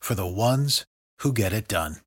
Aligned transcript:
for 0.00 0.16
the 0.16 0.22
ones 0.22 0.86
who 1.22 1.32
get 1.34 1.52
it 1.52 1.68
done. 1.68 2.02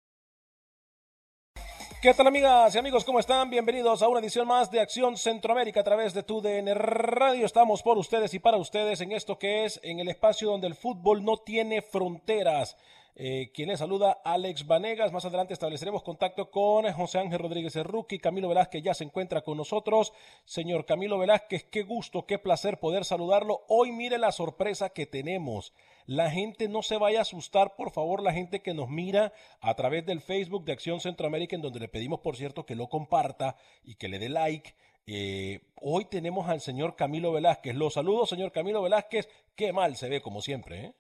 ¿Qué 2.02 2.14
tal 2.14 2.28
amigas 2.28 2.76
y 2.76 2.78
amigos? 2.78 3.06
¿Cómo 3.06 3.20
están? 3.20 3.50
Bienvenidos 3.50 4.02
a 4.02 4.10
una 4.10 4.20
edición 4.20 4.46
más 4.46 4.70
de 4.70 4.82
Acción 4.82 5.16
Centroamérica 5.16 5.80
a 5.80 5.84
través 5.86 6.14
de 6.14 6.24
TUDN 6.24 6.76
Radio. 6.76 7.46
Estamos 7.46 7.82
por 7.82 7.98
ustedes 7.98 8.34
y 8.34 8.40
para 8.40 8.58
ustedes 8.58 9.00
en 9.00 9.14
esto 9.14 9.40
que 9.40 9.64
es 9.64 9.80
en 9.84 10.00
el 10.00 10.10
espacio 10.10 10.50
donde 10.50 10.68
el 10.68 10.76
fútbol 10.76 11.24
no 11.24 11.38
tiene 11.38 11.82
fronteras. 11.82 12.76
Eh, 13.16 13.52
quien 13.54 13.70
les 13.70 13.80
saluda, 13.80 14.20
Alex 14.26 14.68
Vanegas. 14.68 15.14
Más 15.14 15.24
adelante 15.24 15.54
estableceremos 15.54 16.04
contacto 16.04 16.52
con 16.52 16.92
José 16.92 17.20
Ángel 17.20 17.40
Rodríguez 17.40 17.76
Rookie. 17.76 18.20
Camilo 18.20 18.50
Velázquez 18.50 18.84
ya 18.84 18.94
se 18.94 19.06
encuentra 19.06 19.42
con 19.42 19.56
nosotros. 19.56 20.12
Señor 20.44 20.86
Camilo 20.86 21.18
Velázquez, 21.18 21.64
qué 21.72 21.84
gusto, 21.84 22.26
qué 22.26 22.38
placer 22.38 22.82
poder 22.82 23.06
saludarlo. 23.06 23.62
Hoy 23.70 23.94
mire 23.94 24.18
la 24.18 24.34
sorpresa 24.34 24.90
que 24.90 25.06
tenemos. 25.06 25.74
La 26.06 26.30
gente 26.30 26.68
no 26.68 26.84
se 26.84 26.98
vaya 26.98 27.20
a 27.20 27.22
asustar, 27.22 27.76
por 27.76 27.92
favor, 27.92 28.22
la 28.22 28.34
gente 28.34 28.62
que 28.62 28.74
nos 28.74 28.90
mira 28.90 29.32
a 29.62 29.74
través 29.76 30.06
del 30.06 30.22
Facebook 30.22 30.66
de 30.66 30.74
Acción 30.74 31.00
Centroamérica, 31.00 31.56
en 31.56 31.62
donde 31.62 31.80
le 31.80 31.88
pedimos, 31.88 32.20
por 32.20 32.36
cierto, 32.36 32.66
que 32.66 32.76
lo 32.76 32.90
comparta 32.90 33.56
y 33.84 33.96
que 33.96 34.10
le 34.10 34.20
dé 34.20 34.28
like. 34.30 34.76
Eh, 35.06 35.62
hoy 35.76 36.06
tenemos 36.06 36.50
al 36.50 36.60
señor 36.60 36.96
Camilo 36.96 37.32
Velázquez. 37.32 37.76
Los 37.76 37.94
saludo, 37.94 38.26
señor 38.26 38.52
Camilo 38.52 38.82
Velázquez. 38.82 39.30
Qué 39.56 39.72
mal 39.72 39.96
se 39.96 40.10
ve, 40.10 40.22
como 40.22 40.42
siempre, 40.42 40.86
¿eh? 40.86 40.94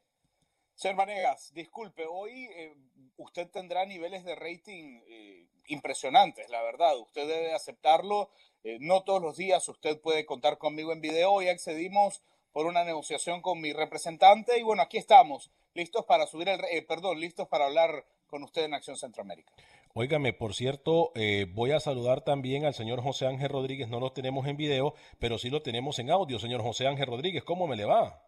Señor 0.75 0.97
Vanegas, 0.97 1.53
disculpe, 1.53 2.05
hoy 2.09 2.45
eh, 2.45 2.73
usted 3.17 3.47
tendrá 3.51 3.85
niveles 3.85 4.23
de 4.23 4.35
rating 4.35 5.01
eh, 5.07 5.47
impresionantes, 5.67 6.49
la 6.49 6.63
verdad. 6.63 6.97
Usted 6.97 7.27
debe 7.27 7.53
aceptarlo. 7.53 8.31
No 8.79 9.03
todos 9.03 9.21
los 9.21 9.35
días 9.35 9.67
usted 9.67 9.99
puede 9.99 10.25
contar 10.25 10.57
conmigo 10.57 10.93
en 10.93 11.01
video. 11.01 11.33
Hoy 11.33 11.49
accedimos 11.49 12.23
por 12.53 12.67
una 12.67 12.85
negociación 12.85 13.41
con 13.41 13.59
mi 13.59 13.73
representante 13.73 14.57
y 14.57 14.63
bueno, 14.63 14.83
aquí 14.83 14.97
estamos, 14.97 15.51
listos 15.73 16.05
para 16.05 16.27
subir 16.27 16.47
el, 16.49 16.61
eh, 16.71 16.83
perdón, 16.87 17.19
listos 17.19 17.47
para 17.47 17.65
hablar 17.65 18.05
con 18.27 18.43
usted 18.43 18.63
en 18.63 18.73
Acción 18.73 18.95
Centroamérica. 18.95 19.51
Óigame, 19.95 20.33
por 20.33 20.55
cierto, 20.55 21.11
eh, 21.15 21.45
voy 21.49 21.71
a 21.71 21.79
saludar 21.79 22.21
también 22.21 22.65
al 22.65 22.73
señor 22.73 23.01
José 23.03 23.27
Ángel 23.27 23.49
Rodríguez. 23.49 23.89
No 23.89 23.99
lo 23.99 24.11
tenemos 24.11 24.47
en 24.47 24.57
video, 24.57 24.95
pero 25.19 25.37
sí 25.37 25.51
lo 25.51 25.61
tenemos 25.61 25.99
en 25.99 26.09
audio. 26.09 26.39
Señor 26.39 26.63
José 26.63 26.87
Ángel 26.87 27.05
Rodríguez, 27.05 27.43
¿cómo 27.43 27.67
me 27.67 27.75
le 27.75 27.85
va? 27.85 28.23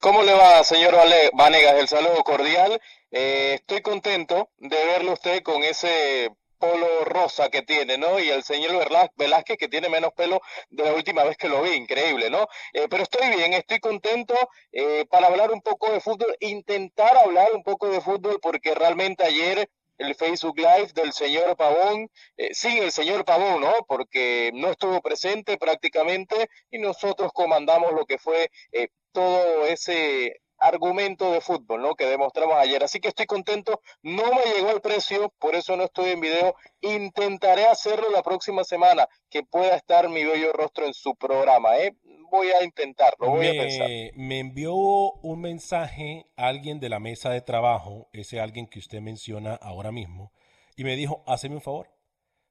¿Cómo 0.00 0.22
le 0.22 0.34
va, 0.34 0.62
señor 0.64 0.96
Vanegas? 1.34 1.74
El 1.76 1.88
saludo 1.88 2.22
cordial. 2.24 2.80
Eh, 3.12 3.54
estoy 3.54 3.80
contento 3.80 4.50
de 4.58 4.76
verlo 4.86 5.12
usted 5.12 5.42
con 5.42 5.62
ese 5.62 6.32
polo 6.58 7.04
rosa 7.04 7.48
que 7.50 7.62
tiene, 7.62 7.98
¿no? 7.98 8.18
Y 8.18 8.30
el 8.30 8.42
señor 8.42 8.72
Velá- 8.72 9.10
Velázquez 9.16 9.56
que 9.58 9.68
tiene 9.68 9.88
menos 9.88 10.12
pelo 10.14 10.40
de 10.70 10.84
la 10.84 10.92
última 10.94 11.24
vez 11.24 11.36
que 11.36 11.48
lo 11.48 11.62
vi, 11.62 11.70
increíble, 11.70 12.30
¿no? 12.30 12.46
Eh, 12.72 12.86
pero 12.90 13.02
estoy 13.02 13.28
bien, 13.36 13.52
estoy 13.52 13.78
contento 13.80 14.34
eh, 14.72 15.04
para 15.10 15.26
hablar 15.28 15.52
un 15.52 15.60
poco 15.62 15.90
de 15.92 16.00
fútbol, 16.00 16.36
intentar 16.40 17.16
hablar 17.16 17.48
un 17.54 17.62
poco 17.62 17.88
de 17.88 18.00
fútbol 18.00 18.38
porque 18.40 18.74
realmente 18.74 19.24
ayer 19.24 19.68
el 19.98 20.14
Facebook 20.14 20.58
Live 20.58 20.92
del 20.94 21.12
señor 21.12 21.56
Pavón, 21.56 22.10
eh, 22.36 22.52
sí, 22.54 22.78
el 22.78 22.92
señor 22.92 23.24
Pavón, 23.24 23.62
¿no? 23.62 23.72
Porque 23.88 24.50
no 24.54 24.70
estuvo 24.70 25.00
presente 25.00 25.56
prácticamente 25.56 26.48
y 26.70 26.78
nosotros 26.78 27.32
comandamos 27.32 27.92
lo 27.92 28.04
que 28.04 28.18
fue 28.18 28.50
eh, 28.72 28.88
todo 29.12 29.64
ese 29.66 30.40
argumento 30.58 31.32
de 31.32 31.40
fútbol, 31.40 31.82
¿no? 31.82 31.94
Que 31.94 32.06
demostramos 32.06 32.56
ayer. 32.56 32.82
Así 32.82 33.00
que 33.00 33.08
estoy 33.08 33.26
contento. 33.26 33.80
No 34.02 34.24
me 34.34 34.42
llegó 34.54 34.70
el 34.70 34.80
precio, 34.80 35.32
por 35.38 35.54
eso 35.54 35.76
no 35.76 35.84
estoy 35.84 36.10
en 36.10 36.20
video. 36.20 36.54
Intentaré 36.80 37.66
hacerlo 37.66 38.10
la 38.10 38.22
próxima 38.22 38.64
semana, 38.64 39.08
que 39.30 39.42
pueda 39.42 39.76
estar 39.76 40.08
mi 40.08 40.24
bello 40.24 40.52
rostro 40.52 40.86
en 40.86 40.94
su 40.94 41.14
programa, 41.14 41.76
¿eh? 41.78 41.96
Voy 42.30 42.48
a 42.48 42.64
intentarlo, 42.64 43.30
voy 43.30 43.46
a 43.46 43.62
pensar. 43.62 43.88
Me, 43.88 44.12
me 44.16 44.38
envió 44.40 44.74
un 44.74 45.40
mensaje 45.40 46.26
alguien 46.36 46.80
de 46.80 46.88
la 46.88 46.98
mesa 46.98 47.30
de 47.30 47.40
trabajo, 47.40 48.08
ese 48.12 48.40
alguien 48.40 48.66
que 48.66 48.80
usted 48.80 49.00
menciona 49.00 49.54
ahora 49.54 49.92
mismo, 49.92 50.32
y 50.76 50.82
me 50.82 50.96
dijo, 50.96 51.22
hazme 51.26 51.54
un 51.54 51.60
favor, 51.60 51.88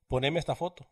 poneme 0.08 0.40
esta 0.40 0.56
foto. 0.56 0.88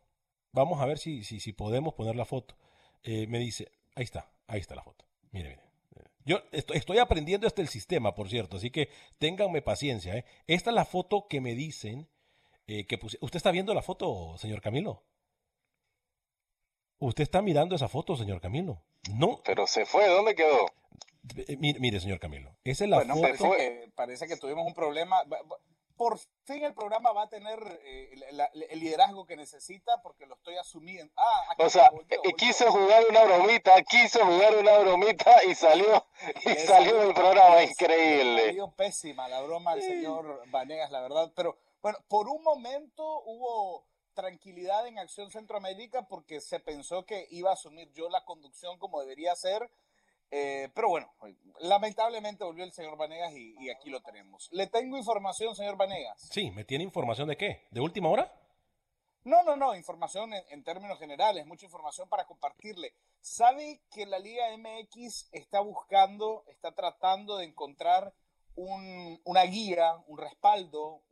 Vamos 0.52 0.80
a 0.80 0.86
ver 0.86 0.98
si, 0.98 1.24
si, 1.24 1.40
si 1.40 1.52
podemos 1.52 1.94
poner 1.94 2.14
la 2.14 2.26
foto. 2.26 2.56
Eh, 3.02 3.26
me 3.26 3.38
dice, 3.38 3.72
ahí 3.96 4.04
está, 4.04 4.30
ahí 4.46 4.60
está 4.60 4.74
la 4.74 4.82
foto. 4.82 5.04
Mire, 5.32 5.48
mire. 5.48 5.63
Yo 6.24 6.40
estoy, 6.52 6.78
estoy 6.78 6.98
aprendiendo 6.98 7.46
este 7.46 7.60
el 7.62 7.68
sistema, 7.68 8.14
por 8.14 8.28
cierto, 8.28 8.56
así 8.56 8.70
que 8.70 8.88
ténganme 9.18 9.60
paciencia. 9.62 10.16
¿eh? 10.16 10.24
Esta 10.46 10.70
es 10.70 10.74
la 10.74 10.84
foto 10.84 11.26
que 11.28 11.40
me 11.40 11.54
dicen 11.54 12.08
eh, 12.66 12.86
que 12.86 12.96
puse. 12.98 13.18
¿Usted 13.20 13.36
está 13.36 13.50
viendo 13.50 13.74
la 13.74 13.82
foto, 13.82 14.36
señor 14.38 14.60
Camilo? 14.62 15.04
¿Usted 16.98 17.22
está 17.24 17.42
mirando 17.42 17.74
esa 17.74 17.88
foto, 17.88 18.16
señor 18.16 18.40
Camilo? 18.40 18.82
No. 19.12 19.42
Pero 19.44 19.66
se 19.66 19.84
fue, 19.84 20.06
¿dónde 20.08 20.34
quedó? 20.34 20.66
Eh, 21.36 21.56
Mire, 21.58 21.78
mire, 21.80 22.00
señor 22.00 22.18
Camilo, 22.18 22.56
esa 22.64 22.84
es 22.84 22.90
la 22.90 22.96
Bueno, 22.98 23.14
foto. 23.16 23.22
parece 23.26 23.48
que, 23.56 23.92
parece 23.94 24.26
que 24.28 24.36
tuvimos 24.36 24.66
un 24.66 24.74
problema. 24.74 25.16
Por 25.96 26.18
fin 26.44 26.64
el 26.64 26.74
programa 26.74 27.12
va 27.12 27.22
a 27.22 27.28
tener 27.28 27.58
eh, 27.84 28.10
la- 28.32 28.50
la- 28.52 28.64
el 28.66 28.80
liderazgo 28.80 29.26
que 29.26 29.36
necesita 29.36 30.02
porque 30.02 30.26
lo 30.26 30.34
estoy 30.34 30.56
asumiendo. 30.56 31.12
Ah, 31.16 31.42
aquí 31.50 31.62
O 31.62 31.70
sea, 31.70 31.88
volvió, 31.90 32.06
eh, 32.10 32.16
volvió. 32.18 32.36
quiso 32.36 32.70
jugar 32.72 33.04
una 33.08 33.24
bromita, 33.24 33.80
quiso 33.82 34.24
jugar 34.26 34.56
una 34.56 34.78
bromita 34.78 35.44
y 35.44 35.54
salió, 35.54 36.06
y 36.44 36.48
Le 36.48 36.66
salió 36.66 36.98
del 36.98 37.14
programa, 37.14 37.56
le 37.56 37.64
increíble. 37.64 38.46
salió 38.46 38.70
pésima 38.72 39.28
la 39.28 39.40
broma 39.42 39.72
al 39.72 39.82
señor 39.82 40.42
Vanegas, 40.50 40.90
la 40.90 41.00
verdad. 41.00 41.32
Pero 41.36 41.56
bueno, 41.80 41.98
por 42.08 42.28
un 42.28 42.42
momento 42.42 43.04
hubo 43.24 43.86
tranquilidad 44.14 44.86
en 44.86 44.98
Acción 44.98 45.30
Centroamérica 45.30 46.02
porque 46.08 46.40
se 46.40 46.60
pensó 46.60 47.04
que 47.04 47.26
iba 47.30 47.50
a 47.50 47.54
asumir 47.54 47.92
yo 47.92 48.08
la 48.08 48.24
conducción 48.24 48.78
como 48.78 49.00
debería 49.00 49.34
ser. 49.36 49.70
Eh, 50.36 50.68
pero 50.74 50.88
bueno, 50.88 51.14
lamentablemente 51.60 52.42
volvió 52.42 52.64
el 52.64 52.72
señor 52.72 52.96
Vanegas 52.96 53.32
y, 53.34 53.70
aquí 53.70 53.88
lo 53.88 54.02
tenemos. 54.02 54.48
¿Le 54.50 54.66
tengo 54.66 54.96
información, 54.96 55.54
señor 55.54 55.76
Vanegas? 55.76 56.28
Sí, 56.32 56.50
¿me 56.50 56.64
tiene 56.64 56.82
información 56.82 57.28
de 57.28 57.36
qué? 57.36 57.68
¿De 57.70 57.80
última 57.80 58.08
hora? 58.08 58.34
No, 59.22 59.44
no, 59.44 59.54
no, 59.54 59.76
información 59.76 60.32
en, 60.34 60.64
términos 60.64 60.98
generales, 60.98 61.46
mucha 61.46 61.66
información 61.66 62.08
para 62.08 62.26
compartirle. 62.26 62.94
¿Sabe 63.20 63.80
que 63.92 64.06
la 64.06 64.18
Liga 64.18 64.44
MX 64.58 65.28
está 65.30 65.60
buscando, 65.60 66.42
está 66.48 66.72
tratando 66.72 67.36
de 67.36 67.44
encontrar 67.44 68.12
una 68.56 69.42
guía, 69.44 70.02
un 70.08 70.18
respaldo, 70.18 71.04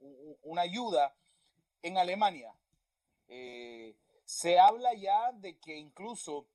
una 0.42 0.62
ayuda 0.62 1.14
en 1.82 1.96
Alemania? 1.96 2.52
Eh, 3.28 3.94
se 4.25 4.58
habla 4.58 4.94
ya 4.94 5.30
de 5.30 5.60
que 5.60 5.76
incluso 5.76 6.48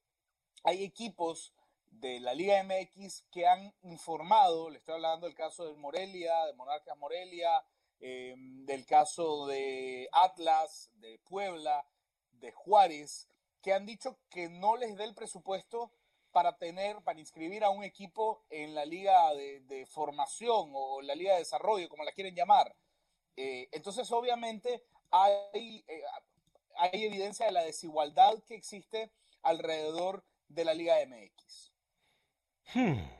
hay 0.65 0.83
equipos 0.83 1.53
de 1.91 2.19
la 2.19 2.33
Liga 2.33 2.63
MX 2.63 3.23
que 3.31 3.47
han 3.47 3.73
informado, 3.81 4.69
le 4.69 4.77
estoy 4.77 4.95
hablando 4.95 5.25
del 5.25 5.35
caso 5.35 5.65
de 5.65 5.75
Morelia, 5.75 6.45
de 6.45 6.53
Monarcas 6.53 6.97
Morelia, 6.97 7.63
em, 7.99 8.65
del 8.65 8.85
caso 8.85 9.47
de 9.47 10.07
Atlas, 10.11 10.91
de 10.95 11.19
Puebla, 11.19 11.85
de 12.33 12.51
Juárez, 12.51 13.27
que 13.61 13.73
han 13.73 13.85
dicho 13.85 14.19
que 14.29 14.49
no 14.49 14.77
les 14.77 14.95
dé 14.95 15.03
el 15.03 15.15
presupuesto 15.15 15.91
para 16.31 16.57
tener, 16.57 17.01
para 17.03 17.19
inscribir 17.19 17.63
a 17.63 17.69
un 17.69 17.83
equipo 17.83 18.43
en 18.49 18.75
la 18.75 18.85
liga 18.85 19.33
de, 19.33 19.87
formación 19.87 20.71
o 20.73 21.01
la 21.01 21.15
liga 21.15 21.33
de 21.33 21.39
desarrollo, 21.39 21.89
como 21.89 22.03
la 22.03 22.11
quieren 22.11 22.35
llamar. 22.35 22.75
Eh, 23.35 23.67
entonces, 23.71 24.11
obviamente, 24.11 24.83
hay, 25.09 25.83
eh, 25.87 26.03
hay 26.75 27.05
evidencia 27.05 27.47
de 27.47 27.51
la 27.53 27.63
desigualdad 27.63 28.43
que 28.43 28.55
existe 28.55 29.11
alrededor 29.41 30.23
de 30.47 30.65
la 30.65 30.73
Liga 30.73 30.95
MX. 31.05 31.71
Hmm. 32.73 33.17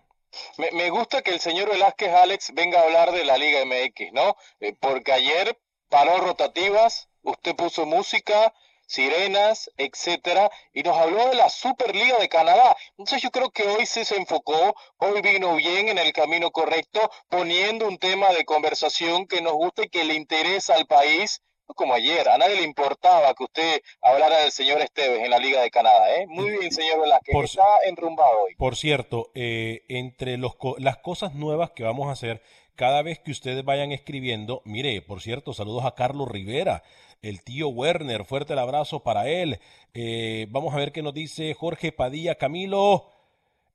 Me, 0.58 0.90
gusta 0.90 1.22
que 1.22 1.32
el 1.32 1.40
señor 1.40 1.70
Velázquez 1.70 2.14
Alex 2.14 2.54
venga 2.54 2.80
a 2.80 2.84
hablar 2.84 3.12
de 3.12 3.24
la 3.24 3.38
Liga 3.38 3.64
MX, 3.66 4.12
¿no? 4.12 4.36
Eh, 4.60 4.74
porque 4.80 5.14
ayer 5.14 5.58
paró 5.90 6.18
rotativas, 6.20 7.10
usted 7.22 7.56
puso 7.56 7.86
música, 7.86 8.54
sirenas, 8.88 9.72
etcétera, 9.78 10.50
y 10.74 10.84
nos 10.84 10.98
habló 10.98 11.30
de 11.30 11.36
la 11.36 11.50
Superliga 11.50 12.18
de 12.18 12.30
Canadá. 12.30 12.76
Entonces 12.98 13.22
yo 13.22 13.32
creo 13.32 13.52
que 13.52 13.64
hoy 13.64 13.86
se, 13.86 14.06
se 14.06 14.18
enfocó, 14.18 14.76
hoy 14.98 15.22
vino 15.22 15.56
bien 15.56 15.90
en 15.90 15.98
el 15.98 16.14
camino 16.14 16.52
correcto, 16.52 17.10
poniendo 17.30 17.88
un 17.88 17.98
tema 17.98 18.30
de 18.30 18.46
conversación 18.46 19.28
que 19.28 19.42
nos 19.42 19.54
gusta 19.54 19.84
y 19.84 19.90
que 19.90 20.04
le 20.04 20.16
interesa 20.16 20.76
al 20.76 20.88
país 20.88 21.42
como 21.76 21.94
ayer, 21.94 22.28
a 22.30 22.38
nadie 22.38 22.56
le 22.56 22.64
importaba 22.64 23.34
que 23.34 23.44
usted 23.44 23.82
hablara 24.02 24.42
del 24.42 24.52
señor 24.52 24.82
Esteves 24.82 25.24
en 25.24 25.30
la 25.30 25.40
Liga 25.40 25.62
de 25.62 25.70
Canadá. 25.70 26.16
¿eh? 26.16 26.26
Muy 26.28 26.52
bien, 26.52 26.72
señor 26.72 27.02
Velázquez, 27.02 27.34
por, 27.34 27.46
está 27.46 27.64
enrumbado 27.86 28.44
hoy. 28.46 28.56
Por 28.56 28.76
cierto, 28.76 29.32
eh, 29.36 29.84
entre 29.90 30.38
los, 30.38 30.56
las 30.78 30.98
cosas 30.98 31.34
nuevas 31.34 31.72
que 31.72 31.84
vamos 31.84 32.08
a 32.08 32.14
hacer, 32.14 32.42
cada 32.76 33.02
vez 33.02 33.20
que 33.20 33.32
ustedes 33.32 33.66
vayan 33.66 33.92
escribiendo, 33.92 34.62
mire, 34.64 35.02
por 35.02 35.22
cierto, 35.22 35.54
saludos 35.54 35.86
a 35.86 35.96
Carlos 35.96 36.30
Rivera, 36.30 36.84
el 37.22 37.44
tío 37.44 37.70
Werner, 37.70 38.24
fuerte 38.24 38.54
el 38.54 38.60
abrazo 38.60 39.02
para 39.02 39.28
él. 39.28 39.60
Eh, 39.94 40.46
vamos 40.50 40.74
a 40.74 40.78
ver 40.78 40.92
qué 40.92 41.02
nos 41.02 41.14
dice 41.14 41.54
Jorge 41.56 41.92
Padilla 41.92 42.36
Camilo. 42.36 43.10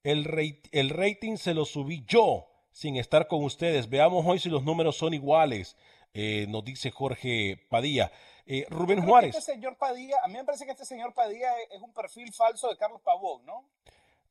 El, 0.04 0.60
el 0.70 0.90
rating 0.90 1.36
se 1.36 1.54
lo 1.54 1.64
subí 1.64 2.04
yo 2.06 2.46
sin 2.70 2.96
estar 2.96 3.26
con 3.26 3.44
ustedes. 3.44 3.88
Veamos 3.88 4.24
hoy 4.26 4.38
si 4.38 4.48
los 4.48 4.62
números 4.62 4.96
son 4.96 5.14
iguales. 5.14 5.76
Eh, 6.14 6.46
nos 6.48 6.64
dice 6.64 6.90
Jorge 6.90 7.58
Padilla. 7.68 8.12
Eh, 8.46 8.66
Rubén 8.68 9.04
Juárez. 9.04 9.34
Este 9.36 9.52
señor 9.52 9.76
Padilla, 9.76 10.16
a 10.22 10.28
mí 10.28 10.34
me 10.34 10.44
parece 10.44 10.64
que 10.64 10.72
este 10.72 10.84
señor 10.84 11.14
Padilla 11.14 11.50
es 11.70 11.80
un 11.80 11.92
perfil 11.92 12.32
falso 12.32 12.68
de 12.68 12.76
Carlos 12.76 13.00
Pavón, 13.02 13.46
¿no? 13.46 13.64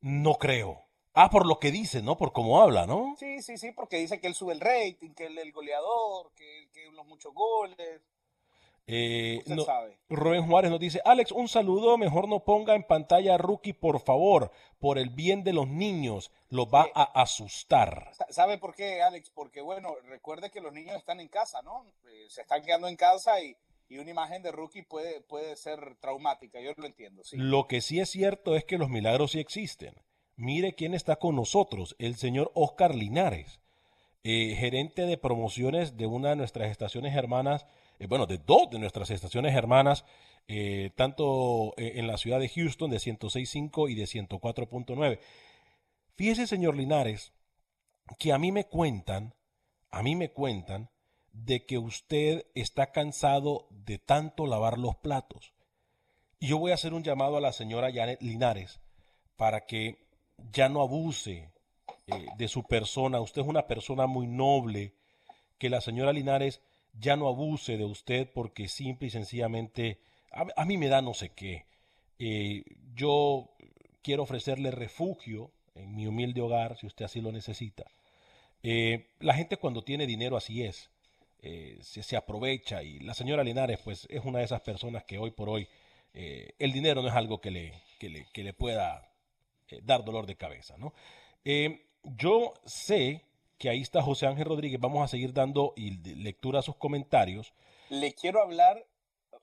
No 0.00 0.34
creo. 0.34 0.84
Ah, 1.14 1.28
por 1.28 1.46
lo 1.46 1.58
que 1.58 1.70
dice, 1.70 2.02
¿no? 2.02 2.16
Por 2.16 2.32
cómo 2.32 2.60
habla, 2.62 2.86
¿no? 2.86 3.14
Sí, 3.18 3.42
sí, 3.42 3.58
sí, 3.58 3.72
porque 3.72 3.98
dice 3.98 4.20
que 4.20 4.26
él 4.26 4.34
sube 4.34 4.54
el 4.54 4.60
rating, 4.60 5.10
que 5.14 5.26
él 5.26 5.36
es 5.36 5.44
el 5.44 5.52
goleador, 5.52 6.32
que, 6.34 6.68
que 6.72 6.90
los 6.92 7.06
muchos 7.06 7.34
goles. 7.34 8.00
Eh, 8.86 9.42
Rubén 10.08 10.46
Juárez 10.46 10.70
nos 10.70 10.80
dice, 10.80 11.00
Alex, 11.04 11.32
un 11.32 11.48
saludo, 11.48 11.96
mejor 11.96 12.28
no 12.28 12.44
ponga 12.44 12.74
en 12.74 12.82
pantalla 12.82 13.38
Rookie, 13.38 13.72
por 13.72 14.00
favor, 14.00 14.50
por 14.80 14.98
el 14.98 15.10
bien 15.10 15.44
de 15.44 15.52
los 15.52 15.68
niños, 15.68 16.32
lo 16.48 16.68
va 16.68 16.88
a 16.94 17.04
asustar. 17.22 18.10
¿Sabe 18.28 18.58
por 18.58 18.74
qué, 18.74 19.00
Alex? 19.02 19.30
Porque, 19.30 19.60
bueno, 19.60 19.94
recuerde 20.08 20.50
que 20.50 20.60
los 20.60 20.72
niños 20.72 20.96
están 20.96 21.20
en 21.20 21.28
casa, 21.28 21.62
¿no? 21.62 21.86
Eh, 22.08 22.26
se 22.28 22.42
están 22.42 22.62
quedando 22.62 22.88
en 22.88 22.96
casa 22.96 23.40
y, 23.40 23.56
una 23.90 24.10
imagen 24.10 24.42
de 24.42 24.50
Rookie 24.50 24.84
puede, 24.84 25.20
puede 25.20 25.54
ser 25.54 25.96
traumática, 26.00 26.58
yo 26.60 26.72
lo 26.78 26.86
entiendo. 26.86 27.22
Sí. 27.24 27.36
Lo 27.36 27.68
que 27.68 27.82
sí 27.82 28.00
es 28.00 28.08
cierto 28.08 28.56
es 28.56 28.64
que 28.64 28.78
los 28.78 28.88
milagros 28.88 29.32
sí 29.32 29.38
existen. 29.38 29.94
Mire 30.34 30.74
quién 30.74 30.94
está 30.94 31.16
con 31.16 31.36
nosotros, 31.36 31.94
el 31.98 32.16
señor 32.16 32.50
Oscar 32.54 32.94
Linares, 32.94 33.60
eh, 34.24 34.56
gerente 34.56 35.02
de 35.02 35.18
promociones 35.18 35.98
de 35.98 36.06
una 36.06 36.30
de 36.30 36.36
nuestras 36.36 36.70
estaciones 36.70 37.14
hermanas 37.14 37.66
eh, 38.02 38.06
bueno, 38.08 38.26
de 38.26 38.38
dos 38.38 38.68
de 38.68 38.80
nuestras 38.80 39.10
estaciones 39.10 39.54
hermanas, 39.54 40.04
eh, 40.48 40.90
tanto 40.96 41.72
eh, 41.76 41.92
en 41.96 42.08
la 42.08 42.18
ciudad 42.18 42.40
de 42.40 42.48
Houston 42.48 42.90
de 42.90 42.96
106.5 42.96 43.88
y 43.88 43.94
de 43.94 44.04
104.9. 44.04 45.20
Fíjese, 46.16 46.48
señor 46.48 46.76
Linares, 46.76 47.32
que 48.18 48.32
a 48.32 48.38
mí 48.38 48.50
me 48.50 48.66
cuentan, 48.66 49.34
a 49.92 50.02
mí 50.02 50.16
me 50.16 50.32
cuentan 50.32 50.90
de 51.32 51.64
que 51.64 51.78
usted 51.78 52.44
está 52.56 52.90
cansado 52.90 53.68
de 53.70 53.98
tanto 53.98 54.48
lavar 54.48 54.78
los 54.78 54.96
platos. 54.96 55.52
Y 56.40 56.48
yo 56.48 56.58
voy 56.58 56.72
a 56.72 56.74
hacer 56.74 56.94
un 56.94 57.04
llamado 57.04 57.36
a 57.36 57.40
la 57.40 57.52
señora 57.52 57.92
Janet 57.92 58.20
Linares 58.20 58.80
para 59.36 59.64
que 59.64 60.08
ya 60.50 60.68
no 60.68 60.82
abuse 60.82 61.52
de 62.36 62.48
su 62.48 62.64
persona. 62.64 63.20
Usted 63.20 63.42
es 63.42 63.48
una 63.48 63.68
persona 63.68 64.08
muy 64.08 64.26
noble, 64.26 64.96
que 65.58 65.70
la 65.70 65.80
señora 65.80 66.12
Linares 66.12 66.60
ya 66.92 67.16
no 67.16 67.28
abuse 67.28 67.76
de 67.76 67.84
usted 67.84 68.28
porque 68.32 68.68
simple 68.68 69.08
y 69.08 69.10
sencillamente 69.10 69.98
a, 70.32 70.64
mí 70.64 70.78
me 70.78 70.88
da 70.88 71.02
no 71.02 71.14
sé 71.14 71.30
qué. 71.30 71.66
Eh, 72.18 72.64
yo 72.94 73.50
quiero 74.02 74.22
ofrecerle 74.22 74.70
refugio 74.70 75.50
en 75.74 75.94
mi 75.94 76.06
humilde 76.06 76.40
hogar 76.40 76.76
si 76.78 76.86
usted 76.86 77.04
así 77.04 77.20
lo 77.20 77.32
necesita. 77.32 77.84
Eh, 78.62 79.08
la 79.20 79.34
gente 79.34 79.56
cuando 79.56 79.82
tiene 79.82 80.06
dinero 80.06 80.36
así 80.36 80.62
es, 80.62 80.90
eh, 81.42 81.78
se, 81.82 82.16
aprovecha 82.16 82.82
y 82.82 83.00
la 83.00 83.14
señora 83.14 83.42
Linares 83.42 83.80
pues 83.82 84.06
es 84.08 84.24
una 84.24 84.38
de 84.38 84.44
esas 84.44 84.60
personas 84.60 85.04
que 85.04 85.18
hoy 85.18 85.32
por 85.32 85.48
hoy 85.48 85.68
el 86.14 86.72
dinero 86.72 87.00
no 87.00 87.08
es 87.08 87.14
algo 87.14 87.40
que 87.40 87.50
le, 87.50 87.72
que 87.98 88.10
le, 88.10 88.26
que 88.34 88.44
le 88.44 88.52
pueda 88.52 89.10
dar 89.82 90.04
dolor 90.04 90.26
de 90.26 90.36
cabeza. 90.36 90.76
¿no? 90.76 90.92
yo 92.04 92.52
sé 92.66 93.22
que 93.62 93.70
ahí 93.70 93.80
está 93.80 94.02
José 94.02 94.26
Ángel 94.26 94.46
Rodríguez. 94.46 94.80
Vamos 94.80 95.04
a 95.04 95.06
seguir 95.06 95.32
dando 95.32 95.72
lectura 95.76 96.58
a 96.58 96.62
sus 96.62 96.74
comentarios. 96.74 97.54
Le 97.90 98.12
quiero 98.12 98.42
hablar 98.42 98.84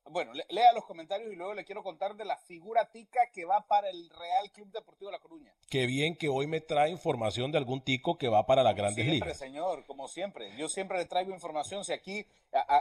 bueno, 0.10 0.32
lea 0.50 0.74
los 0.74 0.86
comentarios 0.86 1.32
y 1.32 1.36
luego 1.36 1.54
le 1.54 1.66
quiero 1.66 1.84
contar 1.84 2.16
de 2.16 2.26
la 2.26 2.38
figura 2.38 2.90
tica 2.92 3.20
que 3.34 3.46
va 3.46 3.66
para 3.68 3.90
el 3.90 4.10
Real 4.10 4.52
Club 4.52 4.72
Deportivo 4.72 5.12
La 5.12 5.20
Coruña. 5.20 5.52
Qué 5.70 5.86
bien 5.86 6.16
que 6.16 6.30
hoy 6.30 6.48
me 6.48 6.62
trae 6.62 6.90
información 6.90 7.52
de 7.52 7.58
algún 7.58 7.82
tico 7.82 8.18
que 8.18 8.28
va 8.28 8.46
para 8.46 8.64
las 8.64 8.76
grandes 8.76 9.06
siempre, 9.06 9.28
ligas. 9.28 9.38
señor, 9.38 9.86
como 9.86 10.08
siempre. 10.08 10.52
Yo 10.58 10.68
siempre 10.68 10.98
le 10.98 11.06
traigo 11.06 11.32
información. 11.32 11.86
Si 11.86 11.94
aquí, 11.94 12.26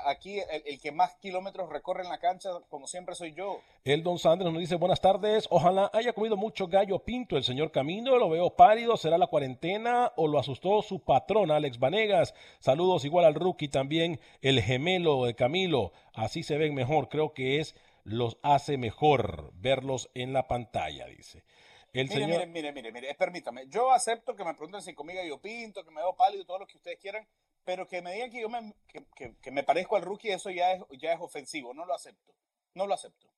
aquí 0.06 0.38
el, 0.38 0.80
que 0.80 0.90
más 0.90 1.14
kilómetros 1.16 1.68
recorre 1.68 2.02
en 2.02 2.08
la 2.08 2.18
cancha, 2.18 2.48
como 2.70 2.86
siempre, 2.86 3.14
soy 3.14 3.34
yo. 3.34 3.60
El 3.84 4.02
Don 4.02 4.18
Sanders 4.18 4.50
nos 4.50 4.60
dice, 4.60 4.76
buenas 4.76 5.00
tardes. 5.00 5.46
Ojalá 5.50 5.90
haya 5.92 6.12
comido 6.14 6.36
mucho 6.36 6.66
gallo 6.66 6.98
pinto 7.00 7.36
el 7.36 7.44
señor 7.44 7.70
Camino. 7.70 8.16
Lo 8.16 8.30
veo 8.30 8.50
pálido. 8.50 8.96
¿Será 8.96 9.18
la 9.18 9.26
cuarentena 9.26 10.12
o 10.16 10.26
lo 10.26 10.38
asustó 10.38 10.80
su 10.80 11.00
patrón, 11.00 11.50
Alex 11.50 11.78
Vanegas? 11.78 12.34
Saludos 12.60 13.04
igual 13.04 13.26
al 13.26 13.34
rookie 13.34 13.68
también, 13.68 14.18
el 14.40 14.62
gemelo 14.62 15.26
de 15.26 15.34
Camilo. 15.34 15.92
Así 16.18 16.42
se 16.42 16.58
ven 16.58 16.74
mejor. 16.74 17.08
Creo 17.08 17.32
que 17.32 17.60
es 17.60 17.76
los 18.02 18.38
hace 18.42 18.76
mejor 18.76 19.52
verlos 19.54 20.10
en 20.14 20.32
la 20.32 20.48
pantalla, 20.48 21.06
dice. 21.06 21.44
El 21.92 22.08
mire, 22.08 22.20
señor... 22.20 22.46
mire, 22.48 22.72
mire, 22.72 22.92
mire, 22.92 23.14
permítame. 23.14 23.68
Yo 23.68 23.92
acepto 23.92 24.34
que 24.34 24.44
me 24.44 24.54
pregunten 24.54 24.82
si 24.82 24.94
conmigo 24.94 25.20
yo 25.22 25.40
pinto, 25.40 25.84
que 25.84 25.92
me 25.92 26.00
veo 26.00 26.16
pálido, 26.16 26.44
todo 26.44 26.58
lo 26.58 26.66
que 26.66 26.76
ustedes 26.76 26.98
quieran, 26.98 27.26
pero 27.64 27.86
que 27.86 28.02
me 28.02 28.12
digan 28.12 28.30
que 28.30 28.40
yo 28.40 28.48
me, 28.48 28.74
que, 29.14 29.50
me 29.52 29.62
parezco 29.62 29.94
al 29.94 30.02
rookie, 30.02 30.30
eso 30.30 30.50
ya 30.50 30.72
es, 30.72 30.82
ya 30.98 31.12
es 31.12 31.20
ofensivo. 31.20 31.72
No 31.72 31.86
lo 31.86 31.94
acepto. 31.94 32.34
No 32.74 32.86
lo 32.88 32.94
acepto. 32.94 33.28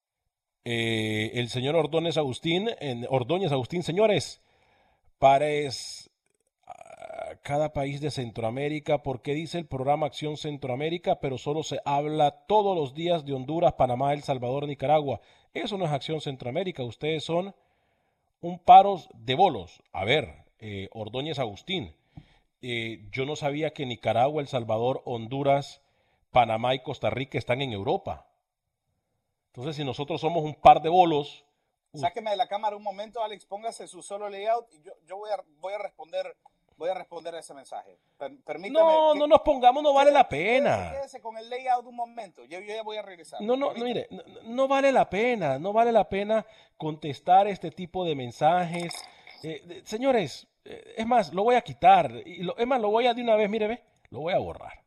Eh, 0.65 1.33
el 1.35 1.51
señor 1.51 1.77
Ordóñez 1.77 2.17
Agustín, 2.17 2.71
en 2.81 3.07
Ordóñez 3.11 3.53
Agustín, 3.53 3.83
señores, 3.83 4.41
pares 5.19 6.10
cada 7.37 7.73
país 7.73 8.01
de 8.01 8.11
Centroamérica, 8.11 9.03
porque 9.03 9.35
dice 9.35 9.59
el 9.59 9.67
programa 9.67 10.07
Acción 10.07 10.37
Centroamérica, 10.37 11.21
pero 11.21 11.39
solo 11.39 11.63
se 11.63 11.81
habla 11.85 12.47
todos 12.47 12.77
los 12.77 12.95
días 12.95 13.25
de 13.25 13.33
Honduras, 13.33 13.75
Panamá, 13.75 14.13
El 14.13 14.23
Salvador, 14.23 14.67
Nicaragua. 14.67 15.21
Eso 15.55 15.79
no 15.79 15.85
es 15.85 15.91
Acción 15.91 16.21
Centroamérica, 16.21 16.83
ustedes 16.83 17.25
son 17.25 17.55
un 18.41 18.59
paro 18.59 19.01
de 19.15 19.35
bolos. 19.35 19.83
A 19.93 20.05
ver, 20.05 20.45
eh, 20.59 20.89
Ordóñez 20.93 21.39
Agustín, 21.39 21.95
eh, 22.63 23.09
yo 23.13 23.25
no 23.27 23.37
sabía 23.37 23.73
que 23.73 23.87
Nicaragua, 23.87 24.43
El 24.43 24.49
Salvador, 24.49 25.03
Honduras, 25.05 25.83
Panamá 26.31 26.75
y 26.75 26.83
Costa 26.83 27.11
Rica 27.11 27.39
están 27.39 27.63
en 27.63 27.73
Europa. 27.73 28.27
Entonces, 29.49 29.77
si 29.77 29.85
nosotros 29.85 30.21
somos 30.21 30.45
un 30.45 30.55
par 30.55 30.81
de 30.81 30.89
bolos, 30.89 31.45
Sáqueme 31.93 32.31
de 32.31 32.37
la 32.37 32.47
cámara 32.47 32.77
un 32.77 32.85
momento, 32.85 33.21
Alex, 33.21 33.45
póngase 33.47 33.89
su 33.89 34.01
solo 34.01 34.29
layout 34.29 34.73
y 34.75 34.81
yo, 34.81 34.93
yo 35.07 35.17
voy, 35.17 35.31
a, 35.31 35.43
voy 35.59 35.75
a 35.75 35.79
responder 35.79 36.37
voy 36.81 36.89
a 36.89 36.95
responder 36.95 37.35
a 37.35 37.41
ese 37.41 37.53
mensaje. 37.53 37.99
permítame. 38.19 38.73
No, 38.73 39.15
no 39.15 39.27
nos 39.27 39.41
pongamos, 39.41 39.83
no 39.83 39.93
vale 39.93 40.11
la 40.11 40.27
pena. 40.27 40.93
Quédese, 40.93 41.21
con 41.21 41.37
el 41.37 41.49
layout 41.49 41.85
un 41.87 41.95
momento. 41.95 42.43
Yo, 42.47 42.59
ya 42.61 42.83
voy 42.83 42.97
a 42.97 43.03
regresar. 43.03 43.41
No, 43.43 43.55
no, 43.55 43.73
mire, 43.75 44.09
no, 44.45 44.67
vale 44.67 44.91
la 44.91 45.09
pena, 45.09 45.59
no 45.59 45.75
vale 45.75 45.93
la 45.93 46.09
pena 46.09 46.45
contestar 46.79 47.47
este 47.47 47.71
tipo 47.71 48.05
de 48.07 48.17
mensajes. 48.17 48.95
Eh, 49.43 49.83
señores, 49.85 50.49
eh, 50.65 50.95
es 50.97 51.07
más, 51.07 51.35
lo 51.35 51.45
voy 51.45 51.55
a 51.55 51.61
quitar. 51.61 52.11
Y 52.25 52.43
lo, 52.43 52.57
es 52.57 52.67
más, 52.67 52.81
lo 52.81 52.91
voy 52.91 53.07
a 53.07 53.13
de 53.13 53.23
una 53.23 53.37
vez, 53.37 53.51
mire, 53.51 53.67
ve, 53.67 53.83
lo 54.09 54.21
voy 54.21 54.33
a 54.33 54.39
borrar. 54.39 54.83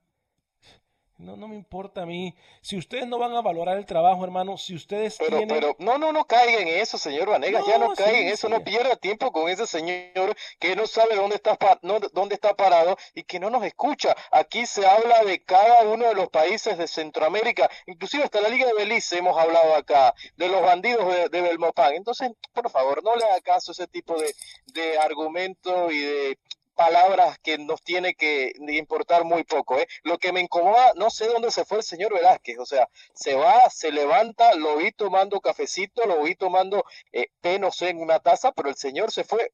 No, 1.17 1.37
no 1.37 1.47
me 1.47 1.55
importa 1.55 2.01
a 2.01 2.05
mí. 2.05 2.35
Si 2.61 2.75
ustedes 2.75 3.07
no 3.07 3.17
van 3.17 3.33
a 3.35 3.41
valorar 3.41 3.77
el 3.77 3.85
trabajo, 3.85 4.23
hermano, 4.23 4.57
si 4.57 4.75
ustedes 4.75 5.17
pero, 5.17 5.37
tienen... 5.37 5.59
Pero, 5.59 5.75
no, 5.79 5.97
no, 5.97 6.11
no 6.11 6.25
caiga 6.25 6.59
en 6.59 6.67
eso, 6.67 6.97
señor 6.97 7.29
Vanegas, 7.29 7.65
ya 7.67 7.77
no 7.77 7.93
caiga 7.93 8.19
en 8.19 8.27
eso, 8.27 8.49
no 8.49 8.63
pierda 8.63 8.95
tiempo 8.95 9.31
con 9.31 9.49
ese 9.49 9.67
señor 9.67 10.35
que 10.59 10.75
no 10.75 10.87
sabe 10.87 11.15
dónde 11.15 11.35
está, 11.35 11.57
no, 11.81 11.99
dónde 11.99 12.35
está 12.35 12.55
parado 12.55 12.97
y 13.13 13.23
que 13.23 13.39
no 13.39 13.49
nos 13.49 13.63
escucha. 13.63 14.15
Aquí 14.31 14.65
se 14.65 14.85
habla 14.85 15.23
de 15.23 15.43
cada 15.43 15.83
uno 15.83 16.07
de 16.07 16.15
los 16.15 16.29
países 16.29 16.77
de 16.77 16.87
Centroamérica, 16.87 17.69
inclusive 17.85 18.23
hasta 18.23 18.41
la 18.41 18.49
Liga 18.49 18.65
de 18.65 18.73
Belice 18.73 19.17
hemos 19.17 19.37
hablado 19.37 19.75
acá, 19.75 20.13
de 20.35 20.49
los 20.49 20.61
bandidos 20.61 21.07
de, 21.07 21.29
de 21.29 21.41
Belmopán. 21.41 21.93
Entonces, 21.93 22.31
por 22.53 22.69
favor, 22.69 23.03
no 23.03 23.15
le 23.15 23.23
haga 23.23 23.39
caso 23.41 23.71
a 23.71 23.73
ese 23.73 23.87
tipo 23.87 24.19
de, 24.19 24.33
de 24.73 24.97
argumento 24.97 25.91
y 25.91 25.99
de 25.99 26.37
palabras 26.73 27.39
que 27.39 27.57
nos 27.57 27.81
tiene 27.81 28.15
que 28.15 28.53
importar 28.69 29.23
muy 29.23 29.43
poco. 29.43 29.79
¿eh? 29.79 29.87
Lo 30.03 30.17
que 30.17 30.31
me 30.31 30.41
incomoda, 30.41 30.93
no 30.95 31.09
sé 31.09 31.27
dónde 31.27 31.51
se 31.51 31.65
fue 31.65 31.77
el 31.77 31.83
señor 31.83 32.13
Velázquez, 32.13 32.59
o 32.59 32.65
sea, 32.65 32.89
se 33.13 33.35
va, 33.35 33.69
se 33.69 33.91
levanta, 33.91 34.53
lo 34.55 34.77
vi 34.77 34.91
tomando 34.91 35.39
cafecito, 35.39 36.05
lo 36.05 36.23
vi 36.23 36.35
tomando 36.35 36.83
eh, 37.11 37.27
té, 37.41 37.59
no 37.59 37.71
sé, 37.71 37.89
en 37.89 38.01
una 38.01 38.19
taza, 38.19 38.51
pero 38.51 38.69
el 38.69 38.75
señor 38.75 39.11
se 39.11 39.23
fue 39.23 39.51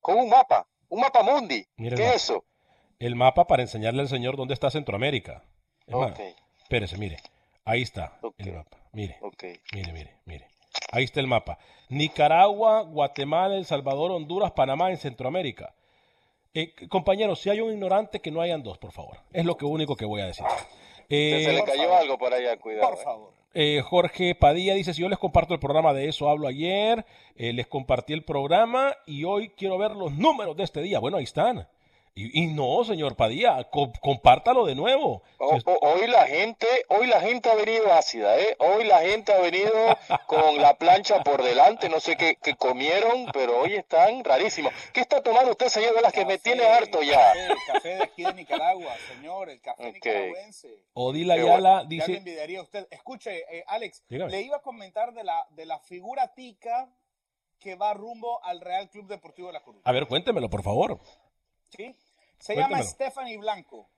con 0.00 0.16
un 0.16 0.28
mapa, 0.28 0.66
un 0.88 1.00
mapa 1.00 1.22
mundi. 1.22 1.64
¿Qué 1.76 1.94
es 1.94 2.16
eso? 2.16 2.44
El 2.98 3.16
mapa 3.16 3.46
para 3.46 3.62
enseñarle 3.62 4.02
al 4.02 4.08
señor 4.08 4.36
dónde 4.36 4.54
está 4.54 4.70
Centroamérica. 4.70 5.44
espérese, 6.62 6.96
mire, 6.98 7.18
ahí 7.64 7.82
está 7.82 8.18
el 8.38 8.52
mapa, 8.52 8.78
mire, 8.92 9.18
mire, 9.72 9.92
mire, 9.92 10.16
mire. 10.24 10.52
Ahí 10.90 11.04
está 11.04 11.20
el 11.20 11.26
mapa. 11.26 11.58
Nicaragua, 11.88 12.82
Guatemala, 12.82 13.56
El 13.56 13.66
Salvador, 13.66 14.10
Honduras, 14.10 14.52
Panamá 14.52 14.90
en 14.90 14.96
Centroamérica. 14.96 15.74
Eh, 16.54 16.74
compañeros, 16.88 17.40
si 17.40 17.50
hay 17.50 17.60
un 17.60 17.72
ignorante, 17.72 18.20
que 18.20 18.30
no 18.30 18.40
hayan 18.40 18.62
dos, 18.62 18.78
por 18.78 18.92
favor. 18.92 19.18
Es 19.32 19.44
lo 19.44 19.56
que 19.56 19.64
único 19.64 19.96
que 19.96 20.04
voy 20.04 20.20
a 20.20 20.26
decir. 20.26 20.44
se 21.08 21.52
le 21.52 21.64
cayó 21.64 21.94
algo 21.94 22.18
por 22.18 22.32
allá, 22.32 22.58
cuidado. 22.58 22.90
Por 22.90 22.98
eh. 22.98 23.02
favor. 23.02 23.32
Eh, 23.54 23.82
Jorge 23.84 24.34
Padilla 24.34 24.74
dice, 24.74 24.94
si 24.94 25.02
yo 25.02 25.08
les 25.08 25.18
comparto 25.18 25.54
el 25.54 25.60
programa 25.60 25.92
de 25.92 26.08
eso, 26.08 26.28
hablo 26.28 26.48
ayer, 26.48 27.04
les 27.36 27.66
compartí 27.66 28.12
el 28.12 28.24
programa 28.24 28.96
y 29.06 29.24
hoy 29.24 29.50
quiero 29.50 29.76
ver 29.76 29.92
los 29.92 30.12
números 30.12 30.56
de 30.56 30.64
este 30.64 30.80
día. 30.80 30.98
Bueno, 31.00 31.18
ahí 31.18 31.24
están. 31.24 31.66
Y, 32.14 32.48
no, 32.48 32.84
señor 32.84 33.16
Padilla, 33.16 33.70
compártalo 33.70 34.66
de 34.66 34.74
nuevo. 34.74 35.22
hoy 35.38 36.06
la 36.08 36.26
gente, 36.26 36.66
hoy 36.88 37.06
la 37.06 37.22
gente 37.22 37.50
ha 37.50 37.54
venido 37.54 37.90
ácida, 37.90 38.38
¿eh? 38.38 38.54
Hoy 38.58 38.84
la 38.84 39.00
gente 39.00 39.32
ha 39.32 39.38
venido 39.38 39.72
con 40.26 40.60
la 40.60 40.76
plancha 40.76 41.22
por 41.22 41.42
delante, 41.42 41.88
no 41.88 42.00
sé 42.00 42.16
qué, 42.16 42.36
comieron, 42.56 43.26
pero 43.32 43.60
hoy 43.60 43.76
están 43.76 44.22
rarísimos. 44.24 44.74
¿Qué 44.92 45.00
está 45.00 45.22
tomando 45.22 45.52
usted, 45.52 45.68
señor 45.68 45.94
que 46.12 46.26
Me 46.26 46.36
tiene 46.36 46.64
harto 46.64 47.02
ya. 47.02 47.32
El 47.32 47.56
café 47.66 47.88
de 47.96 48.02
aquí 48.02 48.24
de 48.24 48.34
Nicaragua, 48.34 48.94
señor, 49.08 49.48
el 49.48 49.60
café 49.62 49.92
nicaragüense. 49.92 50.84
Odila 50.92 51.34
Ayala 51.34 51.84
dice... 51.88 52.12
Ya 52.12 52.18
envidiaría 52.18 52.60
usted. 52.60 52.86
Escuche, 52.90 53.38
eh, 53.50 53.64
Alex, 53.66 54.04
le 54.08 54.42
iba 54.42 54.58
a 54.58 54.60
comentar 54.62 55.14
de 55.14 55.24
la, 55.24 55.46
de 55.50 55.64
la 55.64 55.78
figura 55.78 56.34
tica 56.34 56.92
que 57.58 57.76
va 57.76 57.94
rumbo 57.94 58.44
al 58.44 58.60
Real 58.60 58.90
Club 58.90 59.06
Deportivo 59.06 59.48
de 59.48 59.54
La 59.54 59.62
Coruña. 59.62 59.82
A 59.86 59.92
ver, 59.92 60.06
cuéntemelo, 60.06 60.50
por 60.50 60.62
favor. 60.62 61.00
Sí, 61.76 61.96
se 62.38 62.54
llama 62.54 62.82
Stephanie 62.82 63.38
Blanco. 63.38 63.88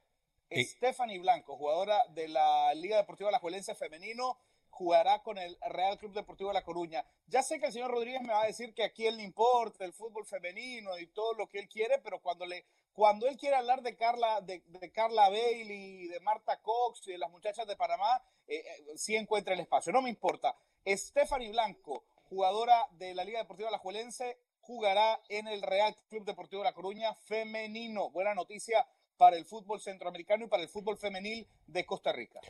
Stephanie 0.50 1.18
Blanco, 1.18 1.56
jugadora 1.56 2.00
de 2.10 2.28
la 2.28 2.72
Liga 2.74 2.96
Deportiva 2.96 3.30
La 3.30 3.40
Juelense 3.40 3.74
Femenino, 3.74 4.38
jugará 4.70 5.22
con 5.22 5.38
el 5.38 5.58
Real 5.68 5.98
Club 5.98 6.12
Deportivo 6.12 6.50
de 6.50 6.54
La 6.54 6.62
Coruña. 6.64 7.04
Ya 7.26 7.42
sé 7.42 7.58
que 7.58 7.66
el 7.66 7.72
señor 7.72 7.90
Rodríguez 7.90 8.22
me 8.22 8.32
va 8.32 8.42
a 8.42 8.46
decir 8.46 8.74
que 8.74 8.84
aquí 8.84 9.06
él 9.06 9.16
le 9.16 9.24
importa 9.24 9.84
el 9.84 9.92
fútbol 9.92 10.26
femenino 10.26 10.98
y 10.98 11.06
todo 11.08 11.34
lo 11.34 11.48
que 11.48 11.58
él 11.58 11.68
quiere, 11.68 11.98
pero 11.98 12.20
cuando 12.20 12.46
le 12.46 12.64
cuando 12.92 13.26
él 13.26 13.36
quiere 13.36 13.56
hablar 13.56 13.82
de 13.82 13.96
Carla, 13.96 14.40
de, 14.40 14.62
Carla 14.92 15.28
Bailey, 15.28 16.06
de 16.06 16.20
Marta 16.20 16.60
Cox 16.60 17.08
y 17.08 17.12
de 17.12 17.18
las 17.18 17.30
muchachas 17.30 17.66
de 17.66 17.74
Panamá, 17.74 18.22
eh, 18.46 18.58
eh, 18.64 18.96
sí 18.96 19.16
encuentra 19.16 19.52
el 19.52 19.60
espacio. 19.60 19.92
No 19.92 20.00
me 20.00 20.10
importa. 20.10 20.56
Stephanie 20.86 21.50
Blanco, 21.50 22.04
jugadora 22.28 22.86
de 22.92 23.14
la 23.14 23.24
Liga 23.24 23.40
Deportiva 23.40 23.68
La 23.72 23.78
Juelense, 23.78 24.38
jugará 24.66 25.20
en 25.28 25.46
el 25.46 25.60
Real 25.60 25.94
Club 26.08 26.24
Deportivo 26.24 26.62
de 26.62 26.68
La 26.68 26.74
Coruña 26.74 27.14
femenino. 27.14 28.10
Buena 28.10 28.34
noticia 28.34 28.86
para 29.18 29.36
el 29.36 29.44
fútbol 29.44 29.80
centroamericano 29.80 30.46
y 30.46 30.48
para 30.48 30.62
el 30.62 30.68
fútbol 30.70 30.96
femenil 30.96 31.46
de 31.66 31.84
Costa 31.84 32.12
Rica. 32.12 32.40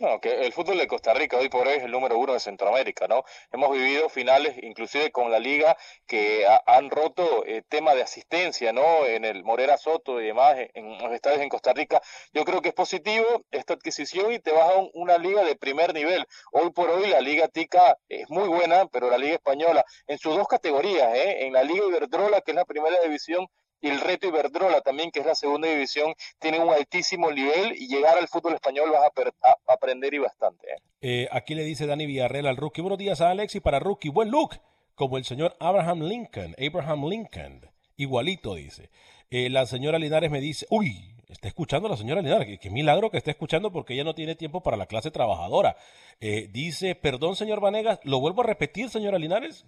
No, 0.00 0.20
que 0.20 0.44
el 0.44 0.52
fútbol 0.52 0.78
de 0.78 0.88
Costa 0.88 1.14
Rica 1.14 1.36
hoy 1.36 1.48
por 1.48 1.68
hoy 1.68 1.74
es 1.74 1.84
el 1.84 1.92
número 1.92 2.18
uno 2.18 2.32
de 2.32 2.40
Centroamérica, 2.40 3.06
¿no? 3.06 3.22
Hemos 3.52 3.70
vivido 3.70 4.08
finales, 4.08 4.56
inclusive 4.60 5.12
con 5.12 5.30
la 5.30 5.38
liga, 5.38 5.76
que 6.04 6.44
han 6.66 6.90
roto 6.90 7.44
eh, 7.46 7.62
tema 7.68 7.94
de 7.94 8.02
asistencia, 8.02 8.72
¿no? 8.72 9.06
En 9.06 9.24
el 9.24 9.44
Morera 9.44 9.76
Soto 9.76 10.20
y 10.20 10.26
demás, 10.26 10.56
en, 10.74 10.98
los 10.98 11.12
estadios 11.12 11.42
en 11.42 11.48
Costa 11.48 11.72
Rica. 11.72 12.02
Yo 12.32 12.44
creo 12.44 12.60
que 12.60 12.70
es 12.70 12.74
positivo 12.74 13.44
esta 13.52 13.74
adquisición 13.74 14.32
y 14.32 14.40
te 14.40 14.50
vas 14.50 14.72
a 14.72 14.82
una 14.94 15.16
liga 15.16 15.44
de 15.44 15.54
primer 15.54 15.94
nivel. 15.94 16.26
Hoy 16.50 16.72
por 16.72 16.90
hoy 16.90 17.06
la 17.06 17.20
liga 17.20 17.46
Tica 17.46 17.96
es 18.08 18.28
muy 18.30 18.48
buena, 18.48 18.86
pero 18.86 19.08
la 19.10 19.18
liga 19.18 19.34
española, 19.34 19.84
en 20.08 20.18
sus 20.18 20.34
dos 20.34 20.48
categorías, 20.48 21.14
¿eh? 21.14 21.46
En 21.46 21.52
la 21.52 21.62
liga 21.62 21.86
Iberdrola, 21.86 22.40
que 22.40 22.50
es 22.50 22.56
la 22.56 22.64
primera 22.64 23.00
división, 23.00 23.46
y 23.84 23.90
el 23.90 24.00
reto 24.00 24.26
Iberdrola 24.26 24.80
también, 24.80 25.10
que 25.10 25.20
es 25.20 25.26
la 25.26 25.34
segunda 25.34 25.68
división, 25.68 26.14
tiene 26.38 26.58
un 26.58 26.70
altísimo 26.70 27.30
nivel 27.30 27.74
y 27.76 27.86
llegar 27.86 28.16
al 28.16 28.28
fútbol 28.28 28.54
español 28.54 28.90
vas 28.90 29.02
a, 29.42 29.72
aprender 29.72 30.14
y 30.14 30.18
bastante. 30.18 30.66
¿eh? 30.68 30.76
¿eh? 31.02 31.28
aquí 31.30 31.54
le 31.54 31.64
dice 31.64 31.86
Dani 31.86 32.06
Villarreal 32.06 32.46
al 32.46 32.56
rookie, 32.56 32.80
buenos 32.80 32.98
días 32.98 33.20
a 33.20 33.28
Alex 33.28 33.56
y 33.56 33.60
para 33.60 33.80
rookie, 33.80 34.08
buen 34.08 34.30
look, 34.30 34.58
como 34.94 35.18
el 35.18 35.24
señor 35.26 35.54
Abraham 35.60 36.04
Lincoln, 36.04 36.56
Abraham 36.58 37.10
Lincoln, 37.10 37.60
igualito 37.98 38.54
dice. 38.54 38.88
Eh, 39.28 39.50
la 39.50 39.66
señora 39.66 39.98
Linares 39.98 40.30
me 40.30 40.40
dice, 40.40 40.66
uy, 40.70 41.13
está 41.28 41.48
escuchando 41.48 41.88
la 41.88 41.96
señora 41.96 42.22
Linares, 42.22 42.58
qué, 42.58 42.70
milagro 42.70 43.10
que 43.10 43.18
está 43.18 43.30
escuchando 43.30 43.72
porque 43.72 43.94
ella 43.94 44.04
no 44.04 44.14
tiene 44.14 44.34
tiempo 44.34 44.62
para 44.62 44.76
la 44.76 44.86
clase 44.86 45.10
trabajadora. 45.10 45.76
Eh, 46.20 46.48
dice, 46.52 46.94
perdón 46.94 47.36
señor 47.36 47.60
Vanegas, 47.60 48.00
lo 48.04 48.20
vuelvo 48.20 48.42
a 48.42 48.46
repetir 48.46 48.90
señora 48.90 49.18
Linares, 49.18 49.66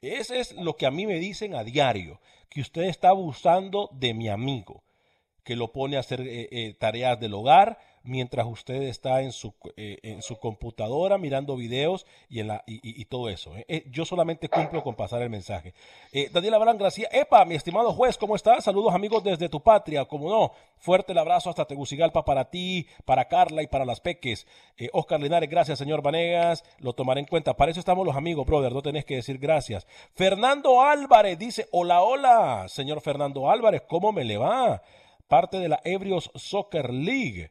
ese 0.00 0.40
es 0.40 0.52
lo 0.52 0.76
que 0.76 0.86
a 0.86 0.90
mí 0.90 1.06
me 1.06 1.18
dicen 1.18 1.54
a 1.54 1.64
diario 1.64 2.20
que 2.48 2.60
usted 2.60 2.82
está 2.82 3.08
abusando 3.08 3.88
de 3.92 4.12
mi 4.14 4.28
amigo, 4.28 4.82
que 5.44 5.56
lo 5.56 5.72
pone 5.72 5.96
a 5.96 6.00
hacer 6.00 6.20
eh, 6.20 6.48
eh, 6.50 6.74
tareas 6.78 7.18
del 7.18 7.34
hogar 7.34 7.78
mientras 8.04 8.46
usted 8.46 8.82
está 8.82 9.22
en 9.22 9.32
su, 9.32 9.54
eh, 9.76 9.98
en 10.02 10.22
su 10.22 10.38
computadora 10.38 11.18
mirando 11.18 11.56
videos 11.56 12.06
y, 12.28 12.40
en 12.40 12.48
la, 12.48 12.64
y, 12.66 13.04
todo 13.06 13.28
eso. 13.28 13.52
yo 13.90 14.04
solamente 14.04 14.48
cumplo 14.48 14.82
con 14.82 14.94
pasar 14.94 15.22
el 15.22 15.30
mensaje. 15.30 15.74
Daniela 16.32 16.58
Barán 16.58 16.78
Gracia, 16.78 17.08
epa, 17.12 17.44
mi 17.44 17.54
estimado 17.54 17.92
juez, 17.92 18.16
¿cómo 18.16 18.36
estás? 18.36 18.64
Saludos 18.64 18.94
amigos 18.94 19.22
desde 19.22 19.48
tu 19.48 19.60
patria, 19.62 20.04
como 20.04 20.30
no. 20.30 20.52
Fuerte 20.78 21.12
el 21.12 21.18
abrazo 21.18 21.50
hasta 21.50 21.66
Tegucigalpa 21.66 22.24
para 22.24 22.50
ti, 22.50 22.86
para 23.04 23.26
Carla 23.26 23.62
y 23.62 23.66
para 23.66 23.84
las 23.84 24.00
peques. 24.00 24.46
Oscar 24.92 25.20
Linares, 25.20 25.50
gracias 25.50 25.78
señor 25.78 26.02
Vanegas, 26.02 26.64
lo 26.78 26.92
tomaré 26.92 27.20
en 27.20 27.26
cuenta. 27.26 27.54
Para 27.54 27.70
eso 27.70 27.80
estamos 27.80 28.06
los 28.06 28.16
amigos, 28.16 28.46
brother, 28.46 28.72
no 28.72 28.82
tenés 28.82 29.04
que 29.04 29.16
decir 29.16 29.38
gracias. 29.38 29.86
Fernando 30.14 30.82
Álvarez 30.82 31.38
dice, 31.38 31.68
hola, 31.72 32.02
hola, 32.02 32.66
señor 32.68 33.00
Fernando 33.00 33.50
Álvarez, 33.50 33.82
¿cómo 33.88 34.12
me 34.12 34.24
le 34.24 34.38
va? 34.38 34.82
Parte 35.28 35.58
de 35.58 35.68
la 35.68 35.80
Ebrios 35.84 36.30
Soccer 36.34 36.90
League. 36.90 37.50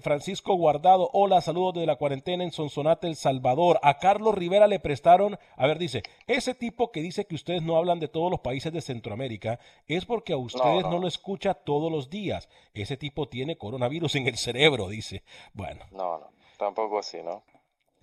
Francisco 0.00 0.54
Guardado, 0.54 1.10
hola, 1.12 1.42
saludos 1.42 1.74
de 1.74 1.84
la 1.84 1.96
cuarentena 1.96 2.42
en 2.42 2.52
Sonsonate, 2.52 3.06
El 3.06 3.16
Salvador. 3.16 3.78
A 3.82 3.98
Carlos 3.98 4.34
Rivera 4.34 4.66
le 4.66 4.80
prestaron, 4.80 5.38
a 5.56 5.66
ver, 5.66 5.78
dice, 5.78 6.02
ese 6.26 6.54
tipo 6.54 6.90
que 6.90 7.02
dice 7.02 7.26
que 7.26 7.34
ustedes 7.34 7.62
no 7.62 7.76
hablan 7.76 8.00
de 8.00 8.08
todos 8.08 8.30
los 8.30 8.40
países 8.40 8.72
de 8.72 8.80
Centroamérica 8.80 9.60
es 9.86 10.06
porque 10.06 10.32
a 10.32 10.38
ustedes 10.38 10.84
no, 10.84 10.98
lo 10.98 11.06
escucha 11.06 11.52
todos 11.52 11.92
los 11.92 12.08
días. 12.08 12.48
Ese 12.72 12.96
tipo 12.96 13.28
tiene 13.28 13.58
coronavirus 13.58 14.14
en 14.14 14.26
el 14.26 14.38
cerebro, 14.38 14.88
dice. 14.88 15.22
Bueno. 15.52 15.84
No, 15.92 16.18
no, 16.18 16.30
tampoco 16.56 16.98
así, 16.98 17.22
¿no? 17.22 17.42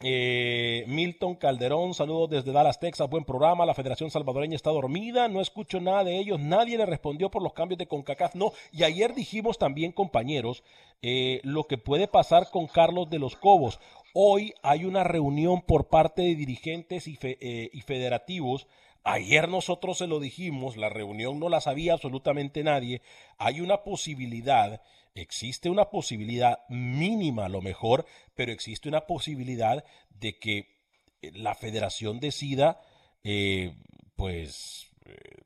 Eh, 0.04 0.84
Milton 0.88 1.36
Calderón, 1.36 1.94
saludos 1.94 2.30
desde 2.30 2.52
Dallas, 2.52 2.80
Texas, 2.80 3.10
buen 3.10 3.24
programa. 3.24 3.66
La 3.66 3.74
Federación 3.74 4.10
Salvadoreña 4.10 4.56
está 4.56 4.72
dormida, 4.72 5.28
no 5.28 5.42
escucho 5.42 5.80
nada 5.80 6.04
de 6.04 6.18
ellos, 6.18 6.40
nadie 6.40 6.78
le 6.78 6.86
respondió 6.86 7.30
por 7.30 7.44
los 7.44 7.54
cambios 7.54 7.78
de 7.78 7.88
CONCACAF. 7.88 8.36
No, 8.36 8.54
y 8.72 8.84
ayer 8.84 9.14
dijimos 9.14 9.58
también, 9.58 9.92
compañeros, 9.92 10.64
eh, 11.02 11.40
lo 11.44 11.66
que 11.66 11.78
puede 11.78 12.08
pasar 12.08 12.50
con 12.50 12.68
Carlos 12.68 13.10
de 13.10 13.20
los 13.20 13.36
Cobos. 13.36 13.80
Hoy 14.14 14.54
hay 14.64 14.86
una 14.86 15.04
reunión 15.04 15.62
por 15.62 15.88
parte 15.88 16.24
de 16.24 16.36
dirigentes 16.36 17.08
y, 17.08 17.18
eh, 17.22 17.70
y 17.72 17.82
federativos 17.82 18.68
Ayer 19.04 19.50
nosotros 19.50 19.98
se 19.98 20.06
lo 20.06 20.20
dijimos, 20.20 20.78
la 20.78 20.90
reunión 20.90 21.40
no 21.40 21.50
la 21.50 21.60
sabía 21.60 21.94
absolutamente 21.94 22.64
nadie. 22.64 23.02
Hay 23.40 23.60
una 23.60 23.78
posibilidad 23.78 24.80
existe 25.16 25.70
una 25.70 25.90
posibilidad 25.90 26.60
mínima 26.70 27.46
a 27.46 27.50
lo 27.50 27.62
mejor, 27.62 28.06
pero 28.36 28.52
existe 28.52 28.90
una 28.90 29.02
posibilidad 29.02 29.84
de 30.10 30.40
que 30.40 30.82
la 31.22 31.56
federación 31.56 32.20
decida, 32.20 32.82
eh, 33.24 33.76
pues, 34.16 34.88
eh, 35.06 35.42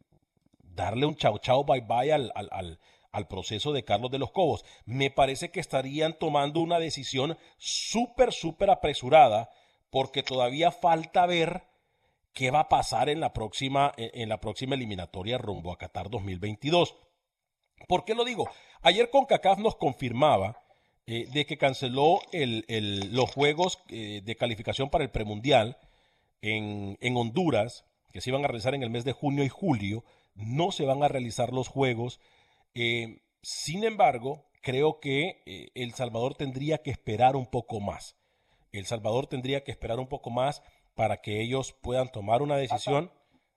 darle 0.62 1.06
un 1.06 1.16
chau 1.16 1.38
chau 1.40 1.64
bye 1.64 1.82
bye 1.82 2.12
al, 2.12 2.32
al, 2.36 2.80
al, 3.12 3.28
proceso 3.28 3.72
de 3.72 3.84
Carlos 3.84 4.12
de 4.12 4.20
los 4.20 4.32
Cobos. 4.32 4.64
Me 4.86 5.10
parece 5.10 5.50
que 5.50 5.60
estarían 5.60 6.18
tomando 6.18 6.60
una 6.60 6.80
decisión 6.80 7.38
súper, 7.58 8.34
súper 8.34 8.70
apresurada 8.70 9.50
porque 9.90 10.24
todavía 10.24 10.72
falta 10.72 11.26
ver 11.26 11.64
qué 12.34 12.52
va 12.52 12.62
a 12.62 12.70
pasar 12.70 13.08
en 13.08 13.22
la 13.22 13.32
próxima, 13.32 13.94
en 13.96 14.28
la 14.28 14.42
próxima 14.42 14.76
eliminatoria 14.76 15.38
rumbo 15.38 15.72
a 15.72 15.78
Qatar 15.78 16.10
2022. 16.10 16.96
¿Por 17.88 18.06
qué 18.06 18.16
lo 18.16 18.26
digo? 18.26 18.50
Ayer 18.82 19.10
CONCACAF 19.10 19.60
nos 19.60 19.76
confirmaba 19.76 20.62
eh, 21.08 21.28
de 21.32 21.46
que 21.46 21.58
canceló 21.58 22.20
el, 22.32 22.66
el, 22.68 23.14
los 23.14 23.32
juegos 23.32 23.80
eh, 23.90 24.22
de 24.24 24.36
calificación 24.36 24.90
para 24.90 25.04
el 25.04 25.12
premundial 25.12 25.78
en, 26.42 26.98
en, 27.00 27.16
Honduras, 27.16 27.86
que 28.12 28.22
se 28.22 28.32
iban 28.32 28.44
a 28.44 28.48
realizar 28.48 28.74
en 28.74 28.82
el 28.82 28.90
mes 28.90 29.06
de 29.06 29.12
junio 29.12 29.44
y 29.44 29.50
julio. 29.50 30.04
No 30.34 30.72
se 30.72 30.86
van 30.86 31.04
a 31.04 31.08
realizar 31.08 31.54
los 31.54 31.68
juegos. 31.68 32.20
Eh, 32.74 33.22
sin 33.44 33.84
embargo, 33.84 34.46
creo 34.62 35.00
que 35.00 35.72
El 35.76 35.94
Salvador 35.94 36.34
tendría 36.34 36.80
que 36.80 36.90
esperar 36.90 37.36
un 37.36 37.46
poco 37.46 37.80
más. 37.80 38.16
El 38.72 38.88
Salvador 38.88 39.28
tendría 39.28 39.64
que 39.64 39.72
esperar 39.72 40.00
un 40.00 40.08
poco 40.08 40.32
más 40.32 40.64
para 40.96 41.22
que 41.22 41.42
ellos 41.42 41.72
puedan 41.72 42.12
tomar 42.12 42.42
una 42.42 42.58
decisión. 42.58 43.12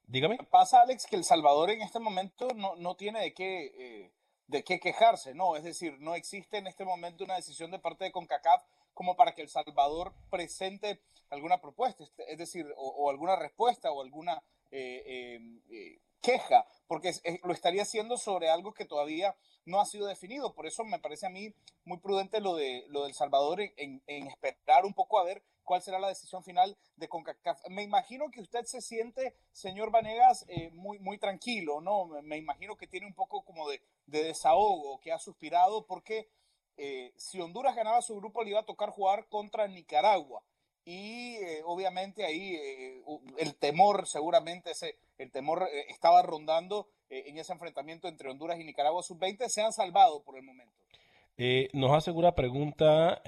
Dígame. 0.08 0.38
Pasa, 0.50 0.80
Alex, 0.80 1.06
que 1.06 1.16
El 1.16 1.24
Salvador 1.24 1.70
en 1.70 1.82
este 1.82 2.00
momento 2.00 2.48
no, 2.56 2.74
no 2.76 2.96
tiene 2.96 3.20
de 3.20 3.34
qué 3.34 4.10
de 4.48 4.64
qué 4.64 4.80
quejarse, 4.80 5.34
¿no? 5.34 5.56
Es 5.56 5.62
decir, 5.62 5.98
no 6.00 6.14
existe 6.14 6.56
en 6.56 6.66
este 6.66 6.84
momento 6.84 7.22
una 7.22 7.36
decisión 7.36 7.70
de 7.70 7.78
parte 7.78 8.04
de 8.04 8.12
CONCACAF 8.12 8.64
como 8.94 9.14
para 9.14 9.34
que 9.34 9.42
El 9.42 9.48
Salvador 9.48 10.14
presente 10.30 11.02
alguna 11.30 11.60
propuesta, 11.60 12.04
es 12.26 12.38
decir, 12.38 12.66
o, 12.76 13.10
alguna 13.10 13.36
respuesta 13.36 13.92
o 13.92 14.02
alguna 14.02 14.42
eh, 14.70 15.02
eh, 15.06 15.60
eh, 15.70 16.00
queja, 16.20 16.66
porque 16.86 17.12
lo 17.44 17.52
estaría 17.52 17.82
haciendo 17.82 18.16
sobre 18.16 18.50
algo 18.50 18.72
que 18.72 18.84
todavía 18.84 19.36
no 19.64 19.80
ha 19.80 19.86
sido 19.86 20.06
definido. 20.06 20.54
Por 20.54 20.66
eso 20.66 20.84
me 20.84 20.98
parece 20.98 21.26
a 21.26 21.30
mí 21.30 21.54
muy 21.84 21.98
prudente 21.98 22.40
lo 22.40 22.56
de 22.56 22.84
lo 22.88 23.04
del 23.04 23.14
Salvador 23.14 23.60
en, 23.60 24.02
esperar 24.06 24.84
un 24.84 24.94
poco 24.94 25.18
a 25.18 25.24
ver 25.24 25.42
cuál 25.64 25.82
será 25.82 25.98
la 25.98 26.08
decisión 26.08 26.42
final 26.42 26.76
de 26.96 27.08
CONCACAF. 27.08 27.68
Me 27.68 27.82
imagino 27.82 28.30
que 28.30 28.40
usted 28.40 28.64
se 28.64 28.80
siente, 28.80 29.34
señor 29.52 29.90
Vanegas, 29.90 30.46
eh, 30.48 30.70
muy, 30.72 30.98
muy 30.98 31.18
tranquilo, 31.18 31.80
¿no? 31.80 32.06
Me 32.22 32.38
imagino 32.38 32.76
que 32.76 32.86
tiene 32.86 33.06
un 33.06 33.14
poco 33.14 33.42
como 33.42 33.68
de, 33.68 33.82
desahogo, 34.06 34.98
que 35.00 35.12
ha 35.12 35.18
suspirado, 35.18 35.86
porque 35.86 36.30
eh, 36.78 37.12
si 37.16 37.38
Honduras 37.40 37.76
ganaba 37.76 38.00
su 38.00 38.16
grupo 38.16 38.42
le 38.42 38.50
iba 38.50 38.60
a 38.60 38.66
tocar 38.66 38.90
jugar 38.90 39.28
contra 39.28 39.68
Nicaragua 39.68 40.42
y 40.88 41.36
eh, 41.36 41.60
obviamente 41.66 42.24
ahí 42.24 42.54
eh, 42.54 43.02
el 43.36 43.54
temor, 43.56 44.06
seguramente 44.06 44.70
ese, 44.70 44.96
el 45.18 45.30
temor 45.30 45.68
eh, 45.70 45.84
estaba 45.90 46.22
rondando 46.22 46.88
en 47.10 47.36
ese 47.36 47.52
enfrentamiento 47.52 48.08
entre 48.08 48.30
Honduras 48.30 48.58
y 48.58 48.64
Nicaragua 48.64 49.02
sub-20, 49.02 49.48
se 49.48 49.60
han 49.60 49.72
salvado 49.72 50.22
por 50.22 50.36
el 50.36 50.44
momento. 50.44 50.72
nos 51.74 51.92
hace 51.92 52.10
una 52.10 52.34
pregunta, 52.34 53.22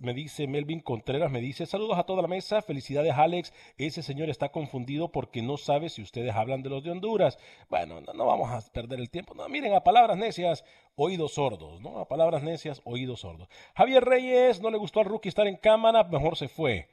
me 0.00 0.14
dice 0.14 0.46
Melvin 0.46 0.80
Contreras, 0.80 1.30
me 1.30 1.40
dice, 1.40 1.66
saludos 1.66 1.98
a 1.98 2.04
toda 2.04 2.22
la 2.22 2.28
mesa, 2.28 2.62
felicidades 2.62 3.14
Alex, 3.14 3.52
ese 3.78 4.02
señor 4.02 4.30
está 4.30 4.50
confundido 4.50 5.12
porque 5.12 5.42
no 5.42 5.56
sabe 5.56 5.88
si 5.88 6.02
ustedes 6.02 6.34
hablan 6.34 6.62
de 6.62 6.70
los 6.70 6.84
de 6.84 6.90
Honduras. 6.90 7.38
Bueno, 7.68 8.00
no, 8.00 8.12
no 8.12 8.26
vamos 8.26 8.50
a 8.50 8.72
perder 8.72 9.00
el 9.00 9.10
tiempo, 9.10 9.34
no, 9.34 9.48
miren, 9.48 9.74
a 9.74 9.80
palabras 9.80 10.16
necias, 10.16 10.64
oídos 10.94 11.34
sordos, 11.34 11.80
¿no? 11.80 11.98
A 11.98 12.08
palabras 12.08 12.42
necias, 12.42 12.80
oídos 12.84 13.20
sordos. 13.20 13.48
Javier 13.74 14.04
Reyes, 14.04 14.60
no 14.60 14.70
le 14.70 14.78
gustó 14.78 15.00
al 15.00 15.06
rookie 15.06 15.28
estar 15.28 15.46
en 15.46 15.56
cámara, 15.56 16.04
mejor 16.04 16.36
se 16.36 16.48
fue. 16.48 16.88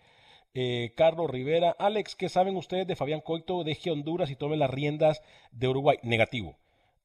Eh, 0.56 0.94
Carlos 0.96 1.32
Rivera, 1.32 1.76
Alex, 1.80 2.16
¿qué 2.16 2.30
saben 2.30 2.56
ustedes 2.56 2.86
de 2.86 2.96
Fabián 2.96 3.22
Coito? 3.22 3.64
Deje 3.64 3.90
Honduras 3.90 4.30
y 4.30 4.36
tome 4.36 4.56
las 4.56 4.70
riendas 4.70 5.22
de 5.52 5.68
Uruguay. 5.68 5.98
Negativo. 6.04 6.56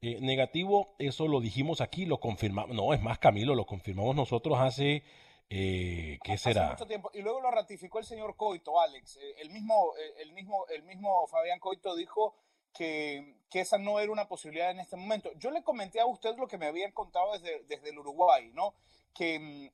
Eh, 0.00 0.18
negativo, 0.20 0.94
eso 0.98 1.26
lo 1.26 1.40
dijimos 1.40 1.80
aquí, 1.80 2.04
lo 2.04 2.20
confirmamos. 2.20 2.76
No, 2.76 2.92
es 2.94 3.02
más, 3.02 3.18
Camilo, 3.18 3.54
lo 3.54 3.66
confirmamos 3.66 4.14
nosotros 4.14 4.58
hace 4.60 5.02
eh, 5.50 6.18
¿Qué 6.22 6.36
será? 6.36 6.70
mucho 6.70 6.86
tiempo. 6.86 7.10
Y 7.14 7.22
luego 7.22 7.40
lo 7.40 7.50
ratificó 7.50 7.98
el 7.98 8.04
señor 8.04 8.36
Coito, 8.36 8.80
Alex. 8.80 9.16
Eh, 9.16 9.34
el, 9.38 9.50
mismo, 9.50 9.94
eh, 9.96 10.14
el, 10.18 10.32
mismo, 10.32 10.66
el 10.68 10.82
mismo 10.82 11.26
Fabián 11.26 11.58
Coito 11.58 11.96
dijo 11.96 12.34
que, 12.74 13.36
que, 13.50 13.60
esa 13.60 13.78
no 13.78 13.98
era 13.98 14.12
una 14.12 14.28
posibilidad 14.28 14.70
en 14.70 14.80
este 14.80 14.96
momento. 14.96 15.30
Yo 15.36 15.50
le 15.50 15.62
comenté 15.62 16.00
a 16.00 16.06
usted 16.06 16.36
lo 16.36 16.48
que 16.48 16.58
me 16.58 16.66
habían 16.66 16.92
contado 16.92 17.32
desde, 17.32 17.64
desde 17.64 17.90
el 17.90 17.98
Uruguay, 17.98 18.50
¿no? 18.52 18.74
Que, 19.14 19.38
mm, 19.38 19.68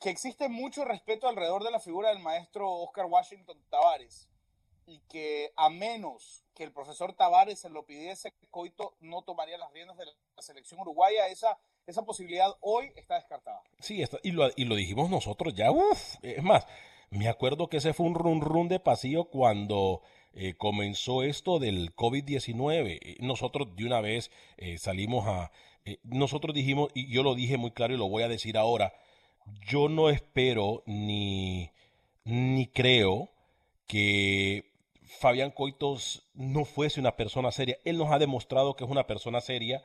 que 0.00 0.10
existe 0.10 0.48
mucho 0.48 0.84
respeto 0.84 1.28
alrededor 1.28 1.62
de 1.62 1.70
la 1.70 1.78
figura 1.78 2.08
del 2.08 2.18
maestro 2.18 2.70
Oscar 2.72 3.06
Washington 3.06 3.62
Tavares 3.70 4.28
y 4.86 4.98
que 5.08 5.52
a 5.56 5.70
menos 5.70 6.44
que 6.54 6.64
el 6.64 6.72
profesor 6.72 7.12
Tavares 7.14 7.60
se 7.60 7.68
lo 7.68 7.84
pidiese, 7.84 8.34
Coito 8.50 8.94
no 9.00 9.22
tomaría 9.22 9.58
las 9.58 9.72
riendas 9.72 9.96
de 9.96 10.06
la 10.06 10.42
selección 10.42 10.80
uruguaya. 10.80 11.28
Esa 11.28 11.58
esa 11.86 12.04
posibilidad 12.04 12.48
hoy 12.60 12.92
está 12.96 13.16
descartada. 13.16 13.62
Sí, 13.80 14.02
está, 14.02 14.18
y, 14.22 14.32
lo, 14.32 14.50
y 14.56 14.64
lo 14.64 14.74
dijimos 14.74 15.10
nosotros 15.10 15.54
ya, 15.54 15.70
uff, 15.70 16.16
es 16.22 16.42
más, 16.42 16.66
me 17.10 17.28
acuerdo 17.28 17.68
que 17.68 17.78
ese 17.78 17.92
fue 17.92 18.06
un 18.06 18.14
run 18.14 18.40
run 18.40 18.68
de 18.68 18.80
pasillo 18.80 19.24
cuando 19.24 20.02
eh, 20.34 20.54
comenzó 20.54 21.22
esto 21.22 21.58
del 21.58 21.94
COVID-19. 21.94 22.98
Eh, 23.02 23.16
nosotros 23.20 23.76
de 23.76 23.84
una 23.84 24.00
vez 24.00 24.30
eh, 24.56 24.78
salimos 24.78 25.26
a... 25.26 25.50
nosotros 26.04 26.54
dijimos, 26.54 26.90
y 26.94 27.12
yo 27.12 27.22
lo 27.22 27.34
dije 27.34 27.56
muy 27.58 27.72
claro 27.72 27.94
y 27.94 27.98
lo 27.98 28.08
voy 28.08 28.22
a 28.22 28.28
decir 28.28 28.56
ahora, 28.56 28.94
yo 29.66 29.88
no 29.88 30.08
espero 30.08 30.82
ni, 30.86 31.70
ni 32.24 32.66
creo 32.66 33.28
que 33.86 34.72
Fabián 35.02 35.50
Coitos 35.50 36.22
no 36.34 36.64
fuese 36.64 37.00
una 37.00 37.16
persona 37.16 37.52
seria. 37.52 37.76
Él 37.84 37.98
nos 37.98 38.10
ha 38.10 38.18
demostrado 38.18 38.74
que 38.74 38.84
es 38.84 38.90
una 38.90 39.06
persona 39.06 39.40
seria 39.40 39.82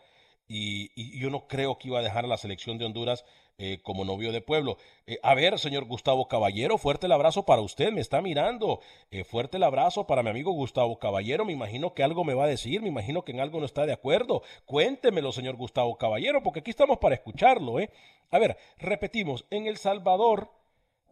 y, 0.47 1.19
yo 1.19 1.29
no 1.29 1.47
creo 1.47 1.77
que 1.77 1.89
iba 1.89 1.99
a 1.99 2.03
dejar 2.03 2.25
a 2.25 2.27
la 2.27 2.37
selección 2.37 2.77
de 2.77 2.85
Honduras 2.85 3.25
eh, 3.57 3.79
como 3.83 4.05
novio 4.05 4.31
de 4.31 4.41
pueblo. 4.41 4.77
Eh, 5.07 5.19
a 5.23 5.33
ver, 5.33 5.57
señor 5.59 5.85
Gustavo 5.85 6.27
Caballero, 6.27 6.77
fuerte 6.77 7.07
el 7.07 7.11
abrazo 7.11 7.43
para 7.43 7.61
usted, 7.61 7.91
me 7.91 8.01
está 8.01 8.21
mirando. 8.21 8.81
Eh, 9.11 9.23
fuerte 9.23 9.57
el 9.57 9.63
abrazo 9.63 10.07
para 10.07 10.23
mi 10.23 10.29
amigo 10.29 10.51
Gustavo 10.51 10.99
Caballero, 10.99 11.43
me 11.43 11.53
imagino 11.53 11.93
que 11.93 12.03
algo 12.03 12.23
me 12.23 12.33
va 12.33 12.45
a 12.45 12.47
decir, 12.47 12.81
me 12.81 12.87
imagino 12.87 13.23
que 13.23 13.31
en 13.31 13.39
algo 13.39 13.59
no 13.59 13.65
está 13.65 13.85
de 13.85 13.93
acuerdo. 13.93 14.43
Cuéntemelo, 14.65 15.31
señor 15.31 15.55
Gustavo 15.55 15.97
Caballero, 15.97 16.43
porque 16.43 16.59
aquí 16.59 16.71
estamos 16.71 16.99
para 16.99 17.15
escucharlo. 17.15 17.79
¿eh? 17.79 17.89
A 18.31 18.39
ver, 18.39 18.57
repetimos, 18.77 19.45
en 19.49 19.67
El 19.67 19.77
Salvador, 19.77 20.51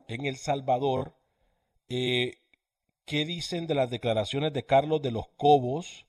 en 0.07 0.25
El 0.25 0.37
Salvador, 0.37 1.13
¿qué 1.87 2.35
dicen 3.25 3.67
de 3.67 3.75
las 3.75 3.89
declaraciones 3.89 4.53
de 4.53 4.65
Carlos 4.65 5.01
de 5.01 5.11
los 5.11 5.27
Cobos? 5.35 6.05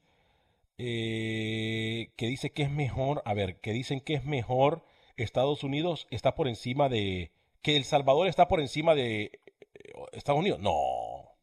Eh, 0.78 2.12
que 2.16 2.26
dice 2.26 2.52
que 2.52 2.62
es 2.62 2.70
mejor, 2.70 3.22
a 3.24 3.34
ver, 3.34 3.60
que 3.60 3.72
dicen 3.72 4.00
que 4.00 4.14
es 4.14 4.24
mejor 4.24 4.84
Estados 5.16 5.64
Unidos 5.64 6.06
está 6.10 6.34
por 6.34 6.48
encima 6.48 6.88
de, 6.88 7.32
que 7.62 7.76
El 7.76 7.84
Salvador 7.84 8.28
está 8.28 8.48
por 8.48 8.60
encima 8.60 8.94
de 8.94 9.24
eh, 9.24 9.92
Estados 10.12 10.40
Unidos. 10.40 10.60
No, 10.60 11.36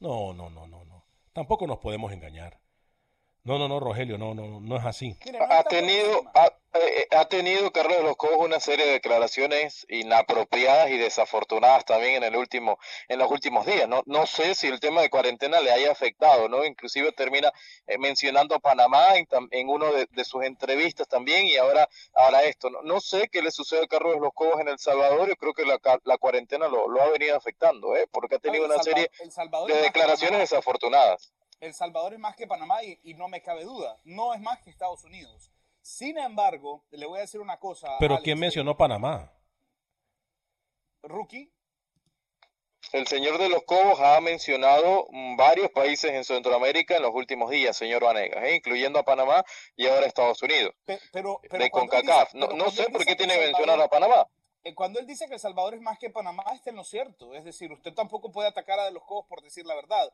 no, 0.00 0.32
no, 0.32 0.50
no, 0.50 0.66
no, 0.66 0.84
no. 0.84 1.04
Tampoco 1.32 1.66
nos 1.66 1.78
podemos 1.78 2.12
engañar. 2.12 2.60
No, 3.46 3.58
no, 3.58 3.68
no, 3.68 3.78
Rogelio, 3.78 4.16
no, 4.16 4.34
no, 4.34 4.58
no 4.58 4.76
es 4.78 4.86
así. 4.86 5.18
Ha 5.50 5.64
tenido, 5.64 6.22
eh, 6.72 7.06
ha 7.10 7.26
tenido 7.26 7.70
Carlos 7.72 7.98
de 7.98 8.02
los 8.02 8.16
Cobos 8.16 8.38
una 8.38 8.58
serie 8.58 8.86
de 8.86 8.92
declaraciones 8.92 9.84
inapropiadas 9.90 10.88
y 10.88 10.96
desafortunadas 10.96 11.84
también 11.84 12.14
en 12.14 12.24
el 12.24 12.36
último 12.36 12.78
en 13.06 13.18
los 13.18 13.30
últimos 13.30 13.66
días. 13.66 13.86
No 13.86 14.02
no 14.06 14.24
sé 14.24 14.54
si 14.54 14.68
el 14.68 14.80
tema 14.80 15.02
de 15.02 15.10
cuarentena 15.10 15.60
le 15.60 15.72
haya 15.72 15.92
afectado 15.92 16.48
no 16.48 16.64
inclusive 16.64 17.12
termina 17.12 17.52
eh, 17.86 17.98
mencionando 17.98 18.54
a 18.54 18.60
Panamá 18.60 19.14
en, 19.16 19.28
en 19.50 19.68
uno 19.68 19.92
de, 19.92 20.24
sus 20.24 20.42
entrevistas 20.42 21.06
también 21.06 21.44
y 21.44 21.56
ahora 21.56 21.86
ahora 22.14 22.44
esto. 22.44 22.70
No, 22.70 22.80
no 22.80 22.98
sé 22.98 23.28
qué 23.30 23.42
le 23.42 23.50
sucede 23.50 23.84
a 23.84 23.88
Carlos 23.88 24.14
de 24.14 24.20
los 24.20 24.32
Cobos 24.32 24.58
en 24.58 24.68
el 24.68 24.78
Salvador 24.78 25.28
yo 25.28 25.36
creo 25.36 25.52
que 25.52 25.66
la, 25.66 25.78
la 26.04 26.16
cuarentena 26.16 26.66
lo, 26.68 26.88
lo, 26.88 27.02
ha 27.02 27.10
venido 27.10 27.36
afectando 27.36 27.94
eh 27.94 28.08
porque 28.10 28.36
ha 28.36 28.38
tenido 28.38 28.64
una 28.64 28.82
serie 28.82 29.10
de 29.68 29.82
declaraciones 29.82 30.38
desafortunadas 30.38 31.34
el 31.64 31.74
Salvador 31.74 32.14
es 32.14 32.18
más 32.18 32.36
que 32.36 32.46
Panamá 32.46 32.82
y, 32.84 32.98
y 33.02 33.14
no 33.14 33.28
me 33.28 33.42
cabe 33.42 33.64
duda 33.64 33.98
no 34.04 34.34
es 34.34 34.40
más 34.40 34.60
que 34.60 34.70
Estados 34.70 35.04
Unidos 35.04 35.50
sin 35.84 36.16
embargo, 36.16 36.82
le 36.92 37.04
voy 37.04 37.18
a 37.18 37.20
decir 37.20 37.42
una 37.42 37.58
cosa. 37.58 37.98
¿Pero 38.00 38.18
quién 38.22 38.38
mencionó 38.38 38.74
Panamá? 38.74 39.30
Rookie. 41.02 41.52
El 42.92 43.06
señor 43.06 43.36
de 43.36 43.50
los 43.50 43.64
Cobos 43.64 44.00
ha 44.00 44.18
mencionado 44.22 45.06
varios 45.36 45.70
países 45.72 46.10
en 46.10 46.24
Centroamérica 46.24 46.96
en 46.96 47.02
los 47.02 47.12
últimos 47.14 47.50
días, 47.50 47.76
señor 47.76 48.02
Vanegas, 48.02 48.44
¿eh? 48.44 48.56
incluyendo 48.56 48.98
a 48.98 49.04
Panamá 49.04 49.44
y 49.76 49.86
ahora 49.86 50.06
Estados 50.06 50.42
Unidos. 50.42 50.72
Pero, 51.12 51.40
de 51.50 51.70
CONCACAF. 51.70 52.32
no, 52.32 52.70
sé 52.70 52.88
por 52.88 53.04
qué 53.04 53.14
tiene 53.14 53.34
que 53.34 53.46
mencionar 53.46 53.78
a 53.78 53.88
Panamá. 53.88 54.26
Eh, 54.62 54.74
cuando 54.74 55.00
él 55.00 55.06
dice 55.06 55.26
que 55.28 55.34
El 55.34 55.40
Salvador 55.40 55.74
es 55.74 55.82
más 55.82 55.98
que 55.98 56.08
Panamá, 56.08 56.44
está 56.54 56.70
en 56.70 56.76
lo 56.76 56.84
cierto. 56.84 57.34
Es 57.34 57.44
decir, 57.44 57.70
usted 57.70 57.92
tampoco 57.92 58.32
puede 58.32 58.48
atacar 58.48 58.78
a 58.78 58.86
de 58.86 58.92
los 58.92 59.04
Cobos 59.04 59.26
por 59.26 59.42
decir 59.42 59.66
la 59.66 59.74
verdad. 59.74 60.10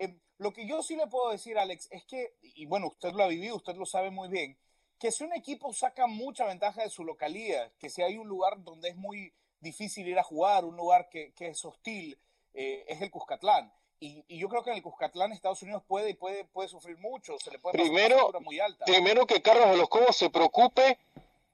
Eh, 0.00 0.18
lo 0.38 0.52
que 0.52 0.66
yo 0.66 0.82
sí 0.82 0.96
le 0.96 1.06
puedo 1.06 1.30
decir, 1.30 1.58
Alex, 1.58 1.88
es 1.90 2.04
que, 2.06 2.34
y 2.40 2.64
bueno, 2.64 2.88
usted 2.88 3.12
lo 3.12 3.22
ha 3.22 3.28
vivido, 3.28 3.56
usted 3.56 3.76
lo 3.76 3.84
sabe 3.84 4.10
muy 4.10 4.28
bien, 4.28 4.56
que 4.98 5.12
si 5.12 5.24
un 5.24 5.34
equipo 5.34 5.72
saca 5.74 6.06
mucha 6.06 6.46
ventaja 6.46 6.82
de 6.82 6.88
su 6.88 7.04
localidad, 7.04 7.70
que 7.78 7.90
si 7.90 8.00
hay 8.00 8.16
un 8.16 8.26
lugar 8.26 8.64
donde 8.64 8.88
es 8.88 8.96
muy 8.96 9.34
difícil 9.60 10.08
ir 10.08 10.18
a 10.18 10.22
jugar, 10.22 10.64
un 10.64 10.74
lugar 10.74 11.10
que, 11.10 11.34
es 11.38 11.64
hostil, 11.66 12.18
eh, 12.54 12.84
es 12.88 13.02
el 13.02 13.10
Cuscatlán. 13.10 13.70
Y, 14.02 14.24
y, 14.28 14.38
yo 14.38 14.48
creo 14.48 14.64
que 14.64 14.70
en 14.70 14.76
el 14.76 14.82
Cuscatlán 14.82 15.32
Estados 15.32 15.62
Unidos 15.62 15.82
puede 15.86 16.08
y 16.08 16.14
puede, 16.14 16.46
puede 16.46 16.68
sufrir 16.70 16.96
mucho, 16.96 17.38
se 17.38 17.50
le 17.50 17.58
puede 17.58 17.76
primero, 17.76 18.32
muy 18.40 18.58
alta. 18.58 18.86
Primero 18.86 19.26
que 19.26 19.42
Carlos 19.42 19.68
de 19.68 19.76
los 19.76 19.90
Cobos 19.90 20.16
se 20.16 20.30
preocupe 20.30 20.98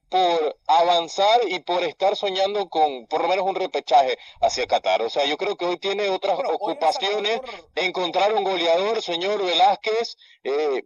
por 0.08 0.56
avanzar 0.66 1.40
y 1.48 1.60
por 1.60 1.82
estar 1.82 2.16
soñando 2.16 2.68
con 2.68 3.06
por 3.06 3.22
lo 3.22 3.28
menos 3.28 3.44
un 3.44 3.54
repechaje 3.54 4.18
hacia 4.40 4.66
Qatar. 4.66 5.02
O 5.02 5.10
sea, 5.10 5.24
yo 5.26 5.36
creo 5.36 5.56
que 5.56 5.66
hoy 5.66 5.78
tiene 5.78 6.08
otras 6.10 6.38
ocupaciones, 6.38 7.40
encontrar 7.74 8.32
un 8.34 8.44
goleador, 8.44 9.02
señor 9.02 9.44
Velázquez, 9.44 10.16
eh, 10.44 10.84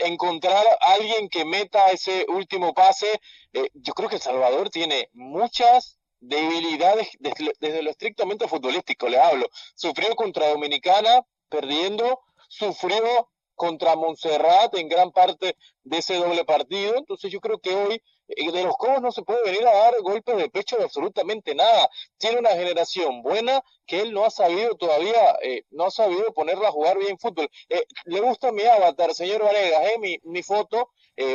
encontrar 0.00 0.64
a 0.80 0.92
alguien 0.94 1.28
que 1.28 1.44
meta 1.44 1.90
ese 1.90 2.26
último 2.28 2.72
pase. 2.74 3.20
Eh, 3.52 3.68
yo 3.74 3.92
creo 3.92 4.08
que 4.08 4.16
El 4.16 4.22
Salvador 4.22 4.70
tiene 4.70 5.10
muchas 5.12 5.98
debilidades 6.20 7.08
desde, 7.18 7.52
desde 7.60 7.82
lo 7.82 7.90
estrictamente 7.90 8.48
futbolístico, 8.48 9.08
le 9.08 9.18
hablo. 9.18 9.46
Sufrió 9.74 10.14
contra 10.14 10.48
Dominicana, 10.48 11.20
perdiendo, 11.48 12.20
sufrió 12.48 13.28
contra 13.54 13.94
Montserrat 13.94 14.74
en 14.74 14.88
gran 14.88 15.12
parte 15.12 15.56
de 15.82 15.98
ese 15.98 16.14
doble 16.14 16.44
partido. 16.44 16.96
Entonces 16.96 17.30
yo 17.30 17.40
creo 17.40 17.58
que 17.58 17.74
hoy 17.74 18.02
de 18.26 18.62
los 18.62 18.76
Cobos 18.76 19.02
no 19.02 19.12
se 19.12 19.22
puede 19.22 19.42
venir 19.44 19.66
a 19.66 19.72
dar 19.72 19.94
golpes 20.02 20.36
de 20.36 20.48
pecho 20.48 20.76
de 20.76 20.84
absolutamente 20.84 21.54
nada. 21.54 21.88
Tiene 22.18 22.38
una 22.38 22.50
generación 22.50 23.22
buena 23.22 23.62
que 23.86 24.00
él 24.00 24.12
no 24.12 24.24
ha 24.24 24.30
sabido 24.30 24.74
todavía, 24.76 25.36
eh, 25.42 25.64
no 25.70 25.84
ha 25.84 25.90
sabido 25.90 26.32
ponerla 26.32 26.68
a 26.68 26.72
jugar 26.72 26.98
bien 26.98 27.18
fútbol. 27.18 27.48
Eh, 27.68 27.84
le 28.04 28.20
gusta 28.20 28.52
mi 28.52 28.62
avatar, 28.62 29.14
señor 29.14 29.42
Vanegas, 29.42 29.82
mi, 30.00 30.18
mi 30.24 30.42
foto, 30.42 30.90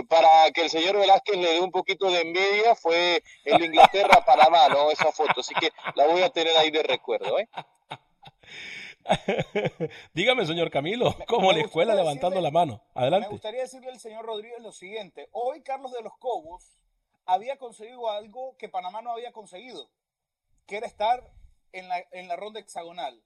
para 0.10 0.52
que 0.52 0.64
el 0.64 0.70
señor 0.70 0.98
Velázquez 0.98 1.38
le 1.38 1.54
dé 1.54 1.60
un 1.62 1.72
poquito 1.72 2.12
de 2.12 2.20
envidia, 2.20 2.76
fue 2.76 3.24
el 3.46 3.64
Inglaterra-Panamá, 3.64 4.68
¿no? 4.68 4.92
Esa 4.92 5.10
foto. 5.14 5.40
Así 5.40 5.54
que 5.56 5.70
la 5.96 6.06
voy 6.06 6.22
a 6.22 6.30
tener 6.30 6.58
ahí 6.58 6.70
de 6.70 6.84
recuerdo, 6.84 7.40
¿eh? 7.40 7.48
Dígame, 10.14 10.46
señor 10.46 10.70
Camilo, 10.70 11.16
¿cómo 11.28 11.52
la 11.52 11.62
escuela 11.62 11.96
levantando 11.96 12.40
la 12.42 12.52
mano? 12.52 12.84
Adelante. 12.94 13.28
Me 13.28 13.32
gustaría 13.32 13.62
decirle 13.62 13.90
al 13.90 14.00
señor 14.00 14.26
Rodríguez 14.26 14.62
lo 14.62 14.72
siguiente. 14.72 15.30
Hoy 15.32 15.62
Carlos 15.62 15.92
de 15.92 16.02
los 16.02 16.14
Cobos 16.20 16.79
había 17.30 17.58
conseguido 17.58 18.10
algo 18.10 18.56
que 18.58 18.70
Panamá 18.70 19.02
no 19.02 19.12
había 19.12 19.32
conseguido, 19.32 19.90
que 20.66 20.78
era 20.78 20.88
estar 20.88 21.24
en 21.72 21.88
la, 21.88 22.04
en 22.12 22.28
la 22.28 22.36
ronda 22.36 22.60
hexagonal. 22.60 23.24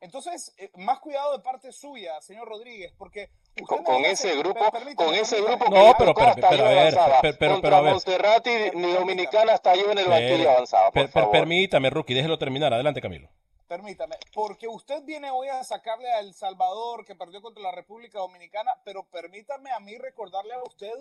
Entonces, 0.00 0.54
eh, 0.58 0.70
más 0.76 1.00
cuidado 1.00 1.36
de 1.36 1.42
parte 1.42 1.70
suya, 1.72 2.20
señor 2.20 2.48
Rodríguez, 2.48 2.92
porque 2.98 3.30
con, 3.66 4.04
ese 4.04 4.36
grupo, 4.36 4.60
con 4.96 5.14
ese 5.14 5.40
grupo 5.42 5.66
no, 5.66 5.94
pero, 5.98 6.14
pero, 6.14 6.34
pero, 6.34 6.66
a 6.66 6.70
ver, 6.70 7.36
pero, 7.38 7.60
pero, 7.60 7.76
a 7.76 7.80
ver. 7.82 7.92
Monserrat 7.92 8.46
y 8.46 8.76
ni 8.76 8.92
Dominicana 8.92 9.52
hasta 9.52 9.76
yo 9.76 9.90
en 9.92 9.98
el 9.98 10.08
banquillo 10.08 10.50
avanzaba. 10.50 10.90
permítame, 10.90 11.90
Rookie, 11.90 12.14
déjelo 12.14 12.38
terminar. 12.38 12.72
Adelante, 12.72 13.00
Camilo 13.00 13.28
permítame, 13.72 14.16
porque 14.34 14.68
usted 14.68 15.02
viene 15.04 15.30
hoy 15.30 15.48
a 15.48 15.64
sacarle 15.64 16.06
a 16.12 16.20
El 16.20 16.34
Salvador 16.34 17.06
que 17.06 17.14
perdió 17.14 17.40
contra 17.40 17.62
la 17.62 17.72
República 17.72 18.18
Dominicana, 18.18 18.70
pero 18.84 19.04
permítame 19.04 19.70
a 19.70 19.80
mí 19.80 19.96
recordarle 19.96 20.52
a 20.52 20.62
usted 20.62 20.92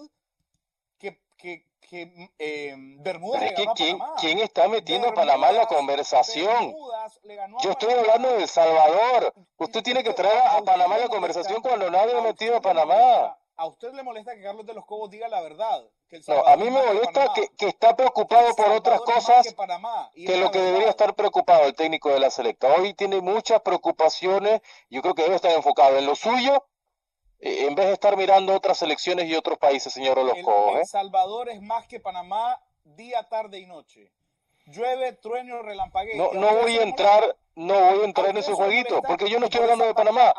que, 1.01 1.19
que, 1.37 1.65
que 1.89 2.29
eh, 2.37 2.75
Bermudas 2.99 3.41
le 3.41 3.51
ganó 3.51 3.73
¿quién, 3.73 3.99
¿quién, 4.19 4.39
está 4.39 4.67
metiendo 4.67 5.09
a 5.09 5.13
Panamá 5.13 5.49
en 5.49 5.57
la 5.57 5.65
conversación? 5.65 6.73
Yo 7.63 7.71
estoy 7.71 7.93
hablando 7.93 8.29
de 8.29 8.43
El 8.43 8.47
Salvador. 8.47 9.33
Usted 9.57 9.81
tiene 9.81 10.03
que 10.03 10.13
traer 10.13 10.37
a, 10.37 10.61
Panamá 10.61 10.95
en 10.95 11.01
la 11.01 11.09
conversación 11.09 11.61
cuando 11.61 11.89
nadie 11.89 12.15
ha 12.17 12.21
metido 12.21 12.57
a 12.57 12.61
Panamá. 12.61 13.37
¿A 13.55 13.65
usted 13.65 13.93
le 13.93 14.03
molesta 14.03 14.35
que 14.35 14.41
Carlos 14.41 14.65
de 14.65 14.73
los 14.73 14.85
Cobos 14.85 15.09
diga 15.09 15.27
la 15.27 15.41
verdad? 15.41 15.83
no, 16.27 16.45
a 16.45 16.57
mí 16.57 16.65
me 16.65 16.85
molesta 16.85 17.31
que, 17.33 17.47
que, 17.57 17.67
está 17.67 17.95
preocupado 17.95 18.53
por 18.55 18.69
otras 18.69 19.01
cosas 19.01 19.55
que, 20.13 20.37
lo 20.37 20.51
que 20.51 20.59
debería 20.59 20.89
estar 20.89 21.15
preocupado 21.15 21.65
el 21.65 21.75
técnico 21.75 22.09
de 22.09 22.19
la 22.19 22.29
selecta. 22.29 22.73
Hoy 22.77 22.93
tiene 22.93 23.21
muchas 23.21 23.61
preocupaciones, 23.61 24.61
yo 24.89 25.01
creo 25.01 25.13
que 25.13 25.23
debe 25.23 25.35
estar 25.35 25.51
enfocado 25.51 25.97
en 25.97 26.05
lo 26.05 26.15
suyo, 26.15 26.65
en 27.41 27.75
vez 27.75 27.87
de 27.87 27.93
estar 27.93 28.15
mirando 28.15 28.53
otras 28.53 28.77
selecciones 28.77 29.27
y 29.27 29.35
otros 29.35 29.57
países, 29.57 29.91
señor 29.91 30.19
Olosco. 30.19 30.75
El, 30.75 30.81
¿eh? 30.81 30.85
Salvador 30.85 31.49
es 31.49 31.61
más 31.61 31.87
que 31.87 31.99
Panamá 31.99 32.61
día, 32.83 33.23
tarde 33.23 33.59
y 33.59 33.65
noche. 33.65 34.11
Llueve, 34.67 35.13
trueno, 35.13 35.61
relampagueo. 35.63 36.15
No, 36.15 36.39
no 36.39 36.55
voy 36.55 36.77
a 36.77 36.83
entrar, 36.83 37.35
no 37.55 37.73
voy 37.73 38.01
a 38.01 38.05
entrar 38.05 38.29
en 38.29 38.37
ese 38.37 38.53
jueguito, 38.53 39.01
porque 39.01 39.27
yo 39.27 39.39
no 39.39 39.47
estoy 39.47 39.61
hablando 39.61 39.85
de 39.85 39.93
Panamá. 39.95 40.33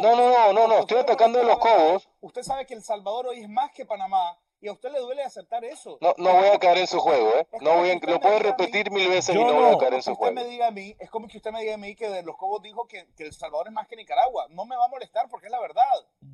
No, 0.00 0.14
no, 0.14 0.16
no, 0.16 0.52
no, 0.52 0.68
no, 0.68 0.78
estoy 0.80 0.98
atacando 0.98 1.38
de 1.38 1.46
los 1.46 1.58
Cobos. 1.58 2.08
Usted 2.20 2.42
sabe 2.42 2.66
que 2.66 2.74
El 2.74 2.84
Salvador 2.84 3.28
hoy 3.28 3.40
es 3.40 3.48
más 3.48 3.72
que 3.72 3.86
Panamá 3.86 4.38
y 4.60 4.68
a 4.68 4.72
usted 4.72 4.90
le 4.92 4.98
duele 5.00 5.22
aceptar 5.22 5.64
eso. 5.64 5.98
No, 6.00 6.14
no 6.18 6.34
voy 6.34 6.48
a 6.48 6.58
caer 6.58 6.78
en 6.78 6.86
su 6.86 6.98
juego, 6.98 7.32
¿eh? 7.38 7.46
No 7.60 7.76
voy 7.78 7.90
a, 7.90 7.94
lo 7.94 8.20
puede 8.20 8.38
repetir 8.40 8.90
mil 8.90 9.08
veces 9.08 9.34
y 9.34 9.38
no, 9.38 9.52
voy 9.52 9.74
a 9.74 9.78
caer 9.78 9.94
en 9.94 10.02
su 10.02 10.14
juego. 10.14 10.34
Me 10.34 10.44
diga 10.44 10.68
a 10.68 10.70
mí, 10.70 10.94
es 10.98 11.10
como 11.10 11.28
que 11.28 11.38
usted 11.38 11.50
me 11.50 11.60
diga 11.62 11.74
a 11.74 11.78
mí 11.78 11.94
que 11.94 12.08
de 12.08 12.22
los 12.22 12.36
Cobos 12.36 12.62
dijo 12.62 12.86
que, 12.86 13.06
que, 13.16 13.24
El 13.24 13.32
Salvador 13.32 13.68
es 13.68 13.72
más 13.72 13.88
que 13.88 13.96
Nicaragua. 13.96 14.46
No 14.50 14.66
me 14.66 14.76
va 14.76 14.84
a 14.84 14.88
molestar 14.88 15.28
porque 15.30 15.46
es 15.46 15.52
la 15.52 15.60
verdad. 15.60 15.82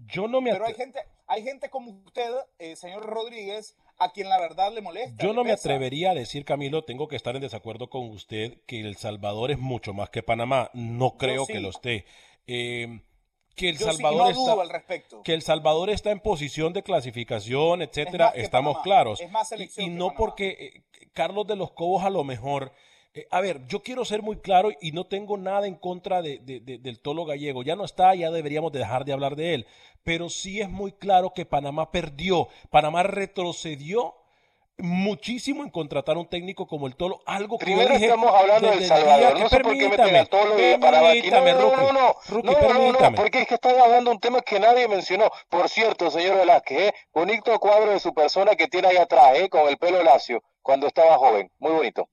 Yo 0.09 0.27
no 0.27 0.41
me 0.41 0.53
Pero 0.53 0.67
hay 0.67 0.75
gente, 0.75 1.01
hay 1.27 1.43
gente 1.43 1.71
como 1.71 1.91
usted, 2.05 2.31
eh, 2.59 2.75
señor 2.77 3.07
Rodríguez, 3.07 3.77
a 3.99 4.11
quien 4.11 4.29
la 4.29 4.41
verdad 4.41 4.73
le 4.73 4.81
molesta. 4.81 5.23
Yo 5.23 5.33
no 5.33 5.45
me 5.45 5.53
atrevería 5.53 6.11
a 6.11 6.15
decir, 6.15 6.45
Camilo, 6.45 6.85
tengo 6.85 7.09
que 7.09 7.17
estar 7.17 7.35
en 7.37 7.43
desacuerdo 7.43 7.89
con 7.89 8.11
usted, 8.11 8.59
que 8.67 8.81
El 8.81 8.97
Salvador 8.97 9.51
es 9.51 9.59
mucho 9.59 9.95
más 9.95 10.11
que 10.11 10.23
Panamá. 10.23 10.71
No 10.75 11.17
creo 11.17 11.47
que 11.47 11.61
lo 11.61 11.71
esté. 11.71 12.07
Eh, 12.47 13.01
que 13.57 13.71
el 13.71 13.79
Salvador 13.79 14.31
está 14.31 15.23
que 15.25 15.35
el 15.35 15.43
Salvador 15.43 15.91
está 15.91 16.11
en 16.11 16.21
posición 16.21 16.73
de 16.73 16.83
clasificación, 16.83 17.83
etcétera, 17.83 18.33
estamos 18.35 18.79
claros. 18.83 19.21
y, 19.79 19.89
no 19.89 20.15
porque 20.15 20.85
eh, 20.95 21.09
Carlos 21.13 21.47
de 21.47 21.57
los 21.57 21.73
Cobos 21.73 22.05
a 22.05 22.11
lo 22.11 22.23
mejor 22.23 22.73
eh, 23.17 23.27
a 23.31 23.41
ver, 23.41 23.67
yo 23.67 23.83
quiero 23.83 24.05
ser 24.05 24.21
muy 24.21 24.37
claro 24.37 24.71
y 24.79 24.93
no 24.93 25.07
tengo 25.07 25.39
nada 25.39 25.67
en 25.67 25.75
contra 25.75 26.21
de, 26.21 26.39
del 26.39 27.01
tolo 27.01 27.25
gallego. 27.25 27.63
Ya 27.63 27.75
no 27.75 27.87
está, 27.87 28.15
ya 28.15 28.31
deberíamos 28.31 28.73
dejar 28.73 29.07
de 29.07 29.15
hablar 29.15 29.37
de 29.37 29.55
él. 29.55 29.67
Pero 30.05 30.29
sí 30.29 30.61
es 30.61 30.69
muy 30.69 30.93
claro 30.93 31.33
que 31.35 31.47
Panamá 31.47 31.91
perdió. 31.91 32.49
Panamá 32.71 33.05
retrocedió 33.05 34.15
muchísimo 34.79 35.63
en 35.63 35.71
contratar 35.71 36.17
un 36.17 36.29
técnico 36.29 36.67
como 36.67 36.87
el 36.87 36.97
Tolo, 36.97 37.21
algo 37.27 37.59
que 37.59 37.65
Primero 37.65 37.95
estamos 37.95 38.31
hablando 38.35 38.71
del 38.71 38.85
Salvador, 38.85 39.39
no 39.41 39.49
sé 39.49 39.61
por 39.61 39.73
qué 39.73 39.89
meten 39.89 40.17
al 40.17 40.29
Tolo 40.29 40.57
y 40.59 40.79
para 40.79 41.11
aquí. 41.11 41.31
No, 41.31 41.41
no, 41.41 42.13
no, 42.43 42.93
no, 42.93 43.15
porque 43.15 43.41
es 43.43 43.49
que 43.49 43.55
están 43.55 43.79
hablando 43.79 44.11
un 44.11 44.21
tema 44.21 44.43
que 44.43 44.61
nadie 44.61 44.87
mencionó. 44.89 45.31
Por 45.49 45.69
cierto, 45.69 46.11
señor 46.11 46.37
Velázquez, 46.37 46.79
¿eh? 46.79 46.95
bonito 47.13 47.59
cuadro 47.59 47.93
de 47.93 48.01
su 48.01 48.13
persona 48.13 48.55
que 48.55 48.69
tiene 48.69 48.89
ahí 48.89 48.97
atrás, 48.97 49.33
¿eh? 49.37 49.49
con 49.49 49.69
el 49.69 49.79
pelo 49.79 50.03
lacio, 50.03 50.43
cuando 50.63 50.87
estaba 50.87 51.17
joven, 51.17 51.51
muy 51.59 51.73
bonito. 51.73 52.09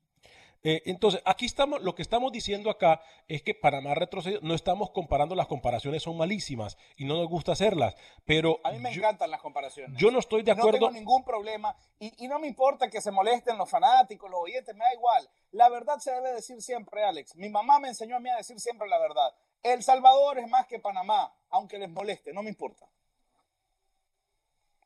Eh, 0.66 0.82
entonces, 0.86 1.22
aquí 1.26 1.46
estamos, 1.46 1.82
lo 1.82 1.94
que 1.94 2.02
estamos 2.02 2.32
diciendo 2.32 2.70
acá 2.70 3.02
es 3.28 3.44
que 3.44 3.54
Panamá 3.54 3.96
retrocedió, 3.96 4.40
no 4.42 4.54
estamos 4.54 4.92
comparando, 4.92 5.36
las 5.36 5.48
comparaciones 5.48 6.04
son 6.04 6.16
malísimas 6.16 6.78
y 6.96 7.04
no 7.04 7.18
nos 7.18 7.28
gusta 7.28 7.52
hacerlas, 7.52 7.96
pero... 8.24 8.62
A 8.64 8.72
mí 8.72 8.80
me 8.80 8.94
encantan 8.94 9.30
las 9.30 9.42
comparaciones. 9.42 10.00
Yo 10.00 10.10
no 10.10 10.20
estoy 10.20 10.42
de 10.42 10.52
acuerdo... 10.52 10.80
No 10.80 10.88
tengo 10.88 10.92
ningún 10.92 11.26
problema 11.26 11.76
y, 12.00 12.14
y, 12.24 12.30
no 12.30 12.40
me 12.40 12.48
importa 12.48 12.90
que 12.90 13.02
se 13.02 13.12
molesten 13.12 13.58
los 13.58 13.70
fanáticos, 13.70 14.32
los 14.32 14.40
oyentes, 14.40 14.74
me 14.74 14.86
da 14.86 14.94
igual. 14.94 15.30
La 15.52 15.68
verdad 15.68 16.00
se 16.00 16.12
debe 16.12 16.32
decir 16.32 16.62
siempre, 16.62 17.04
Alex. 17.04 17.36
Mi 17.36 17.50
mamá 17.50 17.80
me 17.80 17.90
enseñó 17.90 18.16
a 18.16 18.20
mí 18.22 18.30
a 18.30 18.38
decir 18.38 18.58
siempre 18.60 18.88
la 18.88 19.00
verdad. 19.00 19.34
El 19.64 19.84
Salvador 19.84 20.40
es 20.40 20.48
más 20.48 20.66
que 20.68 20.80
Panamá, 20.80 21.34
aunque 21.50 21.78
les 21.78 21.90
moleste, 21.90 22.32
no 22.32 22.42
me 22.42 22.50
importa. 22.50 22.88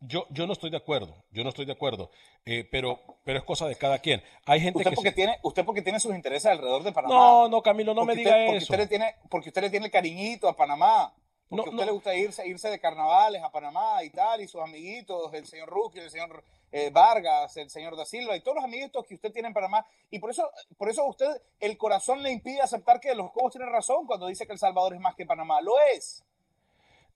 Yo, 0.02 0.28
yo 0.30 0.46
no 0.48 0.54
estoy 0.54 0.70
de 0.70 0.78
acuerdo, 0.78 1.24
yo 1.32 1.44
no 1.44 1.50
estoy 1.50 1.66
de 1.66 1.72
acuerdo, 1.72 2.12
eh, 2.46 2.68
pero, 2.72 3.00
pero 3.24 3.40
es 3.40 3.46
cosa 3.46 3.68
de 3.68 3.76
cada 3.76 4.00
quien. 4.00 4.22
Hay 4.46 4.62
gente 4.62 4.78
usted 4.78 4.92
que 4.92 4.96
porque 4.96 5.12
tiene, 5.12 5.38
usted 5.44 5.66
porque 5.66 5.82
tiene 5.82 6.00
sus 6.00 6.14
intereses 6.14 6.46
alrededor 6.46 6.84
de 6.84 6.92
Panamá. 6.92 7.16
No, 7.16 7.50
no, 7.50 7.62
Camilo, 7.62 7.94
no 7.94 8.06
me 8.06 8.16
diga 8.16 8.32
porque 8.32 8.58
eso. 8.58 8.66
Usted 8.66 8.78
le 8.78 8.88
tiene, 8.88 9.16
porque 9.30 9.50
usted 9.50 9.62
le 9.62 9.70
tiene 9.70 9.88
el 9.88 9.92
cariñito 9.92 10.48
a 10.48 10.56
Panamá. 10.56 11.14
Porque 11.50 11.70
a 11.70 11.72
usted 11.72 11.86
le 11.86 11.92
gusta 11.92 12.14
irse, 12.14 12.46
irse 12.46 12.70
de 12.70 12.80
carnavales 12.80 13.42
a 13.42 13.50
Panamá 13.50 14.04
y 14.04 14.10
tal, 14.10 14.42
y 14.42 14.48
sus 14.48 14.62
amiguitos, 14.62 15.34
el 15.34 15.48
señor 15.48 15.70
Ruki, 15.70 16.00
el 16.00 16.12
señor 16.12 16.44
eh, 16.72 16.90
Vargas, 16.90 17.56
el 17.56 17.70
señor 17.70 17.96
Da 17.96 18.06
Silva, 18.06 18.36
y 18.36 18.42
todos 18.42 18.56
los 18.56 18.66
amiguitos 18.66 19.06
que 19.06 19.16
usted 19.16 19.32
tiene 19.32 19.48
en 19.48 19.54
Panamá. 19.54 19.86
Y 20.12 20.20
por 20.20 20.30
eso, 20.30 20.50
por 20.78 20.90
eso 20.90 21.06
usted 21.06 21.42
el 21.60 21.78
corazón 21.78 22.22
le 22.22 22.32
impide 22.32 22.60
aceptar 22.62 23.00
que 23.00 23.16
los 23.16 23.32
Cobos 23.32 23.54
tienen 23.54 23.72
razón 23.72 24.06
cuando 24.06 24.28
dice 24.28 24.46
que 24.46 24.54
El 24.54 24.60
Salvador 24.60 24.94
es 24.94 25.00
más 25.00 25.16
que 25.16 25.26
Panamá. 25.26 25.62
Lo 25.62 25.74
es. 25.96 26.24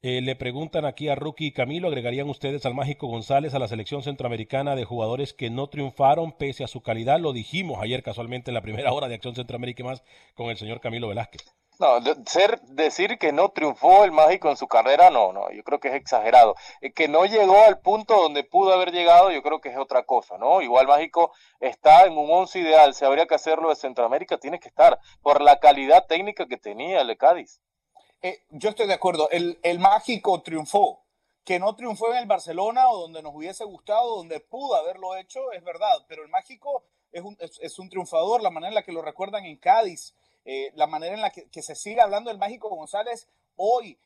Eh, 0.04 0.20
le 0.22 0.36
preguntan 0.36 0.86
aquí 0.86 1.10
a 1.10 1.16
Rookie 1.16 1.46
y 1.46 1.52
Camilo, 1.52 1.88
¿agregarían 1.88 2.28
ustedes 2.28 2.66
al 2.66 2.74
Mágico 2.74 3.06
González 3.06 3.54
a 3.54 3.60
la 3.60 3.68
selección 3.68 4.02
centroamericana 4.02 4.76
de 4.76 4.84
jugadores 4.84 5.32
que 5.32 5.52
no 5.52 5.68
triunfaron 5.70 6.32
pese 6.32 6.64
a 6.64 6.68
su 6.68 6.82
calidad? 6.82 7.20
Lo 7.20 7.34
dijimos 7.34 7.80
ayer 7.84 8.02
casualmente 8.02 8.50
en 8.50 8.56
la 8.56 8.64
primera 8.64 8.94
hora 8.94 9.08
de 9.08 9.14
Acción 9.14 9.36
Centroamérica 9.36 9.84
y 9.84 9.86
más 9.86 10.04
con 10.34 10.50
el 10.50 10.58
señor 10.58 10.82
Camilo 10.82 11.08
Velázquez. 11.08 11.44
No, 11.80 12.00
ser, 12.26 12.60
decir 12.62 13.20
que 13.20 13.32
no 13.32 13.50
triunfó 13.50 14.04
el 14.04 14.12
Mágico 14.12 14.50
en 14.50 14.58
su 14.58 14.68
carrera, 14.68 15.12
no, 15.12 15.34
no, 15.34 15.52
yo 15.52 15.64
creo 15.64 15.80
que 15.80 15.90
es 15.90 15.94
exagerado. 15.94 16.56
Eh, 16.82 16.94
que 16.94 17.08
no 17.08 17.26
llegó 17.26 17.64
al 17.64 17.80
punto 17.80 18.16
donde 18.16 18.44
pudo 18.44 18.74
haber 18.74 18.92
llegado, 18.92 19.30
yo 19.30 19.44
creo 19.44 19.62
que 19.62 19.70
es 19.70 19.78
otra 19.78 20.02
cosa, 20.02 20.40
¿no? 20.40 20.64
Igual 20.64 20.88
Mágico 20.88 21.32
está 21.60 22.06
en 22.06 22.18
un 22.18 22.28
once 22.32 22.58
ideal, 22.58 22.96
si 22.96 23.06
habría 23.06 23.28
que 23.28 23.36
hacerlo 23.36 23.70
de 23.70 23.76
Centroamérica, 23.76 24.40
tiene 24.40 24.60
que 24.60 24.68
estar, 24.68 24.98
por 25.22 25.42
la 25.42 25.60
calidad 25.60 26.08
técnica 26.08 26.48
que 26.48 26.58
tenía 26.58 27.02
el 27.02 27.08
de 27.08 27.18
Cádiz. 27.18 27.62
Eh, 28.22 28.44
yo 28.52 28.70
estoy 28.70 28.86
de 28.86 28.94
acuerdo, 28.94 29.30
el, 29.32 29.60
el, 29.64 29.80
mágico 29.80 30.42
triunfó. 30.42 31.02
Que 31.44 31.58
no 31.58 31.76
triunfó 31.76 32.12
en 32.12 32.20
el 32.20 32.28
Barcelona 32.28 32.88
o 32.90 33.02
donde 33.02 33.24
nos 33.24 33.34
hubiese 33.34 33.64
gustado, 33.64 34.18
donde 34.18 34.40
pudo 34.40 34.76
haberlo 34.76 35.16
hecho, 35.16 35.52
es 35.54 35.64
verdad, 35.64 36.06
pero 36.08 36.22
el 36.24 36.30
mágico 36.30 36.84
es 37.12 37.24
un, 37.24 37.36
es, 37.40 37.80
un 37.80 37.90
triunfador, 37.90 38.44
la 38.44 38.52
manera 38.52 38.70
en 38.70 38.76
la 38.76 38.84
que 38.84 38.92
lo 38.92 39.02
recuerdan 39.02 39.46
en 39.46 39.58
Cádiz. 39.58 40.14
eh, 40.46 40.72
la 40.76 40.86
manera 40.86 41.16
en 41.16 41.22
la 41.22 41.32
que, 41.32 41.62
se 41.62 41.76
sigue 41.76 42.00
hablando 42.00 42.30
del 42.30 42.38
Mágico 42.38 42.70
González 42.70 43.28
hoy, 43.56 43.98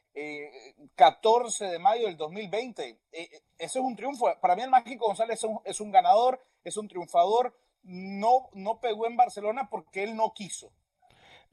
14 0.95 1.65
de 1.65 1.79
mayo 1.79 2.07
del 2.07 2.15
2020. 2.15 2.97
ese 3.11 3.41
es 3.57 3.75
un 3.75 3.97
triunfo. 3.97 4.33
Para 4.39 4.55
mí 4.55 4.61
el 4.61 4.69
Mágico 4.69 5.07
González 5.07 5.39
es 5.39 5.43
un, 5.43 5.59
es 5.65 5.81
un 5.81 5.91
ganador, 5.91 6.41
es 6.63 6.77
un 6.77 6.87
triunfador. 6.87 7.53
No, 7.83 8.49
no 8.53 8.79
pegó 8.79 9.07
en 9.07 9.17
Barcelona 9.17 9.69
porque 9.69 10.03
él 10.03 10.15
no 10.15 10.33
quiso. 10.33 10.71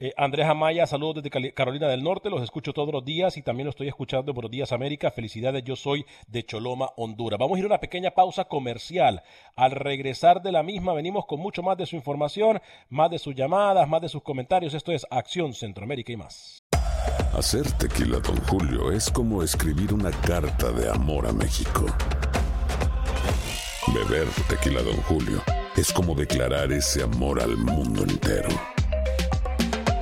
Eh, 0.04 0.12
Andrés 0.16 0.48
Amaya, 0.48 0.84
saludos 0.84 1.22
desde 1.22 1.52
Carolina 1.54 1.86
del 1.86 2.02
Norte, 2.02 2.28
los 2.28 2.42
escucho 2.42 2.72
todos 2.72 2.92
los 2.92 3.04
días 3.04 3.36
y 3.36 3.42
también 3.42 3.66
lo 3.66 3.70
estoy 3.70 3.86
escuchando 3.86 4.34
por 4.34 4.50
Días 4.50 4.72
América. 4.72 5.12
Felicidades, 5.12 5.62
yo 5.62 5.76
soy 5.76 6.04
de 6.26 6.44
Choloma, 6.44 6.90
Honduras. 6.96 7.38
Vamos 7.38 7.54
a 7.54 7.58
ir 7.60 7.66
a 7.66 7.68
una 7.68 7.78
pequeña 7.78 8.10
pausa 8.10 8.46
comercial. 8.46 9.22
Al 9.54 9.70
regresar 9.70 10.42
de 10.42 10.50
la 10.50 10.64
misma, 10.64 10.92
venimos 10.92 11.24
con 11.26 11.38
mucho 11.38 11.62
más 11.62 11.78
de 11.78 11.86
su 11.86 11.94
información, 11.94 12.60
más 12.88 13.12
de 13.12 13.20
sus 13.20 13.32
llamadas, 13.36 13.88
más 13.88 14.00
de 14.00 14.08
sus 14.08 14.24
comentarios. 14.24 14.74
Esto 14.74 14.90
es 14.90 15.06
Acción 15.08 15.54
Centroamérica 15.54 16.10
y 16.10 16.16
más. 16.16 16.64
Hacer 17.32 17.70
tequila, 17.78 18.18
don 18.18 18.38
Julio, 18.48 18.90
es 18.90 19.08
como 19.08 19.40
escribir 19.40 19.94
una 19.94 20.10
carta 20.10 20.72
de 20.72 20.90
amor 20.90 21.28
a 21.28 21.32
México. 21.32 21.86
Beber 23.94 24.26
tequila, 24.48 24.82
don 24.82 24.96
Julio, 25.02 25.40
es 25.76 25.92
como 25.92 26.16
declarar 26.16 26.72
ese 26.72 27.04
amor 27.04 27.40
al 27.40 27.56
mundo 27.56 28.02
entero. 28.02 28.48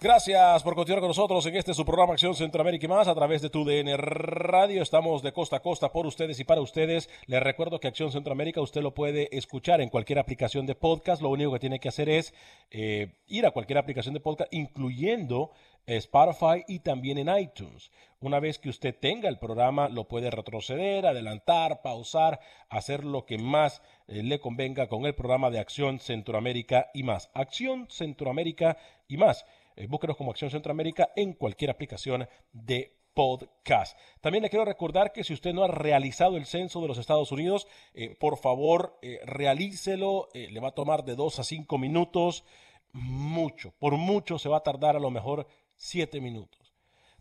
Gracias 0.00 0.62
por 0.62 0.76
continuar 0.76 1.00
con 1.00 1.08
nosotros 1.08 1.44
en 1.46 1.56
este 1.56 1.74
su 1.74 1.84
programa 1.84 2.12
Acción 2.12 2.32
Centroamérica 2.36 2.86
y 2.86 2.88
más 2.88 3.08
a 3.08 3.16
través 3.16 3.42
de 3.42 3.50
tu 3.50 3.64
DN 3.64 3.96
Radio. 3.96 4.80
Estamos 4.80 5.24
de 5.24 5.32
costa 5.32 5.56
a 5.56 5.60
costa 5.60 5.90
por 5.90 6.06
ustedes 6.06 6.38
y 6.38 6.44
para 6.44 6.60
ustedes. 6.60 7.10
Les 7.26 7.42
recuerdo 7.42 7.80
que 7.80 7.88
Acción 7.88 8.12
Centroamérica 8.12 8.60
usted 8.60 8.80
lo 8.80 8.94
puede 8.94 9.28
escuchar 9.36 9.80
en 9.80 9.88
cualquier 9.88 10.20
aplicación 10.20 10.66
de 10.66 10.76
podcast. 10.76 11.20
Lo 11.20 11.30
único 11.30 11.52
que 11.52 11.58
tiene 11.58 11.80
que 11.80 11.88
hacer 11.88 12.08
es 12.08 12.32
eh, 12.70 13.16
ir 13.26 13.44
a 13.44 13.50
cualquier 13.50 13.78
aplicación 13.78 14.14
de 14.14 14.20
podcast, 14.20 14.54
incluyendo 14.54 15.50
Spotify 15.84 16.62
y 16.68 16.78
también 16.78 17.18
en 17.18 17.36
iTunes. 17.36 17.90
Una 18.20 18.38
vez 18.38 18.60
que 18.60 18.68
usted 18.68 18.94
tenga 18.94 19.28
el 19.28 19.40
programa, 19.40 19.88
lo 19.88 20.06
puede 20.06 20.30
retroceder, 20.30 21.06
adelantar, 21.06 21.82
pausar, 21.82 22.38
hacer 22.68 23.02
lo 23.04 23.24
que 23.24 23.38
más 23.38 23.82
eh, 24.06 24.22
le 24.22 24.38
convenga 24.38 24.86
con 24.86 25.06
el 25.06 25.14
programa 25.16 25.50
de 25.50 25.58
Acción 25.58 25.98
Centroamérica 25.98 26.90
y 26.94 27.02
más. 27.02 27.30
Acción 27.34 27.88
Centroamérica 27.90 28.76
y 29.08 29.16
más. 29.16 29.44
Eh, 29.78 29.86
búsquenos 29.86 30.16
como 30.16 30.32
Acción 30.32 30.50
Centroamérica 30.50 31.12
en 31.14 31.34
cualquier 31.34 31.70
aplicación 31.70 32.28
de 32.52 32.98
podcast. 33.14 33.96
También 34.20 34.42
le 34.42 34.50
quiero 34.50 34.64
recordar 34.64 35.12
que 35.12 35.22
si 35.22 35.32
usted 35.32 35.54
no 35.54 35.62
ha 35.62 35.68
realizado 35.68 36.36
el 36.36 36.46
censo 36.46 36.80
de 36.80 36.88
los 36.88 36.98
Estados 36.98 37.30
Unidos, 37.30 37.68
eh, 37.94 38.16
por 38.18 38.38
favor, 38.38 38.98
realícelo. 39.24 40.30
le 40.34 40.58
va 40.58 40.68
a 40.68 40.74
tomar 40.74 41.04
de 41.04 41.14
dos 41.14 41.38
a 41.38 41.44
cinco 41.44 41.78
minutos. 41.78 42.44
Mucho, 42.92 43.72
por 43.78 43.96
mucho 43.96 44.40
se 44.40 44.48
va 44.48 44.56
a 44.56 44.62
tardar 44.64 44.96
a 44.96 45.00
lo 45.00 45.10
mejor 45.12 45.46
siete 45.76 46.20
minutos. 46.20 46.74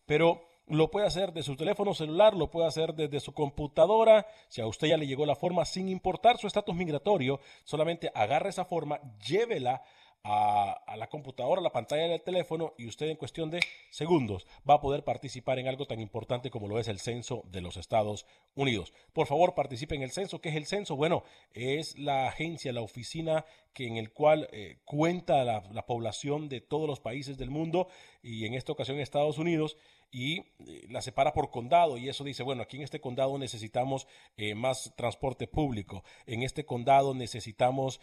Pero 0.08 0.42
lo 0.66 0.90
puede 0.90 1.06
hacer 1.06 1.34
de 1.34 1.44
su 1.44 1.56
teléfono 1.56 1.94
celular, 1.94 2.36
lo 2.36 2.50
puede 2.50 2.68
hacer 2.68 2.96
desde 2.96 3.20
su 3.20 3.34
computadora. 3.34 4.26
Si 4.50 4.62
a 4.62 4.68
usted 4.68 4.88
ya 4.88 4.98
le 4.98 5.06
llegó 5.06 5.28
la 5.28 5.36
forma, 5.36 5.64
sin 5.64 5.90
importar 5.90 6.38
su 6.38 6.48
estatus 6.48 6.76
migratorio, 6.76 7.40
solamente 7.64 8.12
agarre 8.16 8.50
esa 8.50 8.66
forma, 8.66 9.00
llévela 9.26 9.84
a, 10.30 10.98
la 10.98 11.08
computadora, 11.08 11.62
a 11.62 11.64
la 11.64 11.72
pantalla 11.72 12.08
del 12.10 12.22
teléfono 12.22 12.74
y 12.78 12.88
usted 12.88 13.08
en 13.08 13.16
cuestión 13.16 13.50
de 13.50 13.62
segundos 13.90 14.46
va 14.70 14.76
a 14.76 14.82
poder 14.82 15.06
participar 15.06 15.58
en 15.58 15.68
algo 15.68 15.88
tan 15.88 16.02
importante 16.02 16.50
como 16.50 16.68
lo 16.68 16.80
es 16.80 16.90
el 16.90 17.00
censo 17.00 17.44
de 17.46 17.62
los 17.62 17.78
Estados 17.78 18.26
Unidos. 18.54 18.94
Por 19.14 19.28
favor, 19.28 19.56
participe 19.56 19.96
en 19.96 20.02
el 20.02 20.12
censo. 20.12 20.42
¿Qué 20.42 20.50
es 20.50 20.56
el 20.56 20.66
censo? 20.66 20.98
Bueno, 20.98 21.24
es 21.54 21.98
la 21.98 22.28
agencia, 22.28 22.74
la 22.74 22.82
oficina 22.82 23.46
que 23.78 23.86
en 23.86 23.98
el 23.98 24.12
cual 24.12 24.50
eh, 24.54 24.80
cuenta 24.86 25.44
la, 25.44 25.62
la 25.72 25.86
población 25.86 26.50
de 26.50 26.62
todos 26.62 26.88
los 26.88 27.00
países 27.00 27.38
del 27.38 27.52
mundo 27.52 27.88
y 28.24 28.48
en 28.48 28.56
esta 28.56 28.72
ocasión 28.72 29.00
Estados 29.00 29.38
Unidos 29.38 29.78
y 30.10 30.40
eh, 30.40 30.88
la 30.90 31.00
separa 31.00 31.32
por 31.32 31.52
condado 31.52 31.96
y 32.00 32.10
eso 32.10 32.24
dice, 32.24 32.42
bueno, 32.42 32.64
aquí 32.64 32.78
en 32.78 32.82
este 32.82 33.00
condado 33.00 33.38
necesitamos 33.38 34.08
eh, 34.36 34.56
más 34.56 34.96
transporte 34.98 35.46
público, 35.46 36.04
en 36.26 36.42
este 36.42 36.66
condado 36.66 37.14
necesitamos 37.14 38.02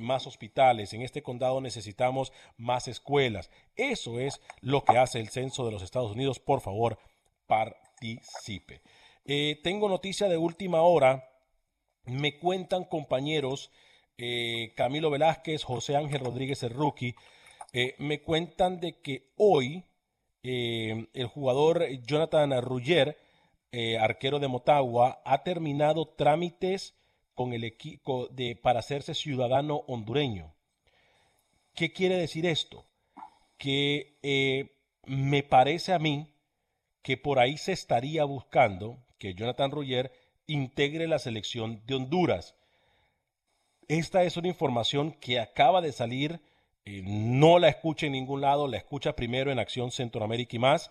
más 0.00 0.26
hospitales, 0.26 0.92
en 0.92 1.00
este 1.00 1.22
condado 1.22 1.62
necesitamos 1.62 2.30
más 2.58 2.86
escuelas. 2.86 3.50
Eso 3.76 4.20
es 4.20 4.42
lo 4.60 4.84
que 4.84 4.98
hace 4.98 5.18
el 5.18 5.30
censo 5.30 5.64
de 5.64 5.72
los 5.72 5.82
Estados 5.82 6.12
Unidos. 6.12 6.40
Por 6.40 6.60
favor, 6.60 6.98
participe. 7.46 8.82
tengo 9.62 9.88
noticia 9.88 10.28
de 10.28 10.36
última 10.36 10.82
hora. 10.82 11.30
Me 12.04 12.38
cuentan 12.38 12.84
compañeros 12.84 13.70
Camilo 14.76 15.10
Velázquez, 15.10 15.64
José 15.64 15.96
Ángel 15.96 16.20
Rodríguez 16.20 16.62
el 16.62 16.70
rookie, 16.70 17.14
me 17.98 18.20
cuentan 18.20 18.80
de 18.80 19.00
que 19.00 19.32
hoy 19.36 19.84
eh, 20.46 21.08
el 21.14 21.26
jugador 21.26 21.86
Jonathan 22.06 22.60
Rugger, 22.60 23.16
eh, 23.72 23.96
arquero 23.98 24.38
de 24.38 24.46
Motagua, 24.46 25.22
ha 25.24 25.42
terminado 25.42 26.06
trámites 26.06 26.94
con 27.34 27.54
el 27.54 27.64
equipo 27.64 28.28
de, 28.28 28.54
para 28.54 28.80
hacerse 28.80 29.14
ciudadano 29.14 29.76
hondureño. 29.88 30.54
¿Qué 31.74 31.94
quiere 31.94 32.16
decir 32.16 32.44
esto? 32.44 32.84
Que 33.56 34.18
eh, 34.22 34.76
me 35.06 35.42
parece 35.42 35.94
a 35.94 35.98
mí 35.98 36.28
que 37.02 37.16
por 37.16 37.38
ahí 37.38 37.56
se 37.56 37.72
estaría 37.72 38.24
buscando 38.24 38.98
que 39.18 39.34
Jonathan 39.34 39.70
Rugger 39.70 40.12
integre 40.46 41.08
la 41.08 41.18
selección 41.18 41.82
de 41.86 41.94
Honduras. 41.94 42.54
Esta 43.88 44.22
es 44.24 44.36
una 44.36 44.48
información 44.48 45.12
que 45.12 45.40
acaba 45.40 45.80
de 45.80 45.92
salir 45.92 46.40
eh, 46.86 47.02
no 47.02 47.58
la 47.58 47.68
escucha 47.68 48.06
en 48.06 48.12
ningún 48.12 48.42
lado, 48.42 48.68
la 48.68 48.76
escucha 48.76 49.16
primero 49.16 49.50
en 49.50 49.58
Acción 49.58 49.90
Centroamérica 49.90 50.56
y 50.56 50.58
más. 50.58 50.90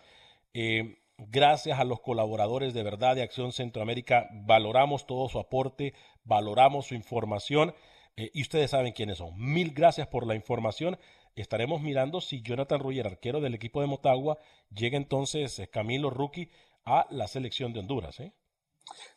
Eh, 0.54 0.98
gracias 1.18 1.80
a 1.80 1.84
los 1.84 2.00
colaboradores 2.02 2.74
de 2.74 2.82
verdad 2.82 3.16
de 3.16 3.22
Acción 3.22 3.52
Centroamérica, 3.52 4.28
valoramos 4.32 5.06
todo 5.06 5.30
su 5.30 5.38
aporte, 5.38 5.94
valoramos 6.24 6.88
su 6.88 6.96
información 6.96 7.76
eh, 8.16 8.32
y 8.34 8.42
ustedes 8.42 8.72
saben 8.72 8.94
quiénes 8.94 9.20
son. 9.20 9.34
Mil 9.38 9.72
gracias 9.72 10.08
por 10.08 10.26
la 10.26 10.34
información. 10.36 10.98
Estaremos 11.36 11.82
mirando 11.82 12.22
si 12.22 12.42
Jonathan 12.42 12.80
Ruyer, 12.80 13.06
arquero 13.06 13.40
del 13.40 13.54
equipo 13.54 13.82
de 13.82 13.88
Motagua, 13.88 14.40
llega 14.72 14.98
entonces 14.98 15.62
Camilo 15.72 16.10
Rookie 16.10 16.50
a 16.86 17.06
la 17.12 17.28
selección 17.28 17.74
de 17.74 17.80
Honduras. 17.80 18.20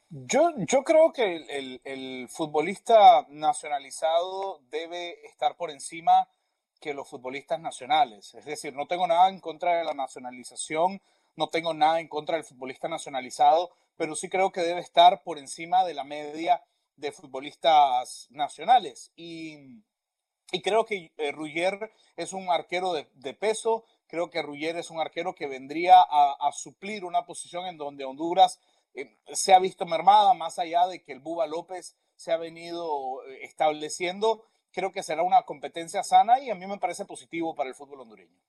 Yo, 0.08 0.52
yo 0.56 0.84
creo 0.84 1.12
que 1.12 1.36
el, 1.36 1.80
el 1.82 2.28
futbolista 2.28 3.26
nacionalizado 3.28 4.60
debe 4.70 5.26
estar 5.26 5.56
por 5.56 5.70
encima 5.70 6.28
que 6.80 6.94
los 6.94 7.08
futbolistas 7.08 7.58
nacionales. 7.60 8.34
Es 8.34 8.44
decir, 8.44 8.72
no 8.74 8.86
tengo 8.86 9.06
nada 9.08 9.28
en 9.28 9.40
contra 9.40 9.78
de 9.78 9.84
la 9.84 9.94
nacionalización, 9.94 11.02
no 11.34 11.48
tengo 11.48 11.74
nada 11.74 12.00
en 12.00 12.08
contra 12.08 12.36
del 12.36 12.44
futbolista 12.44 12.88
nacionalizado, 12.88 13.70
pero 13.96 14.14
sí 14.14 14.28
creo 14.28 14.52
que 14.52 14.60
debe 14.60 14.80
estar 14.80 15.22
por 15.24 15.38
encima 15.38 15.84
de 15.84 15.94
la 15.94 16.04
media 16.04 16.62
de 16.94 17.10
futbolistas 17.10 18.28
nacionales. 18.30 19.10
Y, 19.16 19.82
y 20.52 20.62
creo 20.62 20.84
que 20.84 21.12
eh, 21.16 21.32
Ruggier 21.32 21.90
es 22.16 22.32
un 22.32 22.48
arquero 22.48 22.92
de, 22.92 23.08
de, 23.14 23.34
peso, 23.34 23.84
creo 24.06 24.30
que 24.30 24.42
Ruggier 24.42 24.76
es 24.76 24.90
un 24.90 25.00
arquero 25.00 25.34
que 25.34 25.48
vendría 25.48 26.00
a, 26.00 26.36
a 26.40 26.52
suplir 26.52 27.04
una 27.04 27.26
posición 27.26 27.66
en 27.66 27.76
donde 27.76 28.04
Honduras 28.04 28.60
eh, 28.96 29.16
se 29.32 29.54
ha 29.54 29.59
visto 29.59 29.87
mermada, 29.87 30.35
más 30.35 30.59
allá 30.59 30.87
de 30.87 31.02
que 31.02 31.12
el 31.12 31.20
Buba 31.20 31.46
López 31.46 31.96
se 32.16 32.32
ha 32.32 32.37
venido 32.37 33.22
eh, 33.28 33.40
estableciendo, 33.42 34.42
creo 34.72 34.90
que 34.90 35.02
será 35.02 35.22
una 35.22 35.42
competencia 35.42 36.02
sana 36.02 36.40
y 36.40 36.50
a 36.50 36.54
mí 36.54 36.66
me 36.66 36.78
parece 36.78 37.04
positivo 37.04 37.54
para 37.54 37.68
el 37.68 37.74
fútbol 37.74 38.00
hondureño. 38.00 38.40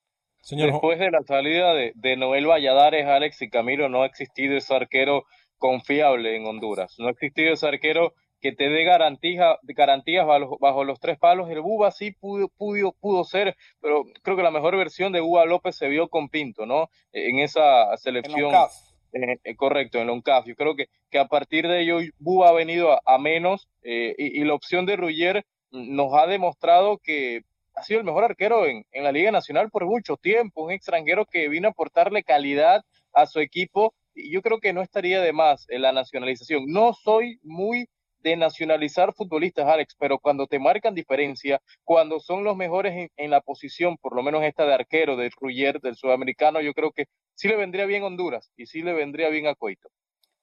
Después 0.49 0.99
de 0.99 1.11
la 1.11 1.23
salida 1.23 1.73
de, 1.73 1.91
de 1.95 2.15
Noel 2.15 2.47
Valladares, 2.47 3.05
Alex 3.05 3.41
y 3.41 3.49
Camilo, 3.49 3.89
no 3.89 4.03
ha 4.03 4.05
existido 4.05 4.55
ese 4.55 4.73
arquero 4.73 5.25
confiable 5.57 6.35
en 6.37 6.45
Honduras. 6.45 6.95
No 6.99 7.07
ha 7.07 7.11
existido 7.11 7.53
ese 7.53 7.67
arquero 7.67 8.13
que 8.39 8.51
te 8.51 8.69
dé 8.69 8.83
garantía, 8.83 9.57
garantías 9.63 10.25
bajo, 10.25 10.83
los 10.83 10.99
tres 10.99 11.17
palos. 11.17 11.49
El 11.49 11.61
Buba 11.61 11.91
sí 11.91 12.11
pudo, 12.11 12.49
pudo, 12.49 12.93
pudo 12.93 13.23
ser, 13.23 13.55
pero 13.81 14.03
creo 14.21 14.37
que 14.37 14.43
la 14.43 14.51
mejor 14.51 14.77
versión 14.77 15.11
de 15.11 15.19
Buba 15.19 15.45
López 15.45 15.75
se 15.75 15.87
vio 15.87 16.07
con 16.07 16.29
Pinto, 16.29 16.65
¿no? 16.65 16.89
En 17.11 17.39
esa 17.39 17.95
selección. 17.97 18.53
En 18.53 18.69
eh, 19.43 19.55
correcto, 19.55 19.99
en 19.99 20.07
la 20.07 20.43
Yo 20.45 20.55
creo 20.55 20.75
que, 20.75 20.87
que 21.09 21.19
a 21.19 21.27
partir 21.27 21.67
de 21.67 21.81
ello 21.81 21.99
Buba 22.19 22.49
ha 22.49 22.53
venido 22.53 22.99
a, 23.07 23.17
menos 23.17 23.67
eh, 23.83 24.15
y, 24.17 24.43
la 24.43 24.53
opción 24.53 24.85
de 24.85 24.95
Ruyer 24.95 25.45
nos 25.71 26.13
ha 26.13 26.27
demostrado 26.27 26.97
que 26.97 27.41
ha 27.75 27.83
sido 27.83 27.99
el 27.99 28.05
mejor 28.05 28.23
arquero 28.23 28.65
en, 28.65 28.85
en 28.91 29.03
la 29.03 29.11
Liga 29.11 29.31
Nacional 29.31 29.69
por 29.69 29.85
mucho 29.85 30.17
tiempo, 30.17 30.63
un 30.63 30.71
extranjero 30.71 31.25
que 31.25 31.49
vino 31.49 31.67
a 31.67 31.71
aportarle 31.71 32.23
calidad 32.23 32.83
a 33.13 33.25
su 33.27 33.39
equipo 33.39 33.93
y 34.13 34.31
yo 34.31 34.41
creo 34.41 34.59
que 34.59 34.73
no 34.73 34.81
estaría 34.81 35.21
de 35.21 35.31
más 35.31 35.69
en 35.69 35.83
la 35.83 35.91
nacionalización. 35.91 36.65
No 36.67 36.93
soy 36.93 37.39
muy 37.43 37.87
de 38.19 38.35
nacionalizar 38.35 39.13
futbolistas, 39.13 39.67
Alex, 39.67 39.95
pero 39.97 40.19
cuando 40.19 40.47
te 40.47 40.59
marcan 40.59 40.95
diferencia, 40.95 41.61
cuando 41.83 42.19
son 42.19 42.43
los 42.43 42.57
mejores 42.57 43.09
en, 43.15 43.29
la 43.29 43.41
posición, 43.41 43.97
por 43.97 44.15
lo 44.15 44.23
menos 44.23 44.43
esta 44.43 44.65
de 44.65 44.73
arquero, 44.73 45.15
de 45.15 45.29
Ruyer, 45.39 45.79
del 45.79 45.95
sudamericano, 45.95 46.59
yo 46.61 46.73
creo 46.73 46.91
que 46.91 47.05
sí 47.37 47.47
le 47.47 47.55
vendría 47.55 47.85
bien 47.85 48.03
a 48.03 48.07
Honduras 48.07 48.51
y 48.57 48.65
sí 48.65 48.81
le 48.81 48.93
vendría 48.93 49.29
bien 49.29 49.47
a 49.47 49.55
Coito. 49.55 49.89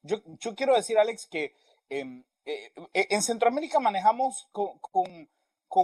Yo, 0.01 0.55
quiero 0.55 0.75
decir, 0.75 0.97
Alex, 0.97 1.27
que 1.27 1.53
em, 1.89 2.23
eh, 2.45 2.71
eh, 2.93 3.07
en 3.09 3.21
Centroamérica 3.21 3.79
manejamos 3.79 4.47
con, 4.51 5.29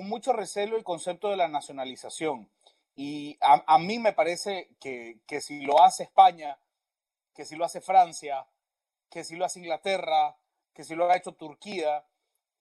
mucho 0.07 0.31
recelo 0.31 0.77
el 0.77 0.83
concepto 0.83 1.29
de 1.29 1.37
la 1.37 1.49
nacionalización. 1.49 2.49
Y 2.95 3.37
a, 3.41 3.63
a 3.67 3.77
mí 3.77 3.99
me 3.99 4.13
parece 4.13 4.69
que, 4.79 5.19
que 5.27 5.41
si 5.41 5.61
lo 5.61 5.83
hace 5.83 6.03
España, 6.03 6.57
que 7.33 7.45
si 7.45 7.55
lo 7.55 7.65
hace 7.65 7.81
Francia, 7.81 8.47
que 9.09 9.23
si 9.23 9.35
lo 9.35 9.43
hace 9.43 9.59
Inglaterra, 9.59 10.37
que 10.73 10.83
si 10.83 10.95
lo 10.95 11.09
ha 11.09 11.17
hecho 11.17 11.33
Turquía. 11.33 12.05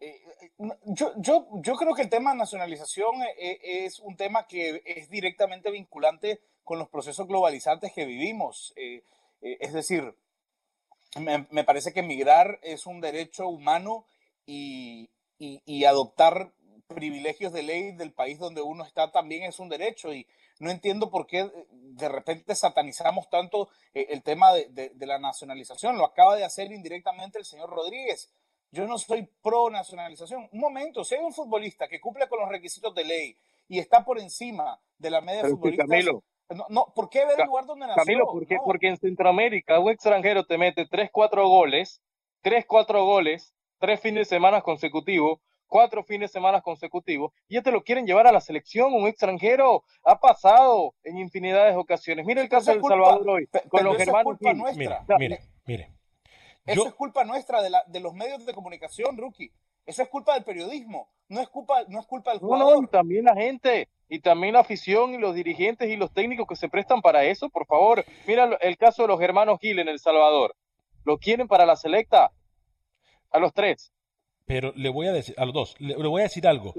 Eh, 0.01 0.19
eh, 0.41 0.51
yo, 0.87 1.13
yo, 1.19 1.47
yo 1.63 1.77
creo 1.77 1.95
que 1.95 2.03
el 2.03 2.09
tema 2.09 2.33
de 2.33 2.39
nacionalización 2.39 3.23
eh, 3.37 3.59
es 3.85 4.01
un 4.01 4.17
tema 4.17 4.47
que 4.47 4.83
es 4.87 5.11
directamente 5.11 5.71
vinculante 5.71 6.41
con 6.65 6.79
los 6.79 6.89
procesos 6.89 7.27
globalizantes 7.27 7.93
que 7.93 8.07
vivimos. 8.07 8.73
es 9.41 9.73
decir, 9.73 10.15
me, 11.17 11.47
me, 11.51 11.65
parece 11.65 11.93
que 11.93 12.01
emigrar 12.01 12.61
es 12.63 12.87
un 12.87 13.01
derecho 13.01 13.49
humano 13.49 14.07
y, 14.47 15.11
y, 15.39 15.63
y, 15.67 15.85
adoptar 15.85 16.53
privilegios 16.87 17.53
de 17.53 17.63
ley 17.63 17.93
del 17.93 18.13
país 18.13 18.39
donde 18.39 18.63
uno 18.63 18.85
está 18.85 19.11
también 19.11 19.43
es 19.43 19.59
un 19.59 19.69
derecho. 19.69 20.15
Y 20.15 20.27
no 20.61 20.71
entiendo 20.71 21.11
por 21.11 21.27
qué 21.27 21.51
de 21.71 22.09
repente 22.09 22.55
satanizamos 22.55 23.29
tanto 23.29 23.69
el 23.93 24.23
tema 24.23 24.53
de, 24.53 24.93
la 25.01 25.19
nacionalización. 25.19 25.99
Lo 25.99 26.05
acaba 26.05 26.37
de 26.37 26.45
hacer 26.45 26.71
indirectamente 26.71 27.39
el 27.39 27.45
señor 27.45 27.71
Rodríguez. 27.71 28.31
Yo 28.72 28.87
no 28.87 28.98
soy 28.98 29.28
pro 29.42 29.70
nacionalización. 29.70 30.48
Un 30.52 30.61
momento, 30.61 31.04
si 31.04 31.16
hay 31.16 31.24
un 31.24 31.33
futbolista 31.33 31.88
que 31.88 32.00
cumple 32.00 32.28
con 32.28 32.40
los 32.40 32.48
requisitos 32.48 32.94
de 32.94 33.04
ley 33.04 33.37
y 33.68 33.78
está 33.78 34.04
por 34.04 34.18
encima 34.18 34.80
de 34.98 35.11
la 35.11 35.20
media 35.20 35.42
de 35.42 35.50
futbolistas, 35.50 35.88
Camilo, 35.88 36.22
no, 36.68 36.92
¿por 36.94 37.09
qué 37.09 37.24
ver 37.24 37.40
el 37.40 37.46
lugar 37.46 37.66
donde 37.66 37.87
nació? 37.87 38.02
Camilo, 38.02 38.26
¿por 38.26 38.46
porque 38.64 38.88
en 38.88 38.96
Centroamérica 38.96 39.78
un 39.78 39.90
extranjero 39.90 40.44
te 40.44 40.59
mete 40.59 40.87
3, 40.87 41.11
4 41.12 41.48
goles, 41.48 42.02
3, 42.42 42.64
4 42.66 43.04
goles, 43.04 43.54
tres 43.78 44.00
fines 44.00 44.28
de 44.28 44.37
semana 44.37 44.61
consecutivos, 44.61 45.40
cuatro 45.66 46.04
fines 46.04 46.30
de 46.30 46.33
semana 46.33 46.61
consecutivos, 46.61 47.33
y 47.48 47.54
ya 47.54 47.62
te 47.62 47.70
lo 47.70 47.83
quieren 47.83 48.06
llevar 48.06 48.26
a 48.26 48.33
la 48.33 48.40
selección, 48.40 48.92
un 48.92 49.06
extranjero, 49.06 49.85
ha 50.04 50.20
pasado 50.20 50.94
en 51.02 51.16
infinidades 51.18 51.74
de 51.74 51.80
ocasiones. 51.80 52.26
Mire 52.26 52.42
el 52.42 52.48
caso 52.48 52.70
de 52.72 52.78
El 52.78 52.83
Salvador 52.83 53.28
hoy, 53.28 53.48
con 53.68 53.85
los 53.85 53.98
hermanos. 53.98 54.37
Mire, 54.40 54.98
mire, 55.18 55.40
mire. 55.64 56.00
Eso 56.66 56.87
es 56.87 56.94
culpa 56.94 57.25
nuestra 57.25 57.62
de, 57.62 57.70
la, 57.70 57.83
de 57.87 58.01
los 58.01 58.14
medios 58.14 58.44
de 58.44 58.53
comunicación, 58.53 59.16
Rookie. 59.16 59.53
Eso 59.87 60.03
es 60.03 60.09
culpa 60.09 60.35
del 60.35 60.44
periodismo, 60.44 61.09
no 61.29 61.40
es 61.40 61.49
culpa, 61.49 61.85
no 61.88 62.01
es 62.01 62.07
culpa 62.07 62.31
del 62.31 62.40
jugador. 62.40 62.64
No, 62.64 62.77
no, 62.77 62.83
y 62.85 62.87
también 62.88 63.25
la 63.25 63.35
gente, 63.35 63.88
y 64.09 64.20
también 64.20 64.55
la 64.55 64.61
afición, 64.61 65.14
y 65.14 65.18
los 65.18 65.35
dirigentes 65.35 65.88
y 65.88 65.96
los 65.96 66.12
técnicos 66.12 66.46
que 66.46 66.57
se 66.57 66.68
prestan 66.68 67.01
para 67.03 67.25
eso, 67.25 67.49
por 67.49 67.66
favor. 67.66 68.05
Mira 68.27 68.59
el 68.61 68.77
caso 68.77 69.03
de 69.03 69.09
los 69.09 69.20
hermanos 69.20 69.59
Gil 69.61 69.79
en 69.79 69.88
El 69.88 69.99
Salvador. 69.99 70.55
¿Lo 71.05 71.18
quieren 71.18 71.49
para 71.49 71.66
la 71.66 71.77
selecta? 71.77 72.31
A 73.31 73.38
los 73.38 73.53
tres. 73.53 73.92
Pero 74.44 74.73
le 74.77 74.90
voy 74.90 75.07
a 75.07 75.12
decir, 75.12 75.35
a 75.38 75.44
los 75.44 75.55
dos, 75.55 75.77
le, 75.79 75.94
voy 75.94 76.20
a 76.20 76.25
decir 76.25 76.46
algo. 76.46 76.75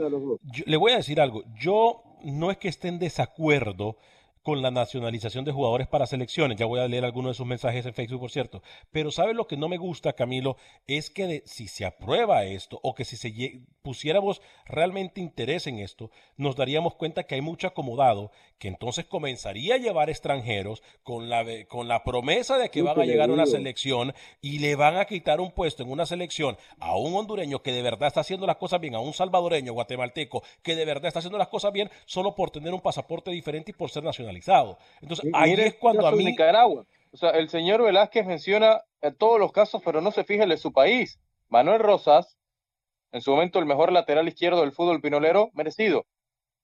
le 0.65 0.77
voy 0.77 0.91
a 0.91 0.97
decir 0.97 1.21
algo. 1.21 1.43
Yo 1.55 2.03
no 2.23 2.51
es 2.51 2.57
que 2.57 2.67
esté 2.67 2.89
en 2.89 2.99
desacuerdo 2.99 3.97
con 4.43 4.61
la 4.61 4.71
nacionalización 4.71 5.45
de 5.45 5.51
jugadores 5.51 5.87
para 5.87 6.07
selecciones. 6.07 6.57
Ya 6.57 6.65
voy 6.65 6.79
a 6.79 6.87
leer 6.87 7.05
algunos 7.05 7.31
de 7.31 7.35
sus 7.35 7.45
mensajes 7.45 7.85
en 7.85 7.93
Facebook, 7.93 8.21
por 8.21 8.31
cierto. 8.31 8.61
Pero 8.91 9.11
¿sabes 9.11 9.35
lo 9.35 9.47
que 9.47 9.57
no 9.57 9.69
me 9.69 9.77
gusta, 9.77 10.13
Camilo? 10.13 10.57
Es 10.87 11.09
que 11.09 11.43
si 11.45 11.67
se 11.67 11.85
aprueba 11.85 12.43
esto 12.45 12.79
o 12.83 12.95
que 12.95 13.05
si 13.05 13.17
se 13.17 13.61
pusiéramos 13.81 14.41
realmente 14.65 15.21
interés 15.21 15.67
en 15.67 15.79
esto, 15.79 16.11
nos 16.37 16.55
daríamos 16.55 16.95
cuenta 16.95 17.23
que 17.23 17.35
hay 17.35 17.41
mucho 17.41 17.67
acomodado 17.67 18.31
que 18.57 18.67
entonces 18.67 19.05
comenzaría 19.05 19.75
a 19.75 19.79
llevar 19.79 20.09
extranjeros 20.09 20.83
con 21.03 21.29
la, 21.29 21.43
con 21.67 21.87
la 21.87 22.03
promesa 22.03 22.57
de 22.57 22.69
que 22.69 22.81
van 22.81 22.99
a 22.99 23.05
llegar 23.05 23.29
a 23.29 23.33
una 23.33 23.47
selección 23.47 24.13
y 24.39 24.59
le 24.59 24.75
van 24.75 24.97
a 24.97 25.05
quitar 25.05 25.41
un 25.41 25.51
puesto 25.51 25.81
en 25.81 25.91
una 25.91 26.05
selección 26.05 26.57
a 26.79 26.95
un 26.95 27.15
hondureño 27.15 27.63
que 27.63 27.71
de 27.71 27.81
verdad 27.81 28.07
está 28.07 28.21
haciendo 28.21 28.45
las 28.45 28.57
cosas 28.57 28.79
bien, 28.79 28.93
a 28.93 28.99
un 28.99 29.13
salvadoreño 29.13 29.73
guatemalteco 29.73 30.43
que 30.61 30.75
de 30.75 30.85
verdad 30.85 31.07
está 31.07 31.19
haciendo 31.19 31.39
las 31.39 31.47
cosas 31.47 31.73
bien 31.73 31.89
solo 32.05 32.35
por 32.35 32.51
tener 32.51 32.73
un 32.73 32.81
pasaporte 32.81 33.31
diferente 33.31 33.71
y 33.71 33.73
por 33.73 33.89
ser 33.89 34.03
nacional 34.03 34.30
entonces, 35.01 35.29
ahí 35.33 35.53
es 35.53 35.75
cuando 35.75 36.07
a 36.07 36.11
mí... 36.11 36.25
Nicaragua. 36.25 36.85
O 37.11 37.17
sea, 37.17 37.31
el 37.31 37.49
señor 37.49 37.81
Velázquez 37.81 38.25
menciona 38.25 38.81
todos 39.17 39.39
los 39.39 39.51
casos, 39.51 39.81
pero 39.83 40.01
no 40.01 40.11
se 40.11 40.23
fija 40.23 40.43
en 40.43 40.57
su 40.57 40.71
país. 40.71 41.19
Manuel 41.49 41.79
Rosas, 41.79 42.37
en 43.11 43.21
su 43.21 43.31
momento 43.31 43.59
el 43.59 43.65
mejor 43.65 43.91
lateral 43.91 44.27
izquierdo 44.27 44.61
del 44.61 44.71
fútbol 44.71 45.01
pinolero, 45.01 45.49
merecido, 45.53 46.05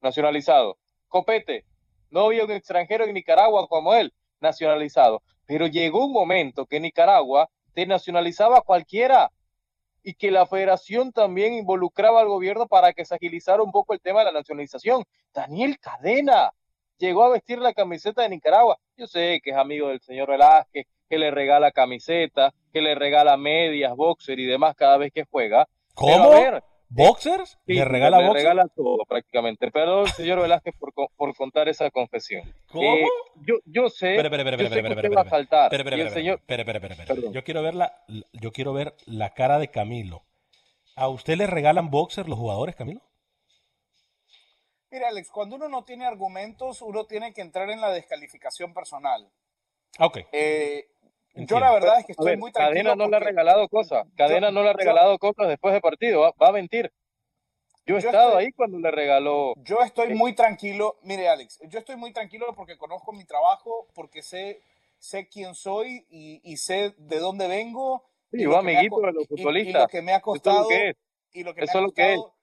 nacionalizado. 0.01 0.77
Copete, 1.09 1.65
no 2.09 2.21
había 2.21 2.45
un 2.45 2.51
extranjero 2.51 3.03
en 3.03 3.13
Nicaragua 3.13 3.67
como 3.67 3.93
él, 3.93 4.13
nacionalizado. 4.39 5.21
Pero 5.45 5.67
llegó 5.67 6.05
un 6.05 6.13
momento 6.13 6.65
que 6.65 6.79
Nicaragua 6.79 7.49
te 7.73 7.85
nacionalizaba 7.85 8.59
a 8.59 8.61
cualquiera 8.61 9.31
y 10.03 10.13
que 10.13 10.31
la 10.31 10.45
federación 10.45 11.11
también 11.11 11.53
involucraba 11.53 12.21
al 12.21 12.29
gobierno 12.29 12.67
para 12.67 12.93
que 12.93 13.03
se 13.03 13.15
agilizara 13.15 13.61
un 13.61 13.71
poco 13.71 13.93
el 13.93 13.99
tema 13.99 14.19
de 14.19 14.25
la 14.25 14.39
nacionalización. 14.39 15.03
Daniel 15.33 15.77
Cadena, 15.79 16.53
llegó 16.97 17.23
a 17.23 17.29
vestir 17.29 17.59
la 17.59 17.73
camiseta 17.73 18.21
de 18.21 18.29
Nicaragua. 18.29 18.77
Yo 18.97 19.07
sé 19.07 19.39
que 19.43 19.51
es 19.51 19.57
amigo 19.57 19.89
del 19.89 20.01
señor 20.01 20.29
Velázquez, 20.29 20.85
que 21.09 21.17
le 21.17 21.31
regala 21.31 21.71
camiseta, 21.71 22.53
que 22.73 22.81
le 22.81 22.95
regala 22.95 23.37
medias, 23.37 23.95
boxer 23.95 24.39
y 24.39 24.45
demás 24.45 24.75
cada 24.75 24.97
vez 24.97 25.11
que 25.13 25.25
juega. 25.29 25.67
¿Cómo? 25.93 26.31
¿Boxers? 26.89 27.57
¿Le 27.65 27.83
regala 27.83 28.21
le 28.21 28.31
regala 28.31 28.67
todo 28.73 29.03
prácticamente. 29.07 29.69
Perdón, 29.71 30.07
señor 30.07 30.41
Velázquez, 30.41 30.73
por, 30.79 30.93
por 30.93 31.35
contar 31.35 31.67
esa 31.67 31.91
confesión. 31.91 32.43
¿Cómo? 32.71 32.95
Eh, 32.95 33.05
yo, 33.45 33.55
yo 33.65 33.89
sé. 33.89 34.15
Espera, 34.15 34.37
espera, 34.37 34.63
espera, 34.63 34.89
espera, 34.93 35.21
a 35.21 35.25
faltar. 35.25 35.73
Espera, 35.73 37.31
Yo 37.31 37.43
quiero 37.43 37.61
ver 37.61 37.75
la, 37.75 37.93
yo 38.31 38.51
quiero 38.53 38.71
ver 38.71 38.95
la 39.05 39.33
cara 39.33 39.59
de 39.59 39.67
Camilo. 39.67 40.23
¿A 40.95 41.09
usted 41.09 41.35
le 41.35 41.45
regalan 41.45 41.91
boxers 41.91 42.29
los 42.29 42.39
jugadores, 42.39 42.75
Camilo? 42.75 43.01
Mira, 44.89 45.09
Alex, 45.09 45.29
cuando 45.31 45.57
uno 45.57 45.67
no 45.67 45.83
tiene 45.83 46.05
argumentos, 46.05 46.81
uno 46.81 47.05
tiene 47.05 47.33
que 47.33 47.41
entrar 47.41 47.69
en 47.69 47.81
la 47.81 47.91
descalificación 47.91 48.73
personal. 48.73 49.29
Ok. 49.99 50.19
Eh, 50.31 50.87
yo 51.33 51.59
la 51.59 51.73
verdad 51.73 51.99
es 51.99 52.05
que 52.05 52.13
estoy 52.13 52.37
muy 52.37 52.51
tranquilo. 52.51 52.83
Cadena 52.83 52.95
no 52.95 53.09
le 53.09 53.17
ha 53.17 53.19
regalado 53.19 53.67
cosas. 53.67 54.07
Cadena 54.15 54.49
no 54.49 54.63
le 54.63 54.69
ha 54.69 54.73
regalado 54.73 55.19
cosas 55.19 55.49
después 55.49 55.73
de 55.73 55.81
partido. 55.81 56.21
Va, 56.21 56.47
a 56.47 56.51
mentir. 56.51 56.91
Yo 57.85 57.95
he 57.95 57.99
estado 57.99 58.37
ahí 58.37 58.51
cuando 58.51 58.79
le 58.79 58.91
regaló. 58.91 59.53
Yo 59.57 59.79
estoy 59.81 60.13
muy 60.15 60.33
tranquilo. 60.33 60.97
Mire, 61.03 61.27
Alex, 61.29 61.59
yo 61.67 61.79
estoy 61.79 61.95
muy 61.97 62.13
tranquilo 62.13 62.47
porque 62.55 62.77
conozco 62.77 63.11
mi 63.11 63.25
trabajo, 63.25 63.87
porque 63.93 64.21
sé, 64.21 64.61
sé 64.99 65.27
quién 65.27 65.53
soy 65.53 66.05
y, 66.09 66.57
sé 66.57 66.95
de 66.97 67.19
dónde 67.19 67.47
vengo. 67.47 68.03
y, 68.31 68.43
lo 68.43 68.57
amiguito 68.57 68.99
de 69.01 69.13
los 69.13 69.27
futbolistas. 69.27 69.81
Y, 69.81 69.83
lo 69.83 69.87
que 69.87 70.01
me 70.01 70.13
ha 70.13 70.21
costado. 70.21 70.67
y 71.33 71.43
lo 71.43 71.53
que 71.53 71.61
me 71.61 71.69
ha 71.69 71.83
costado, 71.83 72.36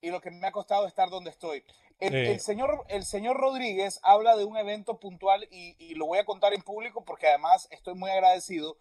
y 0.00 0.10
lo 0.10 0.20
que 0.20 0.30
me 0.30 0.46
ha 0.46 0.52
costado 0.52 0.86
estar 0.86 1.10
donde 1.10 1.30
estoy. 1.30 1.64
El, 1.98 2.40
señor, 2.40 2.84
el 2.88 3.04
señor 3.04 3.36
Rodríguez 3.36 4.00
habla 4.02 4.34
de 4.34 4.44
un 4.44 4.56
evento 4.56 4.98
puntual 4.98 5.46
y, 5.50 5.94
lo 5.94 6.06
voy 6.06 6.18
a 6.18 6.24
contar 6.24 6.54
en 6.54 6.62
público 6.62 7.04
porque 7.04 7.28
además 7.28 7.68
estoy 7.70 7.94
muy 7.94 8.10
agradecido. 8.10 8.78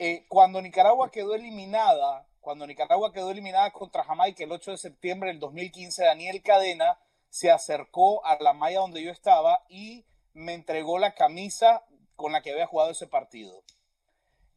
Eh, 0.00 0.24
cuando 0.28 0.60
Nicaragua 0.60 1.12
quedó 1.12 1.34
eliminada, 1.34 2.26
cuando 2.40 2.66
Nicaragua 2.66 3.12
quedó 3.12 3.30
eliminada 3.30 3.70
contra 3.70 4.02
Jamaica 4.02 4.42
el 4.42 4.50
8 4.50 4.72
de 4.72 4.78
septiembre 4.78 5.28
del 5.30 5.38
2015, 5.38 6.04
Daniel 6.04 6.42
Cadena 6.42 6.98
se 7.28 7.52
acercó 7.52 8.24
a 8.26 8.36
la 8.42 8.52
malla 8.52 8.80
donde 8.80 9.02
yo 9.02 9.12
estaba 9.12 9.62
y 9.68 10.04
me 10.32 10.54
entregó 10.54 10.98
la 10.98 11.14
camisa 11.14 11.84
con 12.16 12.32
la 12.32 12.42
que 12.42 12.50
había 12.50 12.66
jugado 12.66 12.90
ese 12.90 13.06
partido. 13.06 13.62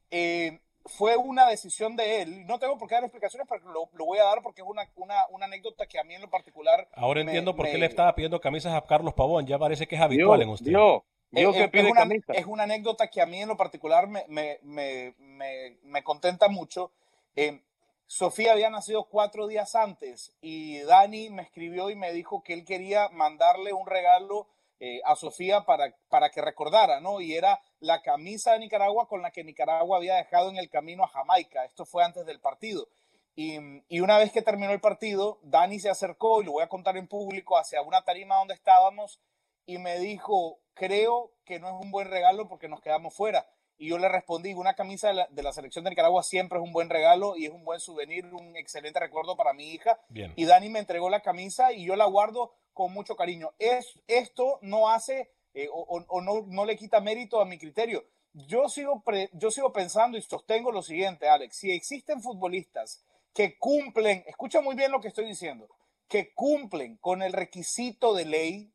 Eh, 0.09 0.62
fue 0.85 1.15
una 1.17 1.47
decisión 1.47 1.95
de 1.95 2.21
él. 2.21 2.45
No 2.45 2.59
tengo 2.59 2.77
por 2.77 2.87
qué 2.89 2.95
dar 2.95 3.03
explicaciones, 3.03 3.47
pero 3.49 3.63
lo, 3.71 3.89
lo 3.93 4.05
voy 4.05 4.17
a 4.19 4.23
dar 4.25 4.41
porque 4.41 4.61
es 4.61 4.67
una, 4.67 4.83
una, 4.95 5.15
una, 5.29 5.45
anécdota 5.45 5.85
que 5.87 5.99
a 5.99 6.03
mí 6.03 6.13
en 6.15 6.21
lo 6.21 6.29
particular. 6.29 6.87
Ahora 6.93 7.21
entiendo 7.21 7.55
por 7.55 7.65
qué 7.67 7.77
le 7.77 7.85
estaba 7.85 8.13
pidiendo 8.15 8.39
camisas 8.41 8.73
a 8.73 8.81
Carlos 8.85 9.13
Pavón. 9.13 9.45
Ya 9.47 9.57
parece 9.57 9.87
que 9.87 9.95
es 9.95 10.01
habitual 10.01 10.41
en 10.41 10.49
usted. 10.49 10.71
Yo, 10.71 11.03
yo 11.31 11.49
Eh, 11.51 11.53
que 11.53 11.67
pide 11.69 11.83
es, 11.85 11.91
una, 11.91 12.01
camisas. 12.01 12.35
es 12.37 12.45
una 12.45 12.63
anécdota 12.63 13.07
que 13.09 13.21
a 13.21 13.25
mí 13.25 13.41
en 13.41 13.47
lo 13.49 13.57
particular 13.57 14.07
me, 14.07 14.25
me, 14.27 14.59
me, 14.61 15.13
me, 15.17 15.77
me 15.83 16.03
contenta 16.03 16.47
mucho. 16.49 16.91
Eh, 17.35 17.61
Sofía 18.05 18.51
había 18.51 18.69
nacido 18.69 19.05
cuatro 19.05 19.47
días 19.47 19.75
antes 19.75 20.35
y 20.41 20.79
Dani 20.81 21.29
me 21.29 21.41
escribió 21.43 21.89
y 21.89 21.95
me 21.95 22.11
dijo 22.11 22.43
que 22.43 22.53
él 22.53 22.65
quería 22.65 23.09
mandarle 23.09 23.73
un 23.73 23.87
regalo 23.87 24.47
eh, 24.79 24.99
a 25.05 25.15
Sofía 25.15 25.61
para, 25.65 25.95
para 26.09 26.29
que 26.29 26.41
recordara, 26.41 26.99
¿no? 26.99 27.21
Y 27.21 27.33
era 27.33 27.61
la 27.83 28.01
camisa 28.01 28.53
de 28.53 28.59
Nicaragua 28.59 29.07
con 29.09 29.21
la 29.21 29.31
que 29.31 29.43
Nicaragua 29.43 29.97
había 29.97 30.15
dejado 30.15 30.49
en 30.49 30.57
el 30.57 30.69
camino 30.69 31.03
a 31.03 31.09
Jamaica. 31.09 31.65
Esto 31.65 31.85
fue 31.85 32.03
antes 32.03 32.25
del 32.25 32.39
partido. 32.39 32.87
Y, 33.35 33.57
y, 33.89 33.99
una 33.99 34.17
vez 34.17 34.31
que 34.31 34.41
terminó 34.41 34.71
el 34.71 34.79
partido, 34.79 35.39
Dani 35.43 35.79
se 35.79 35.89
acercó, 35.89 36.41
y 36.41 36.45
lo 36.45 36.53
voy 36.53 36.63
a 36.63 36.69
contar 36.69 36.95
en 36.95 37.07
público, 37.07 37.57
hacia 37.57 37.81
una 37.81 38.03
tarima 38.03 38.35
donde 38.35 38.53
estábamos 38.53 39.19
y 39.65 39.79
me 39.79 39.99
dijo, 39.99 40.59
creo 40.73 41.31
que 41.43 41.59
no 41.59 41.67
es 41.67 41.73
un 41.73 41.91
buen 41.91 42.09
regalo 42.09 42.47
porque 42.47 42.69
nos 42.69 42.79
quedamos 42.79 43.13
fuera. 43.13 43.45
Y 43.77 43.89
yo 43.89 43.97
le 43.97 44.07
respondí, 44.07 44.53
una 44.53 44.75
camisa 44.75 45.09
de 45.09 45.15
la, 45.15 45.27
de 45.29 45.43
la, 45.43 45.51
selección 45.51 45.83
de 45.83 45.89
Nicaragua 45.89 46.23
siempre 46.23 46.59
es 46.59 46.63
un 46.63 46.71
buen 46.71 46.89
regalo 46.89 47.35
y 47.35 47.47
es 47.47 47.51
un 47.51 47.65
buen 47.65 47.81
souvenir, 47.81 48.25
un 48.25 48.55
excelente 48.55 48.99
recuerdo 48.99 49.35
para 49.35 49.51
mi 49.51 49.71
hija. 49.71 49.99
Bien. 50.07 50.31
Y 50.37 50.45
Dani 50.45 50.69
me 50.69 50.79
entregó 50.79 51.09
la 51.09 51.21
camisa 51.21 51.73
y 51.73 51.85
yo 51.85 51.97
la 51.97 52.05
guardo 52.05 52.53
con 52.73 52.93
mucho 52.93 53.17
cariño. 53.17 53.51
Es, 53.59 53.99
esto 54.07 54.59
no 54.61 54.89
hace 54.89 55.31
eh, 55.53 55.67
o, 55.71 56.03
o 56.07 56.21
no, 56.21 56.45
no, 56.47 56.65
le 56.65 56.75
quita 56.75 56.99
mérito 57.01 57.41
a 57.41 57.45
mi 57.45 57.57
criterio. 57.57 58.05
Yo 58.33 58.67
sigo, 58.69 59.03
pre, 59.03 59.29
yo 59.33 59.51
sigo 59.51 59.71
pensando 59.71 60.17
y 60.17 60.21
sostengo 60.21 60.71
lo 60.71 60.81
siguiente, 60.81 61.29
Alex. 61.29 61.57
Si 61.57 61.71
existen 61.71 62.21
futbolistas 62.21 63.03
que 63.33 63.57
cumplen, 63.57 64.23
escucha 64.27 64.61
muy 64.61 64.75
bien 64.75 64.91
lo 64.91 65.01
que 65.01 65.07
estoy 65.07 65.25
diciendo, 65.25 65.69
que 66.07 66.33
cumplen 66.33 66.97
con 66.97 67.21
el 67.21 67.33
requisito 67.33 68.13
de 68.13 68.25
ley, 68.25 68.73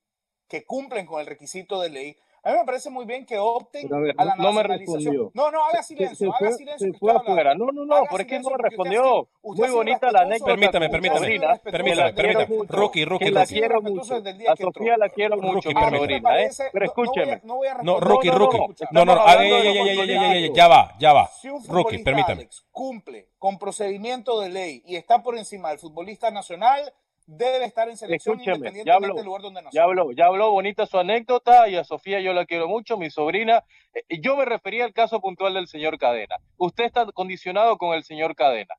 que 0.48 0.64
cumplen 0.64 1.06
con 1.06 1.20
el 1.20 1.26
requisito 1.26 1.80
de 1.80 1.90
ley, 1.90 2.16
a 2.48 2.52
mí 2.52 2.58
me 2.60 2.64
parece 2.64 2.88
muy 2.88 3.04
bien 3.04 3.26
que 3.26 3.36
opten 3.38 3.92
a, 3.92 3.98
ver, 3.98 4.14
a 4.16 4.24
la 4.24 4.36
no 4.36 4.52
me 4.54 4.62
nacionalización. 4.62 5.02
respondió. 5.04 5.30
No, 5.34 5.50
no, 5.50 5.64
haga 5.66 5.82
silencio, 5.82 6.16
se, 6.16 6.24
se 6.38 6.44
haga 6.46 6.56
silencio. 6.56 6.92
Se 6.92 6.98
fue 6.98 7.12
afuera. 7.12 7.54
No, 7.54 7.66
no, 7.66 7.84
no, 7.84 8.04
¿por 8.08 8.24
qué 8.24 8.40
no 8.40 8.48
me 8.48 8.56
respondió? 8.56 9.28
Usted 9.42 9.64
muy 9.64 9.74
bonita 9.74 10.10
la 10.10 10.20
anécdota. 10.20 10.52
Permítame, 10.52 10.88
permítame. 10.88 11.20
Permítame, 11.62 12.12
permítame. 12.14 12.46
Rookie, 12.68 13.04
rookie, 13.04 13.24
que 13.26 13.30
la 13.32 13.44
quiero 13.44 13.82
mucho. 13.82 14.14
A 14.14 14.56
Sofía 14.56 14.96
la 14.96 15.10
quiero 15.10 15.36
mucho, 15.36 15.68
mi 15.68 15.98
sobrina, 15.98 16.42
¿eh? 16.42 16.48
Pero 16.72 16.84
escúcheme. 16.86 17.42
No, 17.82 18.00
rookie, 18.00 18.30
rookie. 18.30 18.58
No, 18.92 19.04
no, 19.04 19.14
no. 19.14 20.54
Ya 20.54 20.68
va, 20.68 20.94
ya 20.98 21.12
va. 21.12 21.28
Rookie, 21.68 21.98
permítame. 21.98 22.48
Cumple 22.70 23.28
con 23.38 23.58
procedimiento 23.58 24.40
de 24.40 24.48
ley 24.48 24.82
y 24.86 24.96
está 24.96 25.22
por 25.22 25.36
encima 25.36 25.68
del 25.68 25.78
futbolista 25.78 26.30
nacional 26.30 26.94
debe 27.30 27.66
estar 27.66 27.88
en 27.90 27.96
selección 27.96 28.36
Escúcheme, 28.36 28.56
independientemente 28.56 28.88
ya 28.90 28.94
habló, 28.94 29.14
del 29.16 29.24
lugar 29.26 29.42
donde 29.42 29.62
nació. 29.62 29.78
Ya 29.78 29.84
habló, 29.84 30.12
ya 30.12 30.26
habló 30.26 30.50
bonita 30.50 30.86
su 30.86 30.98
anécdota 30.98 31.68
y 31.68 31.76
a 31.76 31.84
Sofía 31.84 32.20
yo 32.20 32.32
la 32.32 32.46
quiero 32.46 32.68
mucho, 32.68 32.96
mi 32.96 33.10
sobrina. 33.10 33.62
Eh, 33.92 34.20
Yo 34.22 34.36
me 34.36 34.44
refería 34.46 34.84
al 34.84 34.94
caso 34.94 35.20
puntual 35.20 35.54
del 35.54 35.68
señor 35.68 35.98
Cadena. 35.98 36.36
Usted 36.56 36.84
está 36.84 37.04
condicionado 37.12 37.76
con 37.76 37.94
el 37.94 38.02
señor 38.02 38.34
Cadena, 38.34 38.74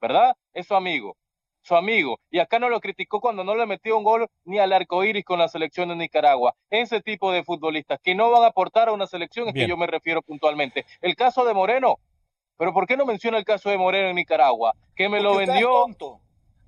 ¿verdad? 0.00 0.34
Es 0.54 0.66
su 0.68 0.74
amigo, 0.74 1.16
su 1.60 1.76
amigo. 1.76 2.18
Y 2.30 2.38
acá 2.38 2.58
no 2.58 2.70
lo 2.70 2.80
criticó 2.80 3.20
cuando 3.20 3.44
no 3.44 3.54
le 3.54 3.66
metió 3.66 3.98
un 3.98 4.04
gol 4.04 4.26
ni 4.44 4.58
al 4.58 4.72
arco 4.72 5.04
iris 5.04 5.24
con 5.24 5.38
la 5.38 5.48
selección 5.48 5.90
de 5.90 5.96
Nicaragua. 5.96 6.54
Ese 6.70 7.02
tipo 7.02 7.30
de 7.30 7.44
futbolistas 7.44 8.00
que 8.02 8.14
no 8.14 8.30
van 8.30 8.44
a 8.44 8.46
aportar 8.46 8.88
a 8.88 8.92
una 8.92 9.06
selección 9.06 9.48
es 9.48 9.52
Bien. 9.54 9.66
que 9.66 9.70
yo 9.70 9.76
me 9.76 9.86
refiero 9.86 10.22
puntualmente. 10.22 10.86
El 11.02 11.14
caso 11.14 11.44
de 11.44 11.52
Moreno, 11.52 11.98
pero 12.56 12.72
¿por 12.72 12.86
qué 12.86 12.96
no 12.96 13.04
menciona 13.04 13.36
el 13.36 13.44
caso 13.44 13.68
de 13.68 13.76
Moreno 13.76 14.08
en 14.08 14.16
Nicaragua? 14.16 14.72
Que 14.96 15.10
me 15.10 15.18
Porque 15.18 15.22
lo 15.24 15.30
usted 15.32 15.42
es 15.42 15.48
vendió. 15.50 15.68
tonto, 15.72 16.20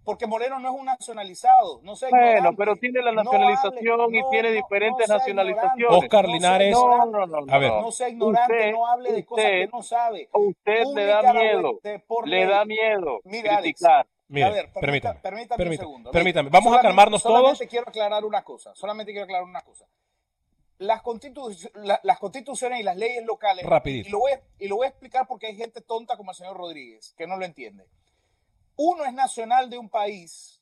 porque 0.05 0.27
Moreno 0.27 0.59
no 0.59 0.73
es 0.73 0.79
un 0.79 0.87
nacionalizado, 0.87 1.81
no 1.83 1.97
sé. 1.97 2.09
Bueno, 2.11 2.53
pero 2.57 2.77
tiene 2.77 3.03
la 3.03 3.13
nacionalización 3.13 4.15
y 4.15 4.21
tiene 4.31 4.51
diferentes 4.53 5.09
nacionalizaciones. 5.09 5.99
Oscar 5.99 6.29
Linares. 6.29 6.73
No, 6.73 7.07
no, 7.07 7.27
no, 7.27 7.53
A 7.53 7.59
ver. 7.59 7.71
No 7.73 7.91
sea 7.91 8.09
ignorante, 8.09 8.53
Usted- 8.55 8.73
no 8.73 8.87
hable 8.87 9.13
de 9.13 9.25
cosas 9.25 9.45
usted- 9.45 9.61
que 9.61 9.71
no 9.77 9.83
sabe. 9.83 10.29
Usted 10.33 10.85
Un 10.87 10.95
le 10.95 11.07
da 11.07 11.33
miedo, 11.33 11.81
le 12.27 12.47
da 12.47 12.65
miedo 12.65 13.21
Mire, 13.25 13.49
Alex, 13.51 13.63
criticar. 13.81 14.07
Mire, 14.29 14.47
a 14.47 14.51
ver, 14.51 14.73
permítame. 14.73 15.21
permítame, 15.21 15.57
permítame, 15.59 15.71
un 15.71 15.77
segundo. 15.79 16.11
permítame. 16.11 16.49
Vamos 16.51 16.67
a 16.67 16.69
solamente- 16.77 16.89
calmarnos 16.89 17.23
todos. 17.23 17.37
Solamente 17.41 17.69
quiero 17.69 17.89
aclarar 17.89 18.25
una 18.25 18.43
cosa. 18.43 18.75
Solamente 18.75 19.13
quiero 19.13 19.25
aclarar 19.25 19.45
una 19.49 19.61
cosa. 19.63 19.87
Las, 20.79 21.03
constitu- 21.03 21.71
la- 21.75 22.01
las 22.03 22.19
constituciones 22.19 22.81
y 22.81 22.83
las 22.83 22.97
leyes 22.97 23.25
locales. 23.25 23.65
Rapidito. 23.65 24.09
Y 24.09 24.13
lo, 24.13 24.19
voy 24.19 24.33
a, 24.33 24.41
y 24.59 24.67
lo 24.69 24.77
voy 24.77 24.87
a 24.87 24.89
explicar 24.89 25.27
porque 25.29 25.47
hay 25.47 25.57
gente 25.57 25.81
tonta 25.83 26.17
como 26.17 26.33
el 26.33 26.37
señor 26.37 26.57
Rodríguez 26.57 27.15
que 27.17 27.27
no 27.27 27.37
lo 27.37 27.45
entiende. 27.45 27.85
Uno 28.77 29.05
es 29.05 29.12
nacional 29.12 29.70
de 29.70 29.79
un 29.79 29.89
país. 29.89 30.61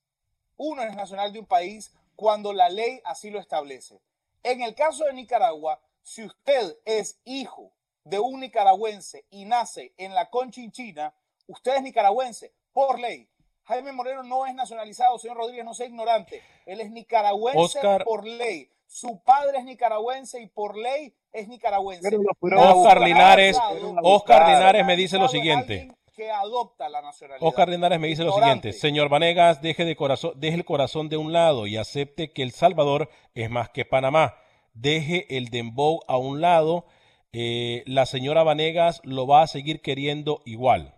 Uno 0.56 0.82
es 0.82 0.94
nacional 0.94 1.32
de 1.32 1.38
un 1.40 1.46
país 1.46 1.92
cuando 2.16 2.52
la 2.52 2.68
ley 2.68 3.00
así 3.04 3.30
lo 3.30 3.40
establece. 3.40 4.00
En 4.42 4.60
el 4.62 4.74
caso 4.74 5.04
de 5.04 5.12
Nicaragua, 5.14 5.80
si 6.02 6.24
usted 6.24 6.76
es 6.84 7.20
hijo 7.24 7.72
de 8.04 8.18
un 8.18 8.40
nicaragüense 8.40 9.24
y 9.30 9.44
nace 9.44 9.92
en 9.96 10.14
la 10.14 10.28
Conchinchina, 10.30 11.14
usted 11.46 11.76
es 11.76 11.82
nicaragüense 11.82 12.52
por 12.72 12.98
ley. 12.98 13.28
Jaime 13.64 13.92
Moreno 13.92 14.24
no 14.24 14.44
es 14.46 14.54
nacionalizado, 14.54 15.18
señor 15.18 15.36
Rodríguez, 15.36 15.64
no 15.64 15.72
sea 15.74 15.86
ignorante. 15.86 16.42
Él 16.66 16.80
es 16.80 16.90
nicaragüense 16.90 17.58
Oscar- 17.78 18.04
por 18.04 18.26
ley. 18.26 18.68
Su 18.86 19.20
padre 19.22 19.58
es 19.58 19.64
nicaragüense 19.64 20.40
y 20.40 20.48
por 20.48 20.76
ley 20.76 21.14
es 21.32 21.48
nicaragüense. 21.48 22.10
Oscar 22.42 23.00
Linares, 23.00 23.56
Oscar. 24.02 24.48
Linares 24.48 24.84
me 24.84 24.96
dice 24.96 25.16
lo 25.16 25.28
siguiente. 25.28 25.90
Que 26.12 26.30
adopta 26.30 26.90
la 26.90 27.00
nacionalidad. 27.00 27.46
Oscar 27.46 27.70
Linares 27.70 27.98
me 27.98 28.08
dice 28.08 28.22
lo 28.22 28.32
siguiente, 28.32 28.74
señor 28.74 29.08
Vanegas, 29.08 29.62
deje, 29.62 29.86
de 29.86 29.96
corazón, 29.96 30.32
deje 30.36 30.56
el 30.56 30.64
corazón 30.64 31.08
de 31.08 31.16
un 31.16 31.32
lado 31.32 31.66
y 31.66 31.78
acepte 31.78 32.32
que 32.32 32.42
El 32.42 32.52
Salvador 32.52 33.08
es 33.34 33.48
más 33.48 33.70
que 33.70 33.86
Panamá. 33.86 34.36
Deje 34.74 35.36
el 35.36 35.48
dembow 35.48 36.00
a 36.08 36.18
un 36.18 36.42
lado, 36.42 36.84
eh, 37.32 37.82
la 37.86 38.04
señora 38.04 38.42
Vanegas 38.42 39.00
lo 39.04 39.26
va 39.26 39.42
a 39.42 39.46
seguir 39.46 39.80
queriendo 39.80 40.42
igual. 40.44 40.94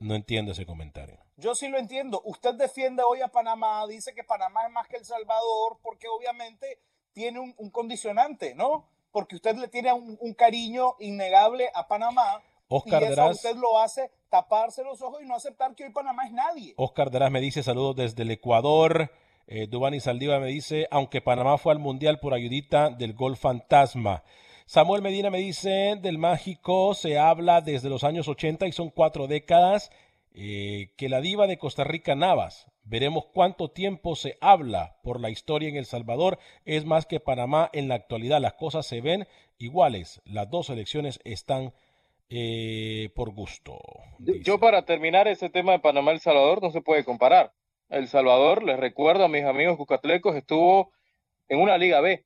No 0.00 0.14
entiendo 0.14 0.52
ese 0.52 0.64
comentario. 0.64 1.18
Yo 1.36 1.54
sí 1.54 1.68
lo 1.68 1.78
entiendo. 1.78 2.22
Usted 2.24 2.54
defiende 2.54 3.02
hoy 3.06 3.20
a 3.20 3.28
Panamá, 3.28 3.86
dice 3.86 4.14
que 4.14 4.24
Panamá 4.24 4.66
es 4.66 4.72
más 4.72 4.88
que 4.88 4.96
El 4.96 5.04
Salvador, 5.04 5.78
porque 5.82 6.08
obviamente 6.08 6.80
tiene 7.12 7.40
un, 7.40 7.54
un 7.58 7.70
condicionante, 7.70 8.54
¿no? 8.54 8.88
Porque 9.10 9.36
usted 9.36 9.56
le 9.56 9.68
tiene 9.68 9.92
un, 9.92 10.16
un 10.20 10.34
cariño 10.34 10.96
innegable 11.00 11.70
a 11.74 11.86
Panamá. 11.86 12.42
Oscar 12.68 13.02
y 13.02 13.06
eso 13.06 13.14
Deraz. 13.14 13.36
usted 13.36 13.56
lo 13.56 13.78
hace 13.78 14.10
taparse 14.28 14.82
los 14.82 15.00
ojos 15.02 15.22
y 15.22 15.26
no 15.26 15.34
aceptar 15.36 15.74
que 15.74 15.84
hoy 15.84 15.92
Panamá 15.92 16.26
es 16.26 16.32
nadie. 16.32 16.74
Oscar 16.76 17.10
Deraz 17.10 17.30
me 17.30 17.40
dice 17.40 17.62
saludos 17.62 17.96
desde 17.96 18.22
el 18.22 18.30
Ecuador. 18.30 19.10
Eh, 19.46 19.68
Dubani 19.68 20.00
Saldiva 20.00 20.40
me 20.40 20.46
dice, 20.48 20.88
aunque 20.90 21.20
Panamá 21.20 21.56
fue 21.58 21.72
al 21.72 21.78
Mundial 21.78 22.18
por 22.18 22.34
ayudita 22.34 22.90
del 22.90 23.14
gol 23.14 23.36
fantasma. 23.36 24.24
Samuel 24.66 25.02
Medina 25.02 25.30
me 25.30 25.38
dice, 25.38 25.96
del 26.02 26.18
mágico 26.18 26.94
se 26.94 27.18
habla 27.18 27.60
desde 27.60 27.88
los 27.88 28.02
años 28.02 28.26
80 28.26 28.66
y 28.66 28.72
son 28.72 28.90
cuatro 28.90 29.26
décadas. 29.28 29.90
eh, 30.38 30.92
que 30.98 31.08
la 31.08 31.22
diva 31.22 31.46
de 31.46 31.56
Costa 31.56 31.82
Rica 31.84 32.14
Navas, 32.14 32.66
veremos 32.82 33.24
cuánto 33.32 33.70
tiempo 33.70 34.16
se 34.16 34.36
habla 34.42 34.98
por 35.02 35.18
la 35.20 35.30
historia 35.30 35.68
en 35.70 35.76
El 35.76 35.86
Salvador. 35.86 36.38
Es 36.66 36.84
más 36.84 37.06
que 37.06 37.20
Panamá 37.20 37.70
en 37.72 37.88
la 37.88 37.94
actualidad. 37.94 38.40
Las 38.40 38.52
cosas 38.54 38.84
se 38.86 39.00
ven 39.00 39.26
iguales. 39.56 40.20
Las 40.26 40.50
dos 40.50 40.68
elecciones 40.68 41.20
están 41.24 41.72
eh, 42.28 43.10
por 43.14 43.32
gusto. 43.32 43.78
dice. 44.18 44.42
Yo 44.42 44.58
para 44.58 44.84
terminar 44.84 45.28
ese 45.28 45.48
tema 45.50 45.72
de 45.72 45.78
Panamá 45.78 46.12
El 46.12 46.20
Salvador 46.20 46.62
no 46.62 46.70
se 46.70 46.80
puede 46.80 47.04
comparar. 47.04 47.52
El 47.88 48.08
Salvador, 48.08 48.64
les 48.64 48.78
recuerdo 48.78 49.24
a 49.24 49.28
mis 49.28 49.44
amigos 49.44 49.76
cucatlecos, 49.76 50.34
estuvo 50.34 50.92
en 51.48 51.60
una 51.60 51.78
Liga 51.78 52.00
B. 52.00 52.24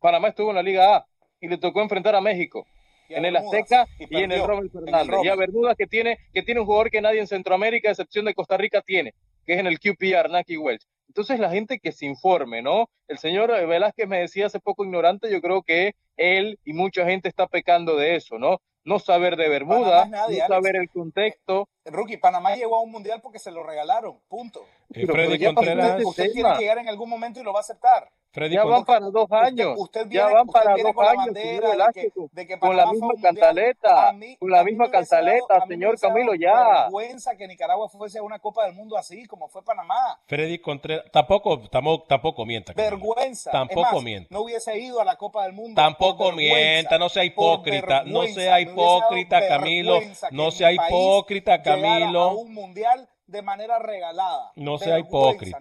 Panamá 0.00 0.28
estuvo 0.28 0.50
en 0.50 0.56
la 0.56 0.62
Liga 0.62 0.96
A 0.96 1.06
y 1.40 1.48
le 1.48 1.58
tocó 1.58 1.82
enfrentar 1.82 2.14
a 2.14 2.20
México 2.20 2.66
Y 3.08 3.14
a 3.14 3.18
en 3.18 3.24
el 3.24 3.36
Azteca 3.36 3.86
y 3.98 4.18
y, 4.18 4.22
en 4.22 4.32
el 4.32 4.46
Rommel 4.46 4.70
en 4.72 4.78
el 4.78 4.84
Fernández. 4.84 5.20
Y 5.24 5.28
a. 5.28 5.34
Bermudas 5.34 5.76
que 5.76 5.86
tiene, 5.86 6.18
que 6.32 6.42
tiene 6.42 6.60
un 6.60 6.66
jugador 6.66 6.90
que 6.90 7.00
nadie 7.00 7.20
en 7.20 7.26
Centroamérica, 7.26 7.88
a 7.88 7.92
excepción 7.92 8.24
de 8.24 8.34
Costa 8.34 8.56
Rica, 8.56 8.82
tiene, 8.82 9.14
que 9.44 9.54
es 9.54 9.58
en 9.58 9.66
el 9.66 9.80
QPR, 9.80 10.30
Naki 10.30 10.56
Welch. 10.56 10.82
Entonces 11.08 11.40
la 11.40 11.50
gente 11.50 11.80
que 11.80 11.90
se 11.90 12.06
informe, 12.06 12.62
¿no? 12.62 12.90
El 13.08 13.18
señor 13.18 13.50
Velázquez 13.66 14.06
me 14.06 14.20
decía 14.20 14.46
hace 14.46 14.60
poco 14.60 14.84
ignorante, 14.84 15.30
yo 15.30 15.40
creo 15.40 15.62
que 15.62 15.94
él 16.16 16.58
y 16.64 16.74
mucha 16.74 17.06
gente 17.06 17.28
está 17.28 17.46
pecando 17.46 17.96
de 17.96 18.16
eso, 18.16 18.38
¿no? 18.38 18.60
No 18.88 18.98
saber 18.98 19.36
de 19.36 19.48
Bermuda, 19.48 20.06
nadie, 20.06 20.38
no 20.38 20.44
Alex. 20.44 20.48
saber 20.48 20.76
el 20.76 20.88
contexto, 20.88 21.68
Rookie, 21.90 22.16
Panamá 22.18 22.54
llegó 22.56 22.76
a 22.76 22.80
un 22.82 22.90
mundial 22.90 23.20
porque 23.22 23.38
se 23.38 23.50
lo 23.50 23.62
regalaron, 23.62 24.18
punto. 24.28 24.64
Eh, 24.94 25.06
Freddy 25.06 25.44
Contreras. 25.44 26.02
Usted 26.04 26.32
quiere 26.32 26.54
llegar 26.58 26.78
en 26.78 26.88
algún 26.88 27.08
momento 27.10 27.40
y 27.40 27.42
lo 27.44 27.52
va 27.52 27.60
a 27.60 27.62
aceptar. 27.62 28.08
Freddy 28.30 28.54
ya 28.56 28.64
van 28.64 28.84
Contreras. 28.84 29.00
para 29.00 29.10
dos 29.10 29.32
años. 29.32 29.68
Usted, 29.78 30.02
usted 30.02 30.14
ya 30.14 30.26
viene, 30.26 30.34
van 30.34 30.46
para 30.48 30.74
viene 30.74 30.88
dos 30.90 30.94
con 30.94 31.04
la 31.04 31.10
años, 31.12 31.24
bandera 31.26 31.70
señor 31.70 31.86
de 31.86 31.92
que, 31.94 32.12
de 32.32 32.46
que 32.46 32.58
con 32.58 32.76
la 32.76 32.86
misma 32.92 33.08
cantaleta, 33.22 34.12
mí- 34.12 34.36
con 34.36 34.50
la 34.50 34.64
misma 34.64 34.90
cantaleta, 34.90 35.66
señor 35.66 35.98
Camilo, 35.98 36.34
ya. 36.34 36.82
vergüenza 36.82 37.36
que 37.36 37.48
Nicaragua 37.48 37.88
fuese 37.88 38.18
a 38.18 38.22
una 38.22 38.38
Copa 38.38 38.66
del 38.66 38.74
Mundo 38.74 38.96
así 38.98 39.24
como 39.26 39.48
fue 39.48 39.64
Panamá. 39.64 40.20
Freddy 40.26 40.58
Contreras. 40.58 41.06
Tampoco, 41.10 41.68
tampoco, 41.70 42.04
tampoco 42.06 42.44
mienta. 42.44 42.74
Camilo. 42.74 42.90
Vergüenza. 42.98 43.50
Tampoco 43.50 43.94
más, 43.94 44.02
mienta. 44.04 44.28
No 44.34 44.42
hubiese 44.42 44.78
ido 44.78 45.00
a 45.00 45.04
la 45.06 45.16
Copa 45.16 45.44
del 45.44 45.54
Mundo. 45.54 45.74
Tampoco 45.74 46.30
mienta, 46.32 46.98
no 46.98 47.08
sea 47.08 47.24
hipócrita, 47.24 48.04
no 48.04 48.24
sea 48.26 48.60
hipócrita, 48.60 49.48
Camilo, 49.48 50.00
que 50.00 50.12
no 50.32 50.50
sea 50.50 50.70
hipócrita, 50.70 51.56
llegara 51.58 51.76
Camilo. 51.80 52.20
A 52.20 52.34
un 52.34 52.52
mundial 52.52 53.08
de 53.26 53.42
manera 53.42 53.78
regalada. 53.78 54.52
No 54.56 54.78
sea 54.78 54.98
hipócrita. 54.98 55.58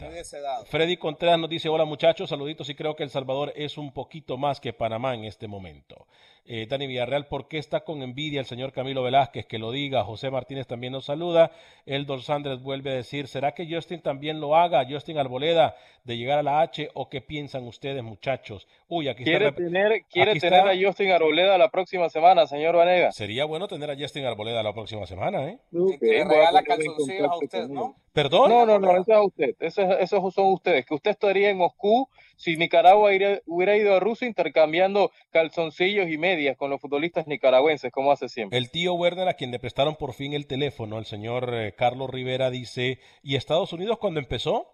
Freddy 0.70 0.98
Contreras 0.98 1.38
nos 1.38 1.50
dice, 1.50 1.70
hola 1.70 1.86
muchachos, 1.86 2.30
saluditos 2.30 2.70
y 2.70 2.76
creo 2.76 2.96
que 2.96 3.04
El 3.04 3.10
Salvador 3.10 3.52
es 3.56 3.78
un 3.78 3.92
poquito 3.92 4.38
más 4.38 4.60
que 4.60 4.74
Panamá 4.74 5.14
en 5.14 5.26
este 5.26 5.48
momento. 5.48 6.08
Eh, 6.50 6.66
Dani 6.70 6.88
Villarreal, 6.88 7.26
¿por 7.28 7.48
qué 7.50 7.58
está 7.58 7.82
con 7.82 8.02
envidia 8.02 8.40
el 8.40 8.46
señor 8.46 8.72
Camilo 8.72 9.04
Velázquez? 9.04 9.46
Que 9.46 9.60
lo 9.60 9.72
diga. 9.72 10.04
José 10.06 10.32
Martínez 10.32 10.66
también 10.66 10.94
nos 10.94 11.06
saluda. 11.06 11.52
Eldor 11.86 12.22
Sandres 12.22 12.62
vuelve 12.62 12.92
a 12.92 12.94
decir, 12.94 13.28
¿será 13.28 13.52
que 13.54 13.68
Justin 13.70 14.02
también 14.02 14.40
lo 14.40 14.56
haga? 14.56 14.86
Justin 14.90 15.18
Arboleda, 15.18 15.76
de 16.06 16.18
llegar 16.18 16.40
a 16.40 16.44
la 16.44 16.62
H, 16.62 16.90
¿o 16.94 17.10
qué 17.10 17.20
piensan 17.20 17.68
ustedes 17.68 18.02
muchachos? 18.02 18.66
Uy, 18.88 19.10
aquí 19.10 19.26
Quiere 19.26 19.48
está... 19.50 19.58
tener, 19.58 20.04
quiere 20.10 20.32
aquí 20.32 20.40
tener 20.40 20.60
está- 20.68 20.72
a 20.72 20.88
Justin 20.88 21.12
Arboleda 21.12 21.58
la 21.58 21.70
próxima 21.70 22.10
semana, 22.10 22.48
señor 22.48 22.76
Vanega. 22.78 23.12
Sería 23.12 23.44
bueno 23.44 23.68
tener 23.68 23.92
a 23.92 23.96
Justin 23.98 24.26
Arboleda 24.26 24.64
la 24.64 24.74
próxima 24.74 25.06
semana, 25.06 25.48
¿eh? 25.50 25.60
Que 26.00 26.24
regala 26.24 26.64
calzoncillos 26.64 27.30
a 27.30 27.38
usted, 27.38 27.68
¿no? 27.68 27.96
¿Perdón? 28.18 28.50
No, 28.50 28.66
no, 28.66 28.80
no, 28.80 28.92
eso 28.94 29.02
es 29.12 29.18
a 29.18 29.22
usted. 29.22 29.56
Eso 29.60 29.84
es- 29.84 30.12
esos 30.12 30.34
son 30.34 30.48
ustedes. 30.54 30.88
Que 30.88 30.96
usted 30.96 31.12
estaría 31.12 31.52
en 31.52 31.58
Moscú 31.58 32.10
si 32.36 32.58
Nicaragua 32.58 33.14
iría- 33.14 33.44
hubiera 33.46 33.78
ido 33.78 33.96
a 33.96 34.00
Rusia 34.00 34.28
intercambiando 34.28 35.12
calzoncillos 35.30 36.10
y 36.10 36.18
medias 36.18 36.58
con 36.58 36.72
los 36.72 36.82
futbolistas 36.82 37.28
nicaragüenses, 37.28 37.92
como 37.92 38.12
hace 38.12 38.28
siempre. 38.28 38.58
El 38.58 38.72
tío 38.72 38.96
Werner, 38.96 39.28
a 39.28 39.36
quien 39.36 39.52
le 39.52 39.60
prestaron 39.60 39.98
por 39.98 40.14
fin 40.14 40.34
el 40.34 40.48
teléfono, 40.48 40.98
el 40.98 41.06
señor 41.06 41.52
eh, 41.54 41.76
Carlos 41.78 42.10
Rivera, 42.10 42.50
dice, 42.50 42.98
¿y 43.22 43.36
Estados 43.36 43.72
Unidos 43.72 44.00
cuando 44.00 44.20
empezó? 44.20 44.66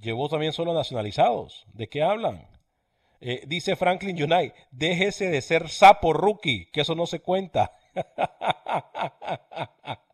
Llevó 0.00 0.28
también 0.28 0.52
solo 0.52 0.74
nacionalizados. 0.74 1.66
¿De 1.72 1.88
qué 1.88 2.02
hablan? 2.02 2.48
Eh, 3.20 3.44
dice 3.46 3.76
Franklin 3.76 4.20
Unai, 4.20 4.52
déjese 4.72 5.30
de 5.30 5.40
ser 5.42 5.68
sapo 5.68 6.12
rookie, 6.12 6.66
que 6.72 6.80
eso 6.80 6.96
no 6.96 7.06
se 7.06 7.20
cuenta. 7.20 7.70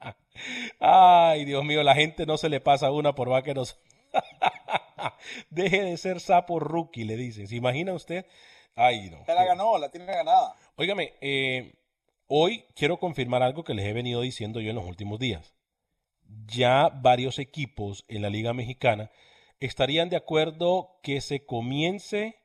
Ay, 0.81 1.45
Dios 1.45 1.65
mío, 1.65 1.83
la 1.83 1.95
gente 1.95 2.27
no 2.27 2.37
se 2.37 2.49
le 2.49 2.61
pasa 2.61 2.91
una 2.91 3.15
por 3.15 3.29
vaqueros. 3.29 3.79
Deje 5.51 5.83
de 5.83 5.97
ser 5.97 6.21
sapo 6.21 6.59
rookie, 6.61 7.05
le 7.05 7.17
dicen. 7.17 7.49
¿Se 7.49 7.57
imagina 7.57 7.93
usted? 7.93 8.27
Ay, 8.75 9.11
no. 9.11 9.25
Se 9.25 9.35
la 9.35 9.45
ganó, 9.45 9.79
la 9.79 9.91
tiene 9.91 10.07
ganada. 10.07 10.55
Óigame, 10.77 11.15
eh, 11.21 11.75
hoy 12.27 12.65
quiero 12.75 12.99
confirmar 12.99 13.43
algo 13.43 13.65
que 13.65 13.75
les 13.75 13.87
he 13.87 13.93
venido 13.93 14.21
diciendo 14.21 14.61
yo 14.61 14.71
en 14.71 14.77
los 14.77 14.85
últimos 14.87 15.19
días. 15.19 15.55
Ya 16.47 16.89
varios 16.89 17.39
equipos 17.39 18.05
en 18.09 18.23
la 18.23 18.31
Liga 18.31 18.53
Mexicana 18.53 19.11
estarían 19.61 20.11
de 20.11 20.17
acuerdo 20.17 20.99
que 21.03 21.21
se 21.21 21.47
comience 21.47 22.37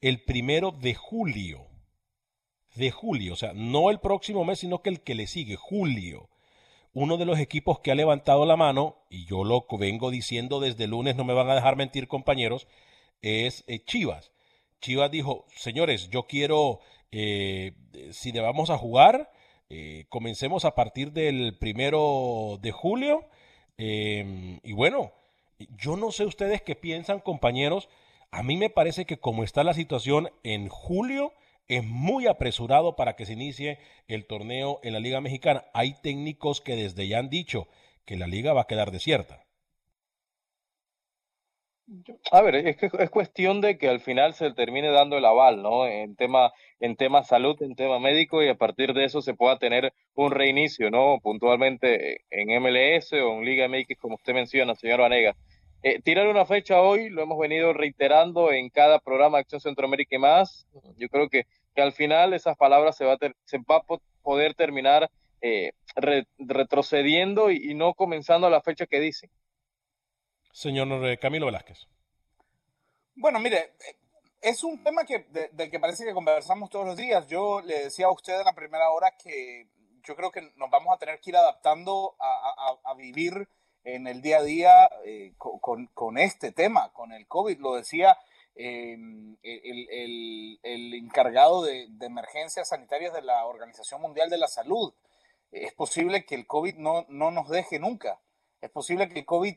el 0.00 0.22
primero 0.24 0.70
de 0.72 0.94
julio. 0.94 1.66
De 2.74 2.90
julio, 2.90 3.32
o 3.32 3.36
sea, 3.36 3.52
no 3.54 3.90
el 3.90 3.98
próximo 3.98 4.44
mes, 4.44 4.60
sino 4.60 4.82
que 4.82 4.90
el 4.90 5.00
que 5.00 5.14
le 5.14 5.26
sigue, 5.26 5.56
julio. 5.56 6.28
Uno 7.00 7.16
de 7.16 7.26
los 7.26 7.38
equipos 7.38 7.78
que 7.78 7.92
ha 7.92 7.94
levantado 7.94 8.44
la 8.44 8.56
mano, 8.56 8.96
y 9.08 9.24
yo 9.24 9.44
lo 9.44 9.66
vengo 9.78 10.10
diciendo 10.10 10.58
desde 10.58 10.88
lunes, 10.88 11.14
no 11.14 11.24
me 11.24 11.32
van 11.32 11.48
a 11.48 11.54
dejar 11.54 11.76
mentir 11.76 12.08
compañeros, 12.08 12.66
es 13.22 13.62
eh, 13.68 13.84
Chivas. 13.84 14.32
Chivas 14.80 15.08
dijo, 15.08 15.46
señores, 15.54 16.10
yo 16.10 16.24
quiero, 16.24 16.80
eh, 17.12 17.74
si 18.10 18.32
le 18.32 18.40
vamos 18.40 18.70
a 18.70 18.78
jugar, 18.78 19.30
eh, 19.70 20.06
comencemos 20.08 20.64
a 20.64 20.74
partir 20.74 21.12
del 21.12 21.56
primero 21.56 22.58
de 22.60 22.72
julio. 22.72 23.28
eh, 23.76 24.58
y 24.64 24.72
bueno, 24.72 25.12
yo 25.76 25.96
no 25.96 26.10
sé 26.10 26.24
ustedes 26.24 26.62
qué 26.62 26.74
piensan, 26.74 27.20
compañeros. 27.20 27.88
A 28.32 28.42
mí 28.42 28.56
me 28.56 28.70
parece 28.70 29.04
que 29.04 29.18
como 29.18 29.44
está 29.44 29.62
la 29.62 29.74
situación 29.74 30.30
en 30.42 30.68
julio, 30.68 31.32
es 31.68 31.84
muy 31.84 32.26
apresurado 32.26 32.96
para 32.96 33.14
que 33.14 33.26
se 33.26 33.34
inicie 33.34 33.78
el 34.08 34.26
torneo 34.26 34.80
en 34.82 34.94
la 34.94 35.00
Liga 35.00 35.20
Mexicana. 35.20 35.64
Hay 35.74 35.94
técnicos 36.02 36.60
que 36.60 36.76
desde 36.76 37.06
ya 37.06 37.18
han 37.18 37.28
dicho 37.28 37.68
que 38.04 38.16
la 38.16 38.26
liga 38.26 38.54
va 38.54 38.62
a 38.62 38.66
quedar 38.66 38.90
desierta. 38.90 39.44
A 42.32 42.42
ver, 42.42 42.56
es 42.56 42.76
que 42.76 42.90
es 42.98 43.10
cuestión 43.10 43.62
de 43.62 43.78
que 43.78 43.88
al 43.88 44.00
final 44.00 44.34
se 44.34 44.52
termine 44.52 44.90
dando 44.90 45.16
el 45.16 45.24
aval, 45.24 45.62
¿no? 45.62 45.86
En 45.86 46.16
tema, 46.16 46.52
en 46.80 46.96
tema 46.96 47.22
salud, 47.22 47.56
en 47.62 47.74
tema 47.74 47.98
médico, 47.98 48.42
y 48.42 48.48
a 48.48 48.56
partir 48.56 48.92
de 48.92 49.04
eso 49.04 49.22
se 49.22 49.32
pueda 49.32 49.58
tener 49.58 49.94
un 50.14 50.30
reinicio, 50.30 50.90
¿no? 50.90 51.18
Puntualmente 51.22 52.24
en 52.30 52.62
MLS 52.62 53.12
o 53.14 53.38
en 53.38 53.44
Liga 53.44 53.68
MX, 53.68 53.98
como 53.98 54.16
usted 54.16 54.34
menciona, 54.34 54.74
señor 54.74 55.00
Vanega. 55.00 55.34
Eh, 55.82 56.00
tirar 56.02 56.26
una 56.26 56.44
fecha 56.44 56.80
hoy, 56.80 57.08
lo 57.08 57.22
hemos 57.22 57.38
venido 57.38 57.72
reiterando 57.72 58.50
en 58.52 58.68
cada 58.68 58.98
programa 58.98 59.38
de 59.38 59.42
Acción 59.42 59.60
Centroamérica 59.60 60.16
y 60.16 60.18
más. 60.18 60.66
Yo 60.96 61.08
creo 61.08 61.28
que, 61.28 61.44
que 61.74 61.82
al 61.82 61.92
final 61.92 62.34
esas 62.34 62.56
palabras 62.56 62.96
se 62.96 63.04
va 63.04 63.12
a, 63.14 63.16
ter- 63.18 63.36
se 63.44 63.58
va 63.58 63.76
a 63.76 63.82
po- 63.82 64.02
poder 64.22 64.54
terminar 64.54 65.08
eh, 65.40 65.70
re- 65.94 66.26
retrocediendo 66.38 67.50
y, 67.52 67.70
y 67.70 67.74
no 67.74 67.94
comenzando 67.94 68.48
a 68.48 68.50
la 68.50 68.60
fecha 68.60 68.86
que 68.86 68.98
dicen. 68.98 69.30
Señor 70.52 70.88
eh, 71.06 71.16
Camilo 71.18 71.46
Velázquez. 71.46 71.86
Bueno, 73.14 73.38
mire, 73.38 73.74
es 74.40 74.64
un 74.64 74.82
tema 74.82 75.04
que, 75.04 75.20
de- 75.30 75.48
del 75.52 75.70
que 75.70 75.78
parece 75.78 76.04
que 76.04 76.12
conversamos 76.12 76.70
todos 76.70 76.86
los 76.86 76.96
días. 76.96 77.26
Yo 77.28 77.60
le 77.60 77.84
decía 77.84 78.06
a 78.06 78.12
usted 78.12 78.36
en 78.40 78.44
la 78.46 78.54
primera 78.54 78.90
hora 78.90 79.12
que 79.16 79.68
yo 80.02 80.16
creo 80.16 80.32
que 80.32 80.40
nos 80.56 80.70
vamos 80.70 80.92
a 80.92 80.98
tener 80.98 81.20
que 81.20 81.30
ir 81.30 81.36
adaptando 81.36 82.16
a, 82.18 82.26
a- 82.26 82.70
a- 82.72 82.90
a 82.90 82.94
vivir 82.94 83.46
en 83.84 84.06
el 84.06 84.20
día 84.22 84.38
a 84.38 84.42
día 84.42 84.90
eh, 85.04 85.32
co- 85.38 85.58
con, 85.60 85.86
con 85.94 86.18
este 86.18 86.52
tema, 86.52 86.90
con 86.92 87.12
el 87.12 87.26
COVID. 87.26 87.58
Lo 87.58 87.74
decía 87.74 88.16
eh, 88.54 88.94
el, 89.42 89.88
el- 89.90 90.58
el 90.62 90.94
encargado 90.94 91.62
de, 91.62 91.86
de 91.90 92.06
emergencias 92.06 92.68
sanitarias 92.68 93.12
de 93.14 93.22
la 93.22 93.46
Organización 93.46 94.00
Mundial 94.00 94.30
de 94.30 94.38
la 94.38 94.48
Salud. 94.48 94.92
Es 95.52 95.72
posible 95.72 96.24
que 96.26 96.34
el 96.34 96.46
COVID 96.46 96.74
no, 96.76 97.06
no 97.08 97.30
nos 97.30 97.48
deje 97.48 97.78
nunca. 97.78 98.20
Es 98.60 98.70
posible 98.70 99.08
que 99.08 99.20
el 99.20 99.24
COVID 99.24 99.54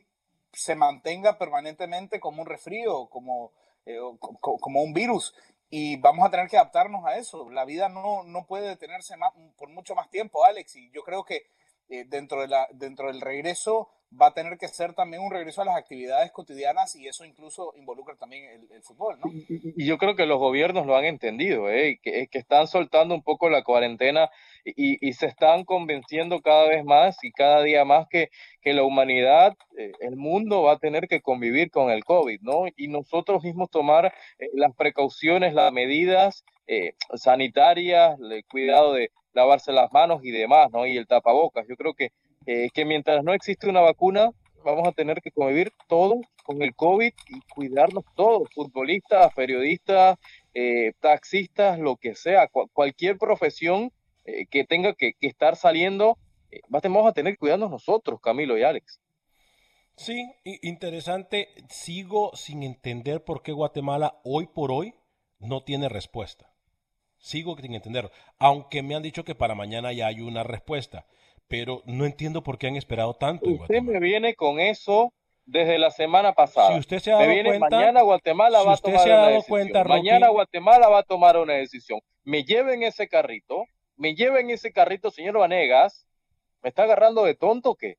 se 0.52 0.74
mantenga 0.74 1.38
permanentemente 1.38 2.20
como 2.20 2.42
un 2.42 2.48
resfrío, 2.48 3.06
como, 3.06 3.52
eh, 3.86 3.98
o 3.98 4.16
co- 4.18 4.36
co- 4.40 4.58
como 4.58 4.82
un 4.82 4.92
virus. 4.92 5.34
Y 5.70 5.96
vamos 5.96 6.26
a 6.26 6.30
tener 6.30 6.48
que 6.48 6.56
adaptarnos 6.58 7.04
a 7.06 7.16
eso. 7.16 7.50
La 7.50 7.64
vida 7.64 7.88
no, 7.88 8.22
no 8.24 8.46
puede 8.46 8.68
detenerse 8.68 9.16
más, 9.16 9.32
por 9.56 9.68
mucho 9.70 9.94
más 9.94 10.10
tiempo, 10.10 10.44
Alex. 10.44 10.76
Y 10.76 10.90
yo 10.90 11.02
creo 11.02 11.24
que 11.24 11.46
eh, 11.88 12.04
dentro, 12.06 12.40
de 12.42 12.48
la, 12.48 12.68
dentro 12.72 13.08
del 13.08 13.20
regreso 13.20 13.90
va 14.20 14.28
a 14.28 14.34
tener 14.34 14.58
que 14.58 14.68
ser 14.68 14.94
también 14.94 15.22
un 15.22 15.30
regreso 15.30 15.62
a 15.62 15.64
las 15.64 15.76
actividades 15.76 16.30
cotidianas 16.32 16.94
y 16.96 17.08
eso 17.08 17.24
incluso 17.24 17.72
involucra 17.76 18.16
también 18.16 18.44
el, 18.44 18.72
el 18.72 18.82
fútbol, 18.82 19.18
¿no? 19.20 19.30
Y 19.30 19.86
yo 19.86 19.98
creo 19.98 20.16
que 20.16 20.26
los 20.26 20.38
gobiernos 20.38 20.86
lo 20.86 20.96
han 20.96 21.04
entendido, 21.04 21.70
¿eh? 21.70 21.98
que, 22.02 22.28
que 22.28 22.38
están 22.38 22.66
soltando 22.66 23.14
un 23.14 23.22
poco 23.22 23.48
la 23.48 23.62
cuarentena 23.62 24.30
y, 24.64 25.06
y 25.06 25.12
se 25.14 25.26
están 25.26 25.64
convenciendo 25.64 26.40
cada 26.40 26.68
vez 26.68 26.84
más 26.84 27.22
y 27.22 27.32
cada 27.32 27.62
día 27.62 27.84
más 27.84 28.06
que, 28.08 28.30
que 28.60 28.72
la 28.72 28.84
humanidad, 28.84 29.54
eh, 29.76 29.92
el 30.00 30.16
mundo 30.16 30.62
va 30.62 30.72
a 30.72 30.78
tener 30.78 31.08
que 31.08 31.20
convivir 31.20 31.70
con 31.70 31.90
el 31.90 32.04
COVID, 32.04 32.40
¿no? 32.42 32.64
Y 32.76 32.88
nosotros 32.88 33.42
mismos 33.42 33.70
tomar 33.70 34.06
eh, 34.38 34.48
las 34.54 34.74
precauciones, 34.74 35.54
las 35.54 35.72
medidas 35.72 36.44
eh, 36.66 36.94
sanitarias, 37.14 38.18
el 38.20 38.44
cuidado 38.44 38.92
de 38.92 39.10
lavarse 39.32 39.72
las 39.72 39.92
manos 39.92 40.20
y 40.24 40.30
demás, 40.30 40.70
¿no? 40.72 40.86
Y 40.86 40.96
el 40.96 41.06
tapabocas. 41.06 41.66
Yo 41.68 41.76
creo 41.76 41.94
que, 41.94 42.12
eh, 42.46 42.68
que 42.72 42.84
mientras 42.84 43.22
no 43.24 43.32
existe 43.32 43.68
una 43.68 43.80
vacuna, 43.80 44.30
vamos 44.64 44.86
a 44.86 44.92
tener 44.92 45.20
que 45.20 45.30
convivir 45.30 45.72
todos 45.88 46.18
con 46.44 46.62
el 46.62 46.74
COVID 46.74 47.12
y 47.28 47.40
cuidarnos 47.54 48.04
todos, 48.14 48.48
futbolistas, 48.54 49.32
periodistas, 49.34 50.18
eh, 50.54 50.92
taxistas, 51.00 51.78
lo 51.78 51.96
que 51.96 52.14
sea, 52.14 52.48
cu- 52.48 52.68
cualquier 52.72 53.18
profesión 53.18 53.92
eh, 54.24 54.46
que 54.46 54.64
tenga 54.64 54.94
que, 54.94 55.14
que 55.14 55.26
estar 55.26 55.56
saliendo, 55.56 56.18
vamos 56.68 57.06
a 57.06 57.12
tener 57.12 57.34
que 57.34 57.38
cuidarnos 57.38 57.70
nosotros, 57.70 58.20
Camilo 58.20 58.58
y 58.58 58.62
Alex. 58.62 59.00
Sí, 59.96 60.32
interesante. 60.44 61.48
Sigo 61.68 62.30
sin 62.34 62.62
entender 62.62 63.24
por 63.24 63.42
qué 63.42 63.52
Guatemala 63.52 64.20
hoy 64.24 64.46
por 64.46 64.72
hoy 64.72 64.94
no 65.38 65.64
tiene 65.64 65.88
respuesta. 65.88 66.50
Sigo 67.18 67.56
sin 67.58 67.74
entender. 67.74 68.10
Aunque 68.38 68.82
me 68.82 68.94
han 68.94 69.02
dicho 69.02 69.24
que 69.24 69.34
para 69.34 69.54
mañana 69.54 69.92
ya 69.92 70.06
hay 70.08 70.20
una 70.20 70.42
respuesta. 70.42 71.06
Pero 71.48 71.82
no 71.86 72.04
entiendo 72.06 72.42
por 72.42 72.58
qué 72.58 72.68
han 72.68 72.76
esperado 72.76 73.14
tanto. 73.14 73.46
en 73.48 73.60
Usted 73.60 73.82
me 73.82 74.00
viene 74.00 74.34
con 74.34 74.58
eso 74.60 75.12
desde 75.44 75.78
la 75.78 75.90
semana 75.90 76.32
pasada. 76.32 76.72
Si 76.72 76.78
usted 76.78 76.98
se 77.00 77.10
ha 77.12 77.16
me 77.16 77.22
dado 77.24 77.34
viene 77.34 77.48
cuenta- 77.58 77.76
mañana 77.76 78.02
Guatemala 78.02 78.60
si 78.60 78.66
va 78.66 78.72
a 78.74 78.76
tomar 78.76 79.00
se 79.00 79.12
ha 79.12 79.16
una 79.18 79.28
decisión. 79.28 79.48
cuenta, 79.48 79.82
Rocky- 79.82 79.88
mañana 79.96 80.28
Guatemala 80.28 80.88
va 80.88 80.98
a 80.98 81.02
tomar 81.02 81.36
una 81.36 81.54
decisión. 81.54 82.00
Me 82.24 82.44
lleven 82.44 82.82
ese 82.84 83.08
carrito, 83.08 83.64
me 83.96 84.14
lleven 84.14 84.50
ese 84.50 84.72
carrito, 84.72 85.10
señor 85.10 85.38
Vanegas, 85.38 86.06
¿Me 86.62 86.68
está 86.68 86.84
agarrando 86.84 87.24
de 87.24 87.34
tonto 87.34 87.70
o 87.70 87.74
qué? 87.74 87.96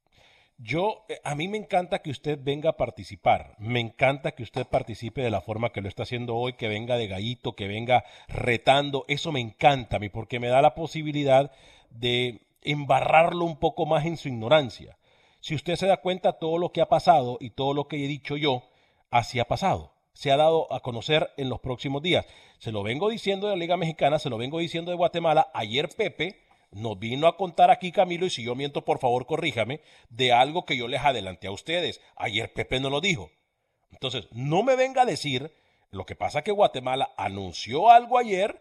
Yo, 0.57 1.03
eh, 1.09 1.19
a 1.25 1.35
mí 1.35 1.49
me 1.49 1.57
encanta 1.57 1.99
que 2.01 2.11
usted 2.11 2.39
venga 2.41 2.69
a 2.69 2.77
participar, 2.77 3.55
me 3.59 3.81
encanta 3.81 4.31
que 4.31 4.43
usted 4.43 4.65
participe 4.65 5.21
de 5.21 5.29
la 5.29 5.41
forma 5.41 5.73
que 5.73 5.81
lo 5.81 5.89
está 5.89 6.03
haciendo 6.03 6.37
hoy, 6.37 6.53
que 6.53 6.69
venga 6.69 6.95
de 6.95 7.07
gallito, 7.07 7.57
que 7.57 7.67
venga 7.67 8.05
retando, 8.29 9.03
eso 9.09 9.33
me 9.33 9.41
encanta 9.41 9.97
a 9.97 9.99
mí 9.99 10.07
porque 10.07 10.39
me 10.39 10.47
da 10.47 10.61
la 10.61 10.75
posibilidad 10.75 11.51
de 11.89 12.39
embarrarlo 12.65 13.45
un 13.45 13.57
poco 13.57 13.85
más 13.85 14.05
en 14.05 14.17
su 14.17 14.27
ignorancia. 14.27 14.97
Si 15.39 15.55
usted 15.55 15.75
se 15.75 15.87
da 15.87 15.97
cuenta, 15.97 16.33
todo 16.33 16.57
lo 16.57 16.71
que 16.71 16.81
ha 16.81 16.89
pasado 16.89 17.37
y 17.39 17.51
todo 17.51 17.73
lo 17.73 17.87
que 17.87 18.03
he 18.03 18.07
dicho 18.07 18.37
yo, 18.37 18.63
así 19.11 19.39
ha 19.39 19.45
pasado. 19.45 19.93
Se 20.13 20.31
ha 20.31 20.37
dado 20.37 20.71
a 20.71 20.79
conocer 20.79 21.31
en 21.37 21.49
los 21.49 21.59
próximos 21.59 22.01
días. 22.01 22.25
Se 22.59 22.71
lo 22.71 22.83
vengo 22.83 23.09
diciendo 23.09 23.47
de 23.47 23.53
la 23.53 23.59
Liga 23.59 23.77
Mexicana, 23.77 24.19
se 24.19 24.29
lo 24.29 24.37
vengo 24.37 24.59
diciendo 24.59 24.91
de 24.91 24.97
Guatemala. 24.97 25.49
Ayer 25.53 25.89
Pepe 25.89 26.39
nos 26.71 26.97
vino 26.97 27.27
a 27.27 27.37
contar 27.37 27.71
aquí 27.71 27.91
Camilo, 27.91 28.25
y 28.25 28.29
si 28.29 28.43
yo 28.43 28.55
miento, 28.55 28.85
por 28.85 28.99
favor, 28.99 29.25
corríjame, 29.25 29.81
de 30.09 30.31
algo 30.31 30.65
que 30.65 30.77
yo 30.77 30.87
les 30.87 31.01
adelanté 31.01 31.47
a 31.47 31.51
ustedes. 31.51 32.01
Ayer 32.15 32.53
Pepe 32.53 32.79
no 32.79 32.89
lo 32.89 33.01
dijo. 33.01 33.31
Entonces, 33.91 34.27
no 34.31 34.63
me 34.63 34.75
venga 34.75 35.03
a 35.03 35.05
decir, 35.05 35.51
lo 35.91 36.05
que 36.05 36.15
pasa 36.15 36.43
que 36.43 36.51
Guatemala 36.51 37.13
anunció 37.17 37.91
algo 37.91 38.17
ayer, 38.17 38.59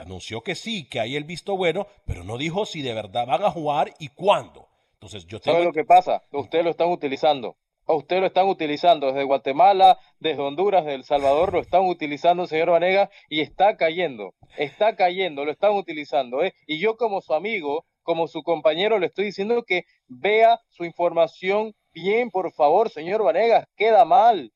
anunció 0.00 0.42
que 0.42 0.54
sí, 0.54 0.88
que 0.88 1.00
hay 1.00 1.16
el 1.16 1.24
visto 1.24 1.56
bueno, 1.56 1.86
pero 2.06 2.24
no 2.24 2.38
dijo 2.38 2.66
si 2.66 2.82
de 2.82 2.94
verdad 2.94 3.26
van 3.26 3.44
a 3.44 3.50
jugar 3.50 3.92
y 3.98 4.08
cuándo. 4.08 4.68
Entonces 4.94 5.26
yo 5.26 5.40
tengo... 5.40 5.56
¿Sabe 5.56 5.66
lo 5.66 5.72
que 5.72 5.84
pasa? 5.84 6.22
Ustedes 6.32 6.64
lo 6.64 6.70
están 6.70 6.88
utilizando. 6.88 7.56
A 7.86 7.92
usted 7.92 8.20
lo 8.20 8.26
están 8.26 8.48
utilizando 8.48 9.08
desde 9.08 9.24
Guatemala, 9.24 9.98
desde 10.18 10.40
Honduras, 10.40 10.84
desde 10.84 10.96
El 10.96 11.04
Salvador, 11.04 11.52
lo 11.52 11.60
están 11.60 11.82
utilizando, 11.84 12.46
señor 12.46 12.70
Vanega, 12.70 13.10
y 13.28 13.40
está 13.40 13.76
cayendo, 13.76 14.34
está 14.56 14.96
cayendo, 14.96 15.44
lo 15.44 15.52
están 15.52 15.72
utilizando. 15.74 16.42
¿eh? 16.42 16.54
Y 16.66 16.78
yo 16.78 16.96
como 16.96 17.20
su 17.20 17.34
amigo, 17.34 17.84
como 18.02 18.26
su 18.26 18.42
compañero, 18.42 18.98
le 18.98 19.06
estoy 19.06 19.26
diciendo 19.26 19.64
que 19.64 19.82
vea 20.08 20.60
su 20.70 20.84
información 20.84 21.74
bien, 21.92 22.30
por 22.30 22.50
favor, 22.52 22.88
señor 22.88 23.22
Vanegas, 23.22 23.66
queda 23.76 24.06
mal. 24.06 24.50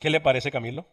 ¿Qué 0.00 0.10
le 0.10 0.20
parece, 0.20 0.50
Camilo? 0.50 0.84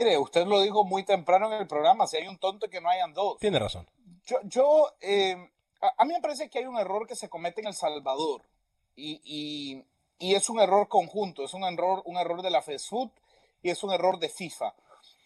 Mire, 0.00 0.16
usted 0.16 0.46
lo 0.46 0.62
dijo 0.62 0.82
muy 0.82 1.04
temprano 1.04 1.52
en 1.52 1.60
el 1.60 1.66
programa, 1.66 2.06
si 2.06 2.16
hay 2.16 2.26
un 2.26 2.38
tonto 2.38 2.70
que 2.70 2.80
no 2.80 2.88
hayan 2.88 3.12
dos. 3.12 3.38
Tiene 3.38 3.58
razón. 3.58 3.86
Yo, 4.24 4.38
yo 4.44 4.94
eh, 5.02 5.36
a, 5.98 6.04
mí 6.06 6.14
me 6.14 6.22
parece 6.22 6.48
que 6.48 6.58
hay 6.58 6.64
un 6.64 6.78
error 6.78 7.06
que 7.06 7.14
se 7.14 7.28
comete 7.28 7.60
en 7.60 7.66
El 7.66 7.74
Salvador 7.74 8.42
y, 8.96 9.84
es 10.18 10.48
un 10.48 10.58
error 10.58 10.88
conjunto, 10.88 11.44
es 11.44 11.52
un 11.52 11.64
error, 11.64 12.00
un 12.06 12.16
error 12.16 12.40
de 12.40 12.48
la 12.48 12.62
FESFUT 12.62 13.12
y 13.62 13.68
es 13.68 13.82
un 13.82 13.92
error 13.92 14.18
de 14.18 14.30
FIFA. 14.30 14.74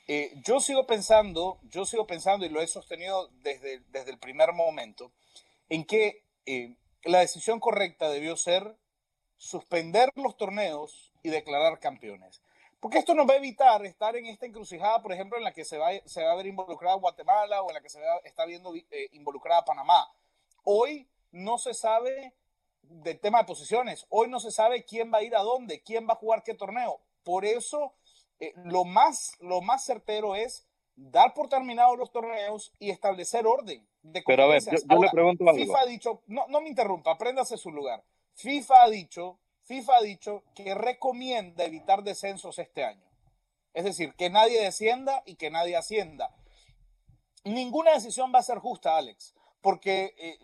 Eh, 0.09 0.33
yo 0.45 0.59
sigo 0.59 0.89
pensando, 0.89 1.61
yo 1.71 1.87
sigo 1.87 2.05
pensando 2.05 2.45
y 2.45 2.49
lo 2.49 2.61
he 2.61 2.67
sostenido 2.67 3.29
desde, 3.43 3.81
desde 3.91 4.11
el 4.11 4.19
primer 4.19 4.53
momento, 4.55 5.13
en 5.69 5.85
que 5.85 6.25
eh, 6.47 6.75
la 7.05 7.21
decisión 7.21 7.61
correcta 7.61 8.09
debió 8.09 8.37
ser 8.37 8.77
suspender 9.37 10.11
los 10.17 10.37
torneos 10.37 11.13
y 11.23 11.31
declarar 11.31 11.79
campeones. 11.79 12.43
Porque 12.85 12.99
esto 12.99 13.15
nos 13.15 13.27
va 13.27 13.33
a 13.33 13.39
evitar 13.39 13.83
estar 13.87 14.15
en 14.15 14.27
esta 14.27 14.45
encrucijada, 14.45 15.01
por 15.01 15.11
ejemplo, 15.11 15.39
en 15.39 15.45
la 15.45 15.55
que 15.55 15.65
se 15.65 15.79
va, 15.79 15.89
se 16.05 16.23
va 16.23 16.33
a 16.33 16.35
ver 16.35 16.47
involucrada 16.47 16.95
Guatemala 16.97 17.63
o 17.63 17.71
en 17.71 17.75
la 17.77 17.81
que 17.81 17.89
se 17.89 17.99
va, 17.99 18.19
está 18.25 18.45
viendo 18.45 18.77
eh, 18.77 19.09
involucrada 19.13 19.65
Panamá. 19.65 20.13
Hoy 20.65 21.09
no 21.33 21.57
se 21.57 21.73
sabe 21.73 22.35
del 22.83 23.19
tema 23.21 23.39
de 23.39 23.47
posiciones, 23.47 24.05
hoy 24.11 24.29
no 24.29 24.39
se 24.39 24.51
sabe 24.51 24.85
quién 24.85 25.11
va 25.11 25.17
a 25.17 25.23
ir 25.23 25.35
a 25.35 25.41
dónde, 25.41 25.83
quién 25.83 26.07
va 26.07 26.13
a 26.13 26.17
jugar 26.17 26.43
qué 26.43 26.53
torneo. 26.53 27.01
Por 27.23 27.47
eso, 27.47 27.95
eh, 28.39 28.53
lo, 28.57 28.85
más, 28.85 29.33
lo 29.41 29.63
más 29.63 29.83
certero 29.83 30.37
es 30.37 30.69
dar 30.95 31.33
por 31.33 31.49
terminados 31.49 31.97
los 31.97 32.13
torneos 32.13 32.71
y 32.79 32.91
establecer 32.91 33.47
orden 33.47 33.89
de 34.03 34.23
Pero 34.27 34.43
a 34.43 34.49
ver, 34.49 34.63
yo, 34.63 35.01
le 35.01 35.11
pregunto 35.11 35.49
algo. 35.49 35.59
FIFA 35.59 35.81
ha 35.81 35.87
dicho, 35.87 36.23
no, 36.27 36.45
no 36.49 36.61
me 36.61 36.69
interrumpa, 36.69 37.13
apréndase 37.13 37.57
su 37.57 37.71
lugar. 37.71 38.05
FIFA 38.35 38.83
ha 38.83 38.91
dicho, 38.91 39.39
FIFA 39.65 39.97
ha 39.97 40.03
dicho 40.03 40.45
que 40.55 40.75
recomienda 40.75 41.65
evitar 41.65 42.03
descensos 42.03 42.59
este 42.59 42.85
año. 42.85 43.05
Es 43.73 43.85
decir, 43.85 44.15
que 44.15 44.31
nadie 44.31 44.63
descienda 44.63 45.23
y 45.27 45.37
que 45.37 45.51
nadie 45.51 45.77
ascienda. 45.77 46.35
Ninguna 47.45 47.93
decisión 47.93 48.33
va 48.35 48.39
a 48.39 48.45
ser 48.45 48.59
justa, 48.59 48.97
Alex 48.97 49.35
porque 49.65 50.15
eh, 50.19 50.39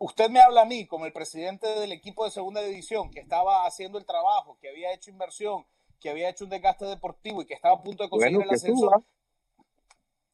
usted 0.00 0.30
me 0.30 0.40
habla 0.40 0.62
a 0.62 0.64
mí 0.64 0.86
como 0.86 1.04
el 1.04 1.12
presidente 1.12 1.66
del 1.78 1.92
equipo 1.92 2.24
de 2.24 2.30
segunda 2.30 2.62
división 2.62 3.10
que 3.10 3.20
estaba 3.20 3.66
haciendo 3.66 3.98
el 3.98 4.06
trabajo, 4.06 4.56
que 4.62 4.70
había 4.70 4.94
hecho 4.94 5.10
inversión, 5.10 5.66
que 6.00 6.08
había 6.08 6.30
hecho 6.30 6.44
un 6.44 6.50
desgaste 6.50 6.86
deportivo 6.86 7.42
y 7.42 7.44
que 7.44 7.52
estaba 7.52 7.74
a 7.74 7.82
punto 7.82 8.02
de 8.02 8.08
conseguir 8.08 8.40
el 8.40 8.50
ascenso. 8.50 9.04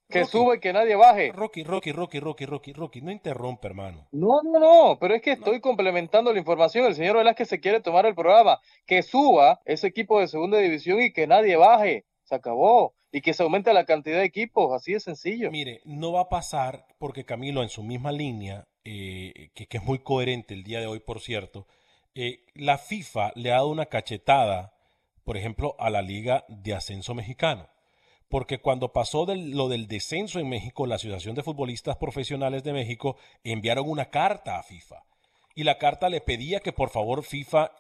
Que 0.09 0.25
suba 0.25 0.57
y 0.57 0.61
que 0.61 0.73
nadie 0.73 0.97
baje. 0.97 1.33
Rocky, 1.33 1.65
Rocky, 1.65 1.93
Rocky, 1.93 2.19
Rocky, 2.19 2.47
Rocky, 2.47 2.73
Rocky, 2.73 3.01
no 3.03 3.11
interrumpe, 3.11 3.69
hermano. 3.69 4.09
No, 4.11 4.41
no, 4.43 4.59
no, 4.59 4.99
pero 4.99 5.15
es 5.15 5.21
que 5.21 5.33
estoy 5.33 5.61
complementando 5.61 6.33
la 6.33 6.39
información. 6.39 6.87
El 6.87 6.95
señor 6.95 7.19
Velázquez 7.19 7.49
se 7.49 7.61
quiere 7.61 7.81
tomar 7.81 8.07
el 8.07 8.15
programa. 8.15 8.59
Que 8.87 9.03
suba 9.03 9.61
ese 9.67 9.87
equipo 9.87 10.19
de 10.19 10.29
segunda 10.29 10.59
división 10.59 11.03
y 11.03 11.13
que 11.13 11.27
nadie 11.27 11.57
baje. 11.57 12.07
Se 12.25 12.35
acabó 12.35 12.95
y 13.13 13.21
que 13.21 13.35
se 13.35 13.43
aumente 13.43 13.73
la 13.73 13.85
cantidad 13.85 14.19
de 14.19 14.25
equipos, 14.25 14.73
así 14.73 14.95
de 14.95 15.01
sencillo. 15.01 15.51
Mire, 15.51 15.81
no 15.85 16.13
va 16.13 16.23
a 16.23 16.29
pasar 16.29 16.87
porque 16.99 17.25
Camilo 17.25 17.63
en 17.63 17.69
su 17.69 17.83
misma 17.83 18.11
línea, 18.11 18.67
eh, 18.85 19.51
que, 19.55 19.67
es 19.71 19.83
muy 19.83 19.99
coherente 19.99 20.55
el 20.55 20.65
día 20.65 20.81
de 20.81 20.87
hoy, 20.87 21.01
por 21.01 21.21
cierto, 21.21 21.67
eh, 22.15 22.45
la 22.55 22.79
FIFA 22.79 23.33
le 23.35 23.51
ha 23.51 23.57
dado 23.57 23.69
una 23.69 23.87
cachetada, 23.87 24.75
por 25.25 25.37
ejemplo, 25.37 25.77
a 25.79 25.91
la 25.91 26.03
Liga 26.03 26.45
de 26.49 26.75
Ascenso 26.75 27.15
Mexicano. 27.15 27.69
Porque 28.29 28.59
cuando 28.61 28.93
pasó 28.93 29.27
lo 29.27 29.69
del 29.69 29.89
descenso 29.89 30.39
en 30.39 30.49
México, 30.49 30.87
la 30.87 30.97
Asociación 30.97 31.35
de 31.35 31.43
Futbolistas 31.43 31.97
Profesionales 31.97 32.63
de 32.63 32.73
México 32.73 33.17
enviaron 33.43 33.89
una 33.89 34.11
carta 34.11 34.59
a 34.59 34.63
FIFA 34.63 35.05
y 35.59 35.65
la 35.65 35.77
carta 35.77 36.09
le 36.09 36.21
pedía 36.21 36.61
que 36.61 36.73
por 36.73 36.91
favor 36.91 37.25
FIFA 37.25 37.73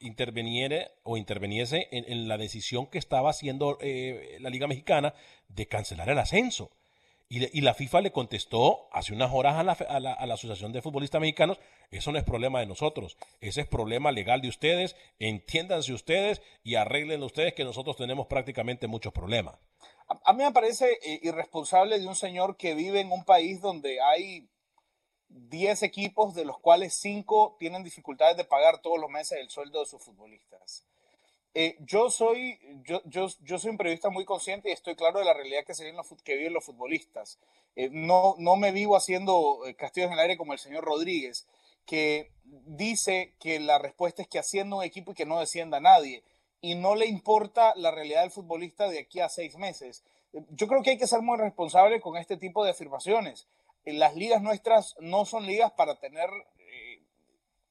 interveniera 0.00 0.90
o 1.04 1.16
interveniese 1.16 1.86
en, 1.92 2.26
la 2.26 2.36
decisión 2.36 2.88
que 2.88 2.98
estaba 2.98 3.30
haciendo 3.30 3.78
eh, 3.80 4.36
la 4.40 4.50
Liga 4.50 4.66
Mexicana 4.66 5.14
de 5.46 5.68
cancelar 5.68 6.08
el 6.10 6.18
ascenso. 6.18 6.72
Y, 7.32 7.60
la 7.60 7.74
FIFA 7.74 8.00
le 8.00 8.10
contestó 8.10 8.88
hace 8.90 9.12
unas 9.12 9.32
horas 9.32 9.54
a 9.54 9.62
la, 10.00 10.12
Asociación 10.14 10.72
de 10.72 10.82
Futbolistas 10.82 11.20
Mexicanos, 11.20 11.60
eso 11.92 12.10
no 12.10 12.18
es 12.18 12.24
problema 12.24 12.58
de 12.58 12.66
nosotros, 12.66 13.16
ese 13.40 13.60
es 13.60 13.68
problema 13.68 14.10
legal 14.10 14.40
de 14.40 14.48
ustedes, 14.48 14.96
entiéndanse 15.20 15.92
ustedes 15.92 16.42
y 16.64 16.74
arreglen 16.74 17.22
ustedes 17.22 17.54
que 17.54 17.62
nosotros 17.62 17.96
tenemos 17.96 18.26
prácticamente 18.26 18.88
muchos 18.88 19.12
problemas. 19.12 19.54
A, 20.08 20.32
mí 20.32 20.42
me 20.42 20.50
parece 20.50 20.98
eh, 21.04 21.20
irresponsable 21.22 22.00
de 22.00 22.08
un 22.08 22.16
señor 22.16 22.56
que 22.56 22.74
vive 22.74 22.98
en 22.98 23.12
un 23.12 23.24
país 23.24 23.60
donde 23.60 24.00
hay 24.00 24.48
10 25.28 25.84
equipos, 25.84 26.34
de 26.34 26.44
los 26.44 26.58
cuales 26.58 26.94
5 26.94 27.58
tienen 27.60 27.84
dificultades 27.84 28.36
de 28.38 28.44
pagar 28.44 28.82
todos 28.82 28.98
los 28.98 29.08
meses 29.08 29.38
el 29.38 29.50
sueldo 29.50 29.78
de 29.78 29.86
sus 29.86 30.02
futbolistas. 30.02 30.84
Eh, 31.54 31.76
yo, 31.80 32.10
soy, 32.10 32.58
yo, 32.84 33.02
yo, 33.06 33.26
yo, 33.42 33.58
soy 33.58 33.70
un 33.70 33.76
periodista 33.76 34.08
muy 34.08 34.24
consciente 34.24 34.70
y 34.70 34.72
estoy 34.72 34.94
claro 34.94 35.18
de 35.18 35.24
la 35.24 35.34
realidad 35.34 35.64
que, 35.66 35.72
viven, 35.72 35.96
los, 35.96 36.08
que 36.22 36.36
viven 36.36 36.52
los 36.52 36.64
futbolistas. 36.64 37.38
Eh, 37.76 37.88
no, 37.90 38.36
no 38.38 38.56
me 38.56 38.72
vivo 38.72 38.96
haciendo 38.96 39.66
eh, 39.66 39.74
castillos 39.74 40.08
en 40.08 40.14
el 40.14 40.20
aire 40.20 40.36
como 40.36 40.52
el 40.52 40.58
señor 40.58 40.84
Rodríguez, 40.84 41.48
que 41.86 42.30
dice 42.44 43.34
que 43.40 43.58
la 43.58 43.78
respuesta 43.78 44.22
es 44.22 44.28
que 44.28 44.38
haciendo 44.38 44.76
un 44.76 44.84
equipo 44.84 45.12
y 45.12 45.14
que 45.14 45.26
no 45.26 45.40
descienda 45.40 45.80
nadie. 45.80 46.22
Y 46.60 46.74
no 46.74 46.94
le 46.94 47.06
importa 47.06 47.72
la 47.74 47.90
realidad 47.90 48.22
del 48.22 48.30
futbolista 48.30 48.88
de 48.88 49.00
aquí 49.00 49.20
a 49.20 49.28
seis 49.28 49.56
meses. 49.56 50.04
Yo 50.50 50.68
creo 50.68 50.82
que 50.82 50.90
hay 50.90 50.98
que 50.98 51.06
ser 51.06 51.22
muy 51.22 51.38
responsable 51.38 52.00
con 52.00 52.16
este 52.16 52.36
tipo 52.36 52.64
de 52.64 52.70
afirmaciones 52.70 53.48
las 53.84 54.14
ligas 54.14 54.42
nuestras 54.42 54.96
no 55.00 55.24
son 55.24 55.46
ligas 55.46 55.72
para 55.72 55.98
tener 55.98 56.28
eh, 56.58 57.02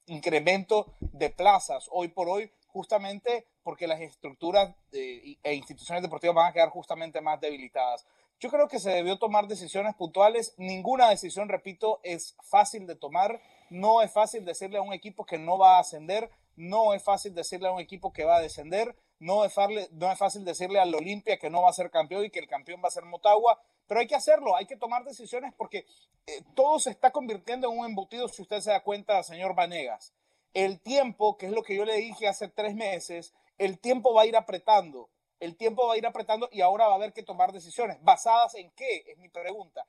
incremento 0.06 0.94
de 1.00 1.30
plazas 1.30 1.88
hoy 1.90 2.08
por 2.08 2.28
hoy, 2.28 2.50
justamente 2.68 3.46
porque 3.62 3.86
las 3.86 4.00
estructuras 4.00 4.74
e 4.92 5.54
instituciones 5.54 6.02
deportivas 6.02 6.36
van 6.36 6.48
a 6.48 6.52
quedar 6.52 6.70
justamente 6.70 7.20
más 7.20 7.40
debilitadas. 7.40 8.06
Yo 8.38 8.50
creo 8.50 8.68
que 8.68 8.78
se 8.78 8.90
debió 8.90 9.18
tomar 9.18 9.48
decisiones 9.48 9.94
puntuales. 9.94 10.54
Ninguna 10.56 11.10
decisión, 11.10 11.48
repito, 11.48 12.00
es 12.02 12.36
fácil 12.42 12.86
de 12.86 12.96
tomar. 12.96 13.40
No 13.68 14.00
es 14.02 14.10
fácil 14.12 14.44
decirle 14.44 14.78
a 14.78 14.82
un 14.82 14.94
equipo 14.94 15.26
que 15.26 15.38
no 15.38 15.58
va 15.58 15.76
a 15.76 15.80
ascender. 15.80 16.30
No 16.56 16.94
es 16.94 17.02
fácil 17.02 17.34
decirle 17.34 17.68
a 17.68 17.72
un 17.72 17.80
equipo 17.80 18.12
que 18.12 18.24
va 18.24 18.36
a 18.36 18.40
descender. 18.40 18.96
No 19.18 19.44
es, 19.44 19.54
no 19.92 20.10
es 20.10 20.18
fácil 20.18 20.44
decirle 20.44 20.80
al 20.80 20.94
Olimpia 20.94 21.38
que 21.38 21.50
no 21.50 21.62
va 21.62 21.70
a 21.70 21.74
ser 21.74 21.90
campeón 21.90 22.24
y 22.24 22.30
que 22.30 22.38
el 22.38 22.48
campeón 22.48 22.80
va 22.82 22.88
a 22.88 22.92
ser 22.92 23.04
Motagua 23.04 23.60
pero 23.90 23.98
hay 23.98 24.06
que 24.06 24.14
hacerlo, 24.14 24.54
hay 24.54 24.66
que 24.66 24.76
tomar 24.76 25.02
decisiones 25.02 25.52
porque 25.58 25.84
eh, 26.28 26.44
todo 26.54 26.78
se 26.78 26.90
está 26.90 27.10
convirtiendo 27.10 27.68
en 27.68 27.76
un 27.76 27.86
embutido, 27.86 28.28
si 28.28 28.40
usted 28.40 28.60
se 28.60 28.70
da 28.70 28.84
cuenta, 28.84 29.20
señor 29.24 29.56
Vanegas. 29.56 30.14
El 30.54 30.78
tiempo, 30.78 31.36
que 31.36 31.46
es 31.46 31.52
lo 31.52 31.64
que 31.64 31.74
yo 31.74 31.84
le 31.84 31.96
dije 31.96 32.28
hace 32.28 32.46
tres 32.46 32.76
meses, 32.76 33.34
el 33.60 33.78
tiempo 33.78 34.14
va 34.14 34.22
a 34.22 34.26
ir 34.26 34.36
apretando, 34.36 35.10
el 35.38 35.54
tiempo 35.54 35.86
va 35.86 35.94
a 35.94 35.98
ir 35.98 36.06
apretando 36.06 36.48
y 36.50 36.62
ahora 36.62 36.86
va 36.86 36.92
a 36.92 36.96
haber 36.96 37.12
que 37.12 37.22
tomar 37.22 37.52
decisiones. 37.52 37.98
¿Basadas 38.02 38.54
en 38.54 38.70
qué? 38.70 39.04
Es 39.06 39.18
mi 39.18 39.28
pregunta. 39.28 39.86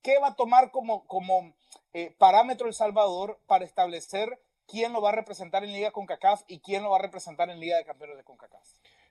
¿Qué 0.00 0.18
va 0.20 0.28
a 0.28 0.36
tomar 0.36 0.70
como, 0.70 1.04
como 1.06 1.54
eh, 1.92 2.14
parámetro 2.18 2.68
El 2.68 2.74
Salvador 2.74 3.40
para 3.46 3.64
establecer 3.64 4.40
quién 4.68 4.92
lo 4.92 5.02
va 5.02 5.08
a 5.08 5.16
representar 5.16 5.64
en 5.64 5.72
Liga 5.72 5.90
CONCACAF 5.90 6.42
y 6.46 6.60
quién 6.60 6.84
lo 6.84 6.90
va 6.90 6.98
a 6.98 7.02
representar 7.02 7.50
en 7.50 7.58
Liga 7.58 7.76
de 7.76 7.84
Campeones 7.84 8.16
de 8.16 8.22
CONCACAF? 8.22 8.62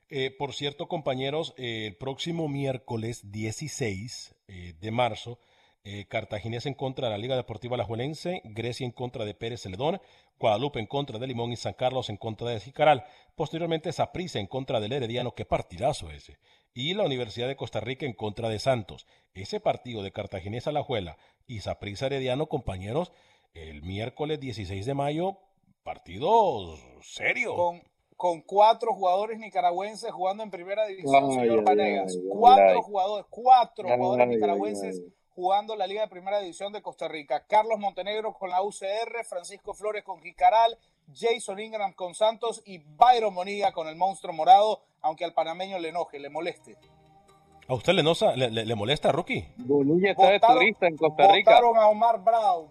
Eh, 0.09 0.31
por 0.31 0.53
cierto, 0.53 0.87
compañeros, 0.87 1.53
eh, 1.57 1.87
el 1.87 1.97
próximo 1.97 2.47
miércoles 2.47 3.29
16 3.31 4.33
eh, 4.47 4.75
de 4.79 4.91
marzo 4.91 5.39
eh, 5.83 6.05
Cartaginés 6.09 6.65
en 6.65 6.73
contra 6.73 7.07
de 7.07 7.11
la 7.11 7.17
Liga 7.17 7.35
Deportiva 7.35 7.75
Alajuelense, 7.75 8.41
Grecia 8.43 8.85
en 8.85 8.91
contra 8.91 9.23
de 9.23 9.33
Pérez 9.33 9.61
Celedón, 9.61 10.01
Guadalupe 10.39 10.79
en 10.79 10.85
contra 10.85 11.17
de 11.17 11.27
Limón 11.27 11.51
y 11.51 11.55
San 11.55 11.73
Carlos 11.73 12.09
en 12.09 12.17
contra 12.17 12.49
de 12.49 12.59
Jicaral. 12.59 13.05
Posteriormente 13.35 13.91
Saprissa 13.91 14.39
en 14.39 14.47
contra 14.47 14.79
del 14.79 14.93
Herediano, 14.93 15.33
qué 15.33 15.45
partidazo 15.45 16.11
ese. 16.11 16.39
Y 16.73 16.93
la 16.93 17.05
Universidad 17.05 17.47
de 17.47 17.55
Costa 17.55 17.79
Rica 17.79 18.05
en 18.05 18.13
contra 18.13 18.49
de 18.49 18.59
Santos. 18.59 19.07
Ese 19.33 19.59
partido 19.59 20.03
de 20.03 20.11
Cartaginés 20.11 20.67
Alajuela 20.67 21.17
y 21.47 21.61
Saprissa 21.61 22.07
Herediano, 22.07 22.47
compañeros, 22.47 23.11
el 23.53 23.81
miércoles 23.81 24.39
16 24.39 24.85
de 24.85 24.93
mayo, 24.93 25.37
partido 25.83 26.75
serio. 27.01 27.55
Con, 27.55 27.81
con 28.17 28.41
cuatro 28.41 28.93
jugadores 28.93 29.39
nicaragüenses 29.39 30.11
jugando 30.11 30.43
en 30.43 30.51
primera 30.51 30.85
división, 30.85 31.31
señor 31.31 31.63
Vanegas. 31.63 32.17
cuatro 32.29 32.81
jugadores, 32.81 33.25
cuatro 33.29 33.87
jugadores 33.87 34.27
nicaragüenses 34.27 35.01
jugando 35.37 35.75
la 35.75 35.85
Liga 35.85 36.01
de 36.01 36.07
Primera 36.07 36.39
División 36.39 36.73
de 36.73 36.81
Costa 36.81 37.07
Rica. 37.07 37.43
Carlos 37.47 37.77
Montenegro 37.77 38.33
con 38.33 38.49
la 38.49 38.63
UCR, 38.63 39.23
Francisco 39.23 39.75
Flores 39.75 40.03
con 40.03 40.19
Jicaral, 40.19 40.79
Jason 41.13 41.59
Ingram 41.59 41.93
con 41.93 42.15
Santos 42.15 42.63
y 42.65 42.79
Byron 42.79 43.35
Moniga 43.35 43.71
con 43.71 43.87
el 43.87 43.95
monstruo 43.95 44.33
morado, 44.33 44.81
aunque 44.99 45.25
al 45.25 45.35
panameño 45.35 45.77
le 45.77 45.89
enoje, 45.89 46.17
le 46.17 46.31
moleste. 46.31 46.75
¿A 47.67 47.75
usted 47.75 47.93
le, 47.93 48.01
nosa, 48.01 48.35
le, 48.35 48.49
le, 48.49 48.65
le 48.65 48.73
molesta, 48.73 49.11
Rookie? 49.11 49.47
Bonilla 49.57 50.09
está 50.13 50.31
de 50.31 50.39
turista 50.39 50.87
en 50.87 50.97
Costa 50.97 51.31
Rica. 51.31 51.51
Votaron 51.51 51.77
a 51.77 51.87
Omar 51.87 52.19
Brown 52.23 52.69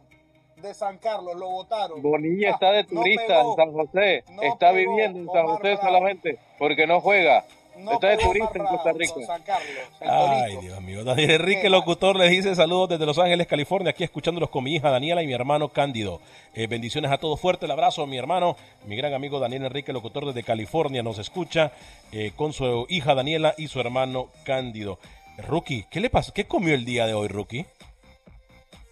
de 0.56 0.74
San 0.74 0.98
Carlos, 0.98 1.36
lo 1.36 1.48
votaron. 1.48 2.02
Bonilla 2.02 2.50
está 2.50 2.72
de 2.72 2.82
turista 2.82 3.42
en 3.42 3.54
San 3.54 3.72
José, 3.72 4.24
no 4.32 4.42
está 4.42 4.72
pegó 4.72 4.90
viviendo 4.90 5.20
en 5.20 5.26
San 5.26 5.44
Omar 5.44 5.58
José 5.58 5.74
Brown. 5.76 5.86
solamente 5.86 6.38
porque 6.58 6.84
no 6.88 7.00
juega. 7.00 7.44
No 7.78 7.92
está 7.92 8.08
de 8.08 8.16
pegó 8.16 8.32
turista 8.32 8.58
en 8.58 8.64
Costa 8.64 8.92
Rica. 8.92 9.14
San 9.26 9.42
Carlos, 9.42 9.68
el 10.00 10.10
Ay. 10.10 10.56
Dios 10.60 10.80
mío. 10.80 11.04
Daniel 11.04 11.30
Enrique, 11.30 11.68
locutor, 11.68 12.16
le 12.16 12.28
dice 12.28 12.54
saludos 12.54 12.90
desde 12.90 13.06
Los 13.06 13.18
Ángeles, 13.18 13.46
California, 13.46 13.90
aquí 13.90 14.04
escuchándolos 14.04 14.50
con 14.50 14.64
mi 14.64 14.74
hija 14.74 14.90
Daniela 14.90 15.22
y 15.22 15.26
mi 15.26 15.32
hermano 15.32 15.68
Cándido. 15.68 16.20
Eh, 16.54 16.66
bendiciones 16.66 17.10
a 17.10 17.18
todos. 17.18 17.40
Fuerte 17.40 17.66
el 17.66 17.70
abrazo, 17.70 18.06
mi 18.06 18.16
hermano, 18.16 18.56
mi 18.86 18.96
gran 18.96 19.12
amigo 19.14 19.38
Daniel 19.38 19.64
Enrique, 19.64 19.92
locutor 19.92 20.26
desde 20.26 20.42
California, 20.42 21.02
nos 21.02 21.18
escucha 21.18 21.72
eh, 22.12 22.32
con 22.34 22.52
su 22.52 22.86
hija 22.88 23.14
Daniela 23.14 23.54
y 23.58 23.68
su 23.68 23.80
hermano 23.80 24.28
Cándido. 24.44 24.98
Rookie, 25.38 25.86
¿qué 25.90 26.00
le 26.00 26.10
pasó? 26.10 26.32
¿Qué 26.32 26.46
comió 26.46 26.74
el 26.74 26.84
día 26.84 27.06
de 27.06 27.14
hoy, 27.14 27.28
Rookie? 27.28 27.66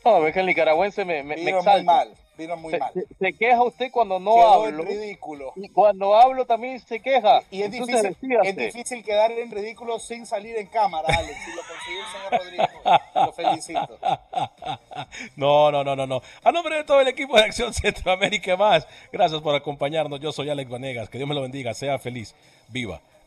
No, 0.04 0.20
ves 0.20 0.34
que 0.34 0.40
el 0.40 0.46
nicaragüense 0.46 1.04
me, 1.04 1.22
me, 1.22 1.36
muy 1.36 1.82
mal, 1.84 2.10
vino 2.36 2.56
muy 2.56 2.72
Se, 2.72 2.78
mal. 2.78 2.92
se- 2.92 3.06
se 3.18 3.32
queja 3.32 3.62
usted 3.62 3.90
cuando 3.90 4.18
no 4.18 4.34
Quedó 4.34 4.66
en 4.68 4.74
hablo. 4.74 4.84
ridículo. 4.84 5.52
Y 5.56 5.68
cuando 5.68 6.14
hablo 6.16 6.44
también 6.46 6.80
se 6.80 7.00
queja. 7.00 7.42
Y 7.50 7.62
es 7.62 7.72
Entonces, 7.72 8.02
difícil, 8.02 8.38
es 8.42 8.56
difícil 8.56 9.04
quedar 9.04 9.30
en 9.32 9.50
ridículo 9.50 9.98
sin 9.98 10.26
salir 10.26 10.56
en 10.56 10.66
cámara, 10.66 11.06
Alex. 11.16 11.38
Y 11.48 11.56
lo 11.56 11.62
consiguió 11.62 12.00
el 12.00 12.12
señor 12.12 12.66
Rodrigo. 12.66 13.00
Lo 13.14 13.32
felicito. 13.32 13.98
No, 15.36 15.70
no, 15.70 15.84
no, 15.84 15.94
no, 15.96 16.06
no. 16.06 16.22
A 16.42 16.52
nombre 16.52 16.76
de 16.76 16.84
todo 16.84 17.00
el 17.00 17.08
equipo 17.08 17.36
de 17.36 17.44
Acción 17.44 17.72
Centroamérica 17.72 18.56
más, 18.56 18.86
gracias 19.12 19.40
por 19.40 19.54
acompañarnos. 19.54 20.20
Yo 20.20 20.32
soy 20.32 20.50
Alex 20.50 20.70
Vanegas. 20.70 21.08
Que 21.08 21.18
Dios 21.18 21.28
me 21.28 21.34
lo 21.34 21.42
bendiga. 21.42 21.74
Sea 21.74 21.98
feliz, 21.98 22.34
viva 22.68 23.00